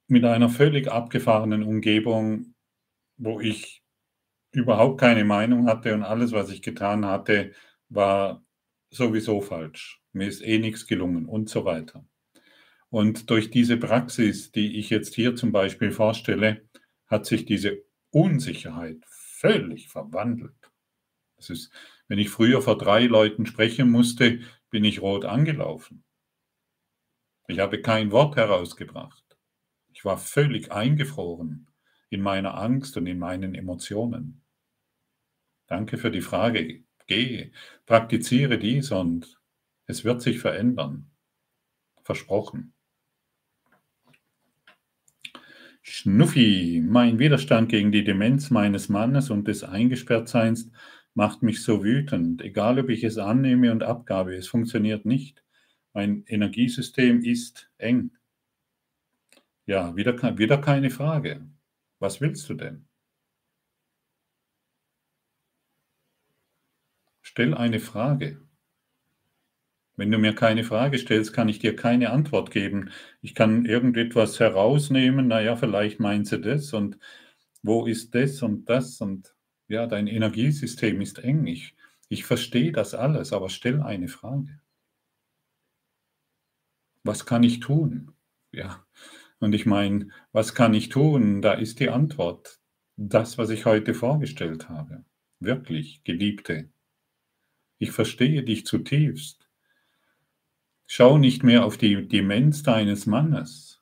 [0.07, 2.53] mit einer völlig abgefahrenen Umgebung,
[3.17, 3.84] wo ich
[4.56, 7.52] überhaupt keine Meinung hatte und alles, was ich getan hatte,
[7.90, 8.44] war
[8.90, 10.02] sowieso falsch.
[10.14, 12.06] Mir ist eh nichts gelungen und so weiter.
[12.90, 16.68] Und durch diese Praxis, die ich jetzt hier zum Beispiel vorstelle,
[17.07, 20.72] hat sich diese Unsicherheit völlig verwandelt.
[21.36, 21.72] Das ist,
[22.07, 26.03] wenn ich früher vor drei Leuten sprechen musste, bin ich rot angelaufen.
[27.48, 29.23] Ich habe kein Wort herausgebracht.
[29.94, 31.68] Ich war völlig eingefroren
[32.10, 34.44] in meiner Angst und in meinen Emotionen.
[35.67, 36.83] Danke für die Frage.
[37.07, 37.51] Gehe,
[37.85, 39.39] praktiziere dies und
[39.85, 41.11] es wird sich verändern.
[42.03, 42.73] Versprochen.
[45.81, 50.71] Schnuffi, mein Widerstand gegen die Demenz meines Mannes und des Eingesperrtseins
[51.13, 52.41] macht mich so wütend.
[52.41, 55.43] Egal, ob ich es annehme und abgabe, es funktioniert nicht.
[55.93, 58.11] Mein Energiesystem ist eng.
[59.67, 61.47] Ja, wieder, wieder keine Frage.
[61.99, 62.87] Was willst du denn?
[67.35, 68.39] Stell eine Frage.
[69.97, 72.91] Wenn du mir keine Frage stellst, kann ich dir keine Antwort geben.
[73.21, 76.97] Ich kann irgendetwas herausnehmen, naja, vielleicht meinst du das und
[77.61, 79.35] wo ist das und das und
[79.67, 81.45] ja, dein Energiesystem ist eng.
[81.45, 81.75] Ich,
[82.07, 84.61] ich verstehe das alles, aber stell eine Frage.
[87.03, 88.13] Was kann ich tun?
[88.53, 88.85] Ja,
[89.39, 91.41] und ich meine, was kann ich tun?
[91.41, 92.61] Da ist die Antwort.
[92.95, 95.03] Das, was ich heute vorgestellt habe.
[95.41, 96.69] Wirklich, Geliebte.
[97.85, 99.47] Ich verstehe dich zutiefst.
[100.87, 103.79] Schau nicht mehr auf die Demenz deines Mannes.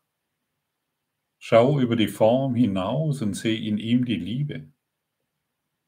[1.39, 4.67] Schau über die Form hinaus und seh in ihm die Liebe.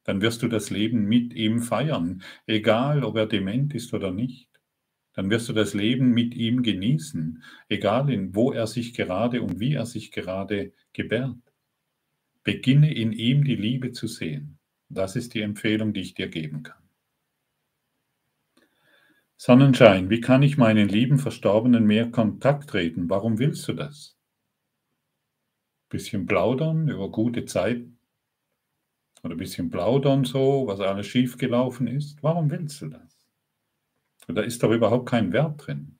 [0.06, 4.50] Dann wirst du das Leben mit ihm feiern, egal ob er dement ist oder nicht.
[5.12, 9.60] Dann wirst du das Leben mit ihm genießen, egal in wo er sich gerade und
[9.60, 11.36] wie er sich gerade gebärt.
[12.46, 14.58] Beginne in ihm die Liebe zu sehen.
[14.88, 16.85] Das ist die Empfehlung, die ich dir geben kann.
[19.38, 23.10] Sonnenschein, wie kann ich meinen lieben Verstorbenen mehr Kontakt treten?
[23.10, 24.18] Warum willst du das?
[25.90, 27.86] Bisschen plaudern über gute Zeit
[29.24, 32.24] oder bisschen plaudern so, was alles schiefgelaufen ist.
[32.24, 33.26] Warum willst du das?
[34.28, 36.00] Da ist doch überhaupt kein Wert drin.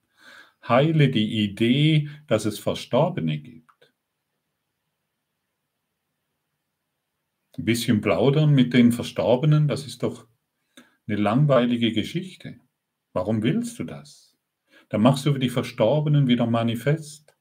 [0.68, 3.94] Heile die Idee, dass es Verstorbene gibt.
[7.58, 10.28] Ein bisschen plaudern mit den Verstorbenen, das ist doch
[11.08, 12.60] eine langweilige Geschichte.
[13.16, 14.36] Warum willst du das?
[14.90, 17.34] Dann machst du für die Verstorbenen wieder manifest.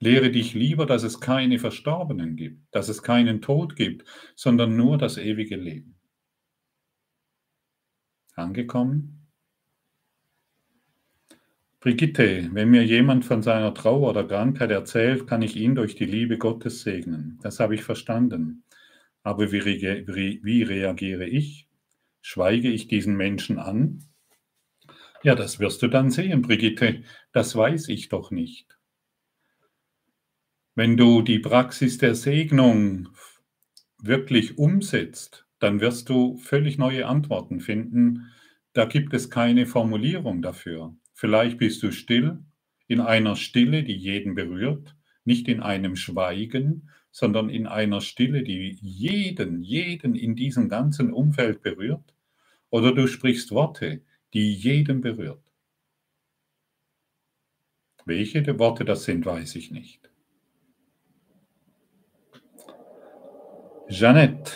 [0.00, 4.98] Lehre dich lieber, dass es keine Verstorbenen gibt, dass es keinen Tod gibt, sondern nur
[4.98, 5.98] das ewige Leben.
[8.34, 9.26] Angekommen?
[11.80, 16.04] Brigitte, wenn mir jemand von seiner Trauer oder Krankheit erzählt, kann ich ihn durch die
[16.04, 17.38] Liebe Gottes segnen.
[17.40, 18.62] Das habe ich verstanden.
[19.22, 19.64] Aber wie,
[20.44, 21.66] wie reagiere ich?
[22.20, 24.06] Schweige ich diesen Menschen an?
[25.26, 27.02] Ja, das wirst du dann sehen, Brigitte.
[27.32, 28.78] Das weiß ich doch nicht.
[30.76, 33.08] Wenn du die Praxis der Segnung
[34.00, 38.30] wirklich umsetzt, dann wirst du völlig neue Antworten finden.
[38.72, 40.94] Da gibt es keine Formulierung dafür.
[41.12, 42.38] Vielleicht bist du still,
[42.86, 44.94] in einer Stille, die jeden berührt,
[45.24, 51.62] nicht in einem Schweigen, sondern in einer Stille, die jeden, jeden in diesem ganzen Umfeld
[51.62, 52.14] berührt.
[52.70, 54.02] Oder du sprichst Worte,
[54.36, 55.42] die jeden berührt.
[58.04, 60.10] Welche Worte das sind, weiß ich nicht.
[63.88, 64.52] Jeannette,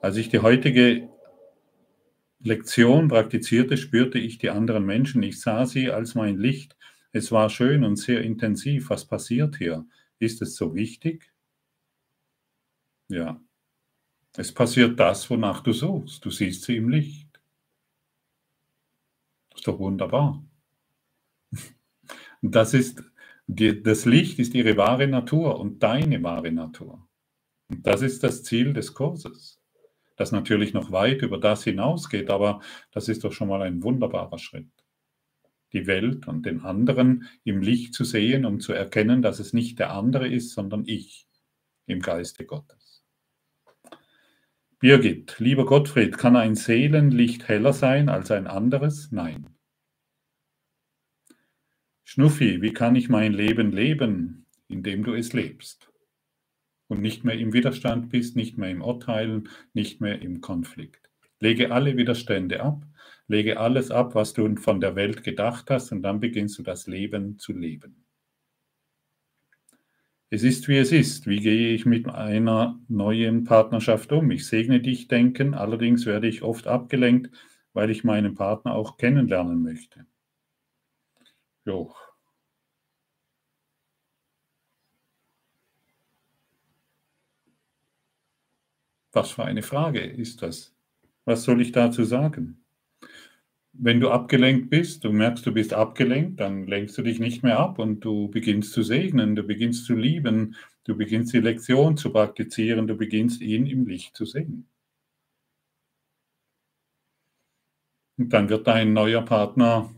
[0.00, 1.08] als ich die heutige
[2.40, 5.22] Lektion praktizierte, spürte ich die anderen Menschen.
[5.22, 6.76] Ich sah sie als mein Licht.
[7.12, 8.90] Es war schön und sehr intensiv.
[8.90, 9.86] Was passiert hier?
[10.18, 11.32] Ist es so wichtig?
[13.06, 13.40] Ja.
[14.36, 16.24] Es passiert das, wonach du suchst.
[16.24, 17.21] Du siehst sie im Licht.
[19.54, 20.44] Ist doch wunderbar.
[22.44, 23.04] Das ist,
[23.46, 27.08] das Licht ist ihre wahre Natur und deine wahre Natur.
[27.68, 29.62] Und das ist das Ziel des Kurses.
[30.16, 32.60] Das natürlich noch weit über das hinausgeht, aber
[32.90, 34.68] das ist doch schon mal ein wunderbarer Schritt.
[35.72, 39.78] Die Welt und den anderen im Licht zu sehen, um zu erkennen, dass es nicht
[39.78, 41.28] der andere ist, sondern ich
[41.86, 42.81] im Geiste Gottes.
[44.82, 49.10] Birgit, lieber Gottfried, kann ein Seelenlicht heller sein als ein anderes?
[49.12, 49.46] Nein.
[52.04, 55.92] Schnuffi, wie kann ich mein Leben leben, indem du es lebst?
[56.92, 61.08] und nicht mehr im Widerstand bist, nicht mehr im Urteilen, nicht mehr im Konflikt.
[61.40, 62.84] Lege alle Widerstände ab,
[63.28, 66.86] lege alles ab, was du von der Welt gedacht hast, und dann beginnst du das
[66.86, 68.04] Leben zu leben.
[70.34, 71.26] Es ist, wie es ist.
[71.26, 74.30] Wie gehe ich mit einer neuen Partnerschaft um?
[74.30, 77.30] Ich segne dich, denken, allerdings werde ich oft abgelenkt,
[77.74, 80.06] weil ich meinen Partner auch kennenlernen möchte.
[81.66, 81.94] Jo,
[89.12, 90.74] Was für eine Frage ist das?
[91.26, 92.61] Was soll ich dazu sagen?
[93.74, 97.58] Wenn du abgelenkt bist, du merkst, du bist abgelenkt, dann lenkst du dich nicht mehr
[97.58, 102.12] ab und du beginnst zu segnen, du beginnst zu lieben, du beginnst die Lektion zu
[102.12, 104.68] praktizieren, du beginnst ihn im Licht zu sehen.
[108.18, 109.90] Und dann wird dein neuer Partner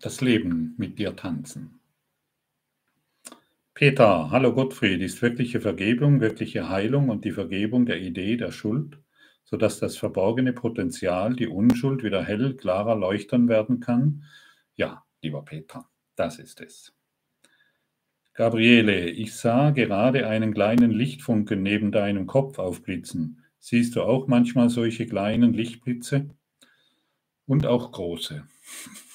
[0.00, 1.80] das Leben mit dir tanzen.
[3.74, 8.98] Peter, hallo Gottfried, ist wirkliche Vergebung, wirkliche Heilung und die Vergebung der Idee der Schuld,
[9.48, 14.24] sodass das verborgene Potenzial, die Unschuld wieder hell, klarer leuchten werden kann?
[14.74, 16.92] Ja, lieber Peter, das ist es.
[18.34, 23.42] Gabriele, ich sah gerade einen kleinen Lichtfunken neben deinem Kopf aufblitzen.
[23.58, 26.28] Siehst du auch manchmal solche kleinen Lichtblitze?
[27.46, 28.46] Und auch große.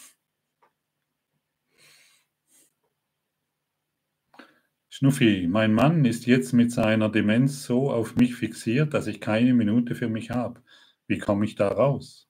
[4.96, 9.56] Schnuffi, mein Mann ist jetzt mit seiner Demenz so auf mich fixiert, dass ich keine
[9.56, 10.62] Minute für mich habe.
[11.08, 12.30] Wie komme ich da raus?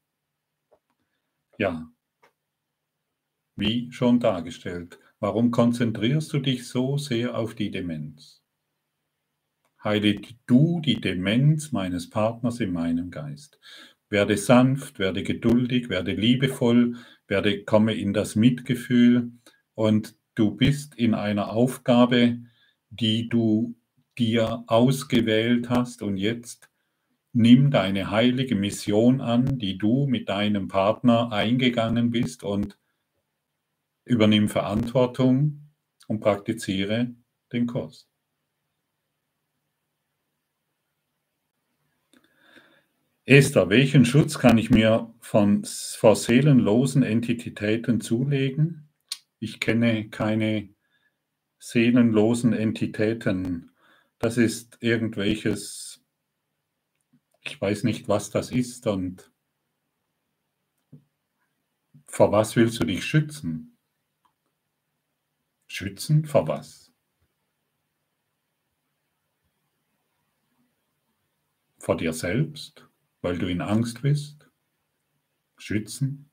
[1.57, 1.91] Ja,
[3.57, 8.41] wie schon dargestellt, warum konzentrierst du dich so sehr auf die Demenz?
[9.83, 13.59] Heile du die Demenz meines Partners in meinem Geist.
[14.07, 16.95] Werde sanft, werde geduldig, werde liebevoll,
[17.27, 19.33] werde, komme in das Mitgefühl
[19.75, 22.37] und du bist in einer Aufgabe,
[22.99, 23.75] die du
[24.17, 26.69] dir ausgewählt hast und jetzt
[27.33, 32.77] nimm deine heilige Mission an, die du mit deinem Partner eingegangen bist und
[34.05, 35.71] übernimm Verantwortung
[36.07, 37.15] und praktiziere
[37.51, 38.07] den Kurs.
[43.25, 48.89] Esther, welchen Schutz kann ich mir von, vor seelenlosen Entitäten zulegen?
[49.39, 50.72] Ich kenne keine
[51.63, 53.71] seelenlosen Entitäten.
[54.19, 56.03] Das ist irgendwelches,
[57.39, 59.31] ich weiß nicht, was das ist und
[62.05, 63.77] vor was willst du dich schützen?
[65.67, 66.91] Schützen vor was?
[71.79, 72.89] Vor dir selbst,
[73.21, 74.49] weil du in Angst bist?
[75.57, 76.29] Schützen?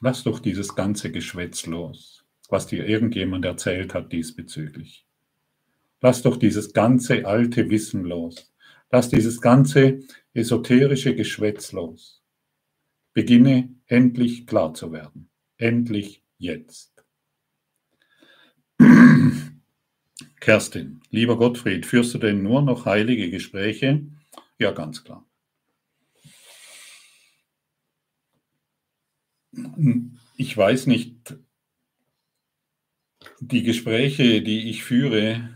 [0.00, 5.06] Lass doch dieses ganze Geschwätz los was dir irgendjemand erzählt hat diesbezüglich.
[6.00, 8.52] Lass doch dieses ganze alte Wissen los.
[8.90, 10.00] Lass dieses ganze
[10.34, 12.22] esoterische Geschwätz los.
[13.12, 15.28] Beginne endlich klar zu werden.
[15.56, 17.04] Endlich jetzt.
[20.40, 24.06] Kerstin, lieber Gottfried, führst du denn nur noch heilige Gespräche?
[24.58, 25.26] Ja, ganz klar.
[30.36, 31.36] Ich weiß nicht,
[33.40, 35.54] die Gespräche, die ich führe,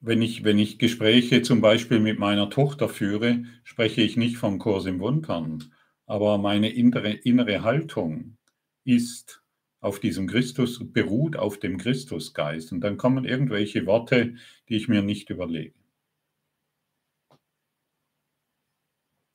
[0.00, 4.58] wenn ich, wenn ich Gespräche zum Beispiel mit meiner Tochter führe, spreche ich nicht vom
[4.58, 5.72] Kurs im Wundern,
[6.06, 8.36] aber meine innere, innere Haltung
[8.84, 9.42] ist
[9.80, 12.72] auf diesem Christus, beruht auf dem Christusgeist.
[12.72, 14.34] Und dann kommen irgendwelche Worte,
[14.68, 15.74] die ich mir nicht überlege.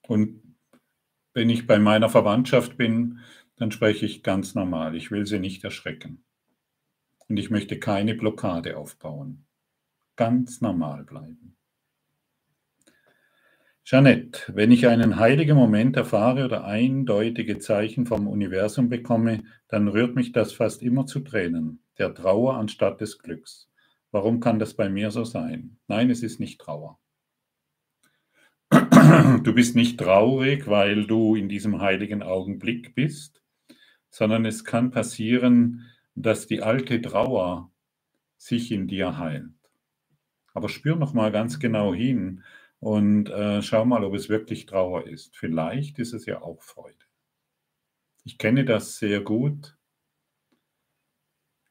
[0.07, 0.41] Und
[1.33, 3.19] wenn ich bei meiner Verwandtschaft bin,
[3.57, 4.95] dann spreche ich ganz normal.
[4.95, 6.23] Ich will sie nicht erschrecken.
[7.27, 9.45] Und ich möchte keine Blockade aufbauen
[10.15, 11.55] ganz normal bleiben.
[13.83, 20.15] Jeanette, wenn ich einen heiligen Moment erfahre oder eindeutige Zeichen vom Universum bekomme, dann rührt
[20.15, 23.69] mich das fast immer zu Tränen, der Trauer anstatt des Glücks.
[24.11, 25.77] Warum kann das bei mir so sein?
[25.87, 26.99] Nein, es ist nicht Trauer.
[29.43, 33.43] Du bist nicht traurig, weil du in diesem heiligen Augenblick bist,
[34.15, 37.69] sondern es kann passieren, dass die alte Trauer
[38.37, 39.51] sich in dir heilt.
[40.53, 42.41] Aber spür noch mal ganz genau hin
[42.79, 45.35] und äh, schau mal, ob es wirklich Trauer ist.
[45.35, 46.95] Vielleicht ist es ja auch Freude.
[48.23, 49.77] Ich kenne das sehr gut.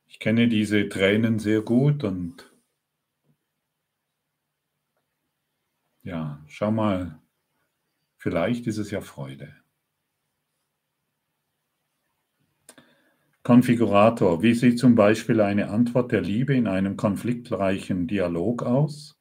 [0.07, 2.53] Ich kenne diese Tränen sehr gut und
[6.03, 7.19] ja, schau mal,
[8.19, 9.64] vielleicht ist es ja Freude.
[13.45, 19.19] Konfigurator: Wie sieht zum Beispiel eine Antwort der Liebe in einem konfliktreichen Dialog aus?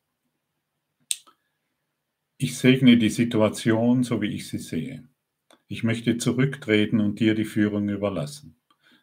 [2.37, 5.03] Ich segne die Situation, so wie ich sie sehe.
[5.67, 8.55] Ich möchte zurücktreten und dir die Führung überlassen.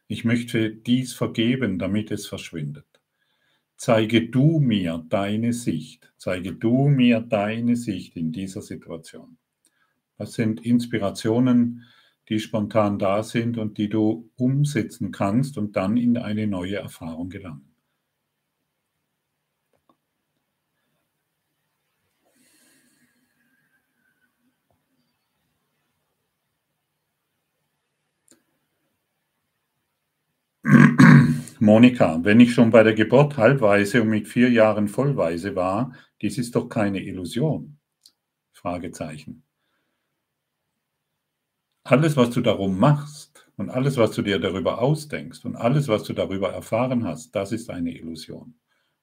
[0.09, 2.87] Ich möchte dies vergeben, damit es verschwindet.
[3.77, 6.15] Zeige du mir deine Sicht.
[6.17, 9.37] Zeige du mir deine Sicht in dieser Situation.
[10.17, 11.85] Das sind Inspirationen,
[12.31, 17.29] die spontan da sind und die du umsetzen kannst und dann in eine neue Erfahrung
[17.29, 17.67] gelangen.
[31.59, 35.93] Monika, wenn ich schon bei der Geburt halbweise und mit vier Jahren vollweise war,
[36.23, 37.79] dies ist doch keine Illusion.
[38.53, 39.43] Fragezeichen
[41.91, 46.05] alles, was du darum machst und alles, was du dir darüber ausdenkst und alles, was
[46.05, 48.55] du darüber erfahren hast, das ist eine Illusion.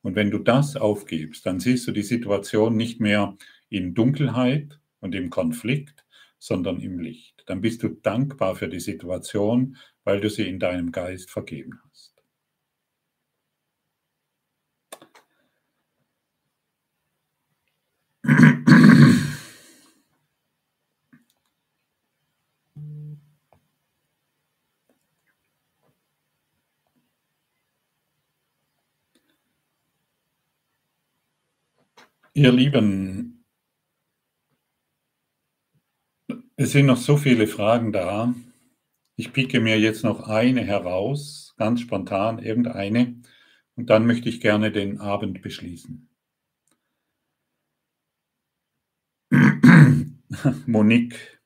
[0.01, 3.35] Und wenn du das aufgibst, dann siehst du die Situation nicht mehr
[3.69, 6.05] in Dunkelheit und im Konflikt,
[6.39, 7.43] sondern im Licht.
[7.47, 12.16] Dann bist du dankbar für die Situation, weil du sie in deinem Geist vergeben hast.
[32.37, 33.43] Ihr Lieben,
[36.55, 38.35] es sind noch so viele Fragen da.
[39.15, 43.19] Ich picke mir jetzt noch eine heraus, ganz spontan irgendeine,
[43.73, 46.07] und dann möchte ich gerne den Abend beschließen.
[50.67, 51.41] Monique,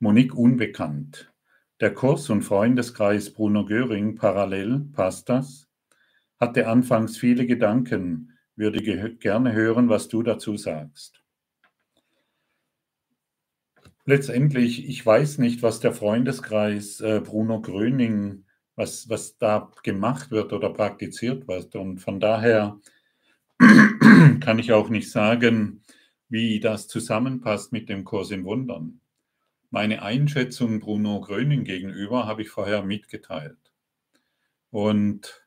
[0.00, 1.32] Monique unbekannt.
[1.78, 5.68] Der Kurs und Freundeskreis Bruno Göring parallel, passt das?
[6.40, 8.31] Hatte anfangs viele Gedanken,
[8.62, 8.80] würde
[9.16, 11.20] gerne hören, was du dazu sagst.
[14.04, 18.44] Letztendlich, ich weiß nicht, was der Freundeskreis äh, Bruno Gröning,
[18.76, 21.74] was, was da gemacht wird oder praktiziert wird.
[21.74, 22.80] Und von daher
[24.40, 25.82] kann ich auch nicht sagen,
[26.28, 29.00] wie das zusammenpasst mit dem Kurs in Wundern.
[29.70, 33.72] Meine Einschätzung Bruno Gröning gegenüber habe ich vorher mitgeteilt.
[34.70, 35.41] Und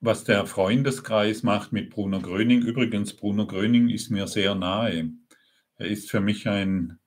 [0.00, 2.62] was der Freundeskreis macht mit Bruno Gröning.
[2.62, 5.10] Übrigens, Bruno Gröning ist mir sehr nahe.
[5.76, 6.98] Er ist für mich ein,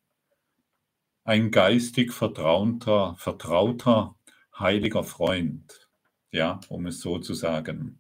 [1.24, 4.16] ein geistig vertrauter, vertrauter,
[4.58, 5.90] heiliger Freund,
[6.32, 8.00] ja, um es so zu sagen.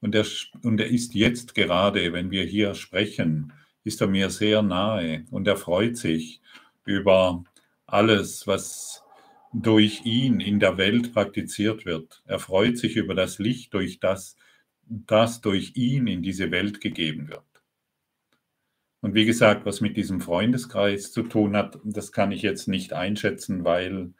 [0.00, 0.26] Und er,
[0.62, 3.52] und er ist jetzt gerade, wenn wir hier sprechen,
[3.84, 6.40] ist er mir sehr nahe und er freut sich
[6.84, 7.44] über
[7.86, 9.02] alles, was
[9.52, 12.22] durch ihn in der Welt praktiziert wird.
[12.26, 14.36] Er freut sich über das Licht, durch das,
[14.86, 17.42] das durch ihn in diese Welt gegeben wird.
[19.00, 22.92] Und wie gesagt, was mit diesem Freundeskreis zu tun hat, das kann ich jetzt nicht
[22.92, 24.12] einschätzen, weil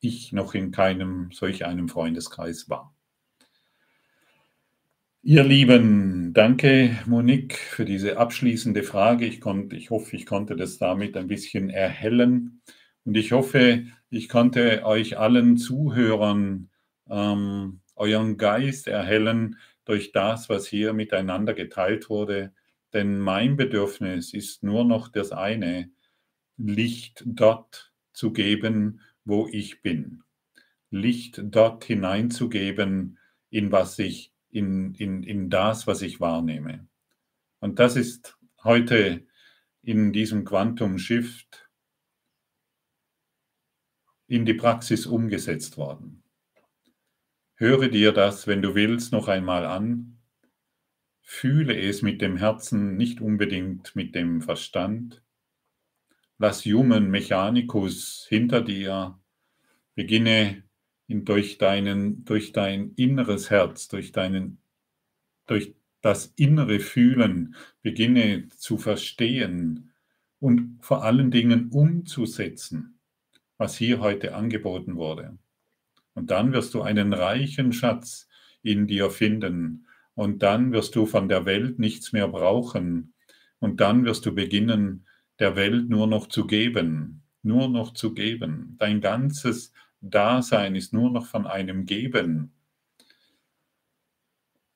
[0.00, 2.94] ich noch in keinem solch einem Freundeskreis war.
[5.22, 9.26] Ihr Lieben, danke Monique für diese abschließende Frage.
[9.26, 12.60] Ich, konnte, ich hoffe, ich konnte das damit ein bisschen erhellen.
[13.08, 16.68] Und ich hoffe, ich konnte euch allen Zuhörern
[17.08, 19.56] ähm, euren Geist erhellen
[19.86, 22.52] durch das, was hier miteinander geteilt wurde.
[22.92, 25.90] Denn mein Bedürfnis ist nur noch das eine,
[26.58, 30.22] Licht dort zu geben, wo ich bin.
[30.90, 33.18] Licht dort hineinzugeben,
[33.48, 36.86] in was ich in, in, in das, was ich wahrnehme.
[37.60, 39.26] Und das ist heute
[39.80, 41.67] in diesem Quantum Shift
[44.28, 46.22] in die Praxis umgesetzt worden.
[47.56, 50.18] Höre dir das, wenn du willst, noch einmal an.
[51.22, 55.22] Fühle es mit dem Herzen, nicht unbedingt mit dem Verstand.
[56.38, 59.18] Lass Human Mechanicus hinter dir.
[59.96, 60.62] Beginne
[61.08, 64.58] in, durch, deinen, durch dein inneres Herz, durch, deinen,
[65.46, 69.90] durch das innere Fühlen beginne zu verstehen
[70.38, 72.97] und vor allen Dingen umzusetzen,
[73.58, 75.36] was hier heute angeboten wurde.
[76.14, 78.28] Und dann wirst du einen reichen Schatz
[78.62, 79.86] in dir finden.
[80.14, 83.14] Und dann wirst du von der Welt nichts mehr brauchen.
[83.60, 85.06] Und dann wirst du beginnen,
[85.38, 88.76] der Welt nur noch zu geben, nur noch zu geben.
[88.78, 92.52] Dein ganzes Dasein ist nur noch von einem Geben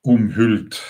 [0.03, 0.83] umhüllt,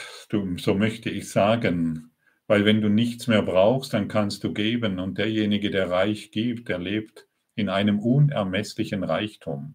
[0.57, 2.11] so möchte ich sagen.
[2.47, 4.99] Weil wenn du nichts mehr brauchst, dann kannst du geben.
[4.99, 9.75] Und derjenige, der reich gibt, der lebt in einem unermesslichen Reichtum,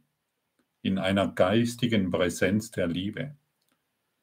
[0.81, 3.35] in einer geistigen Präsenz der Liebe,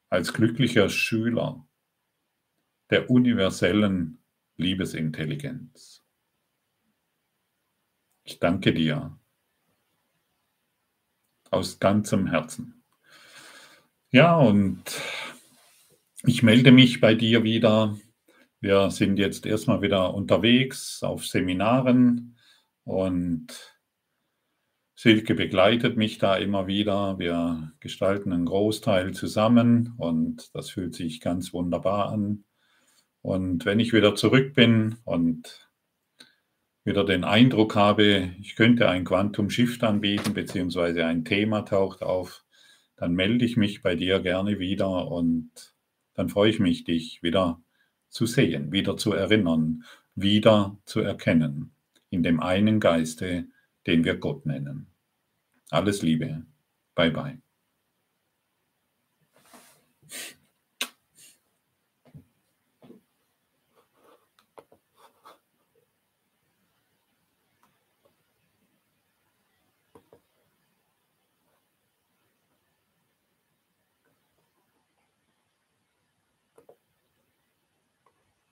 [0.09, 1.65] als glücklicher Schüler
[2.89, 4.19] der universellen
[4.57, 6.03] Liebesintelligenz.
[8.23, 9.19] Ich danke dir
[11.51, 12.83] aus ganzem Herzen.
[14.11, 14.83] Ja, und
[16.23, 17.97] ich melde mich bei dir wieder.
[18.59, 22.34] Wir sind jetzt erstmal wieder unterwegs auf Seminaren
[22.85, 23.75] und
[24.95, 27.19] Silke begleitet mich da immer wieder.
[27.19, 32.45] Wir gestalten einen Großteil zusammen und das fühlt sich ganz wunderbar an.
[33.21, 35.69] Und wenn ich wieder zurück bin und
[36.85, 42.45] wieder den Eindruck habe, ich könnte ein Quantum Shift anbieten, beziehungsweise ein Thema taucht auf,
[42.95, 45.75] dann melde ich mich bei dir gerne wieder und
[46.13, 47.61] dann freue ich mich, dich wieder
[48.09, 49.83] zu sehen, wieder zu erinnern,
[50.15, 51.74] wieder zu erkennen,
[52.09, 53.47] in dem einen Geiste,
[53.87, 54.87] den wir Gott nennen.
[55.69, 56.45] Alles Liebe.
[56.95, 57.44] Bye bye.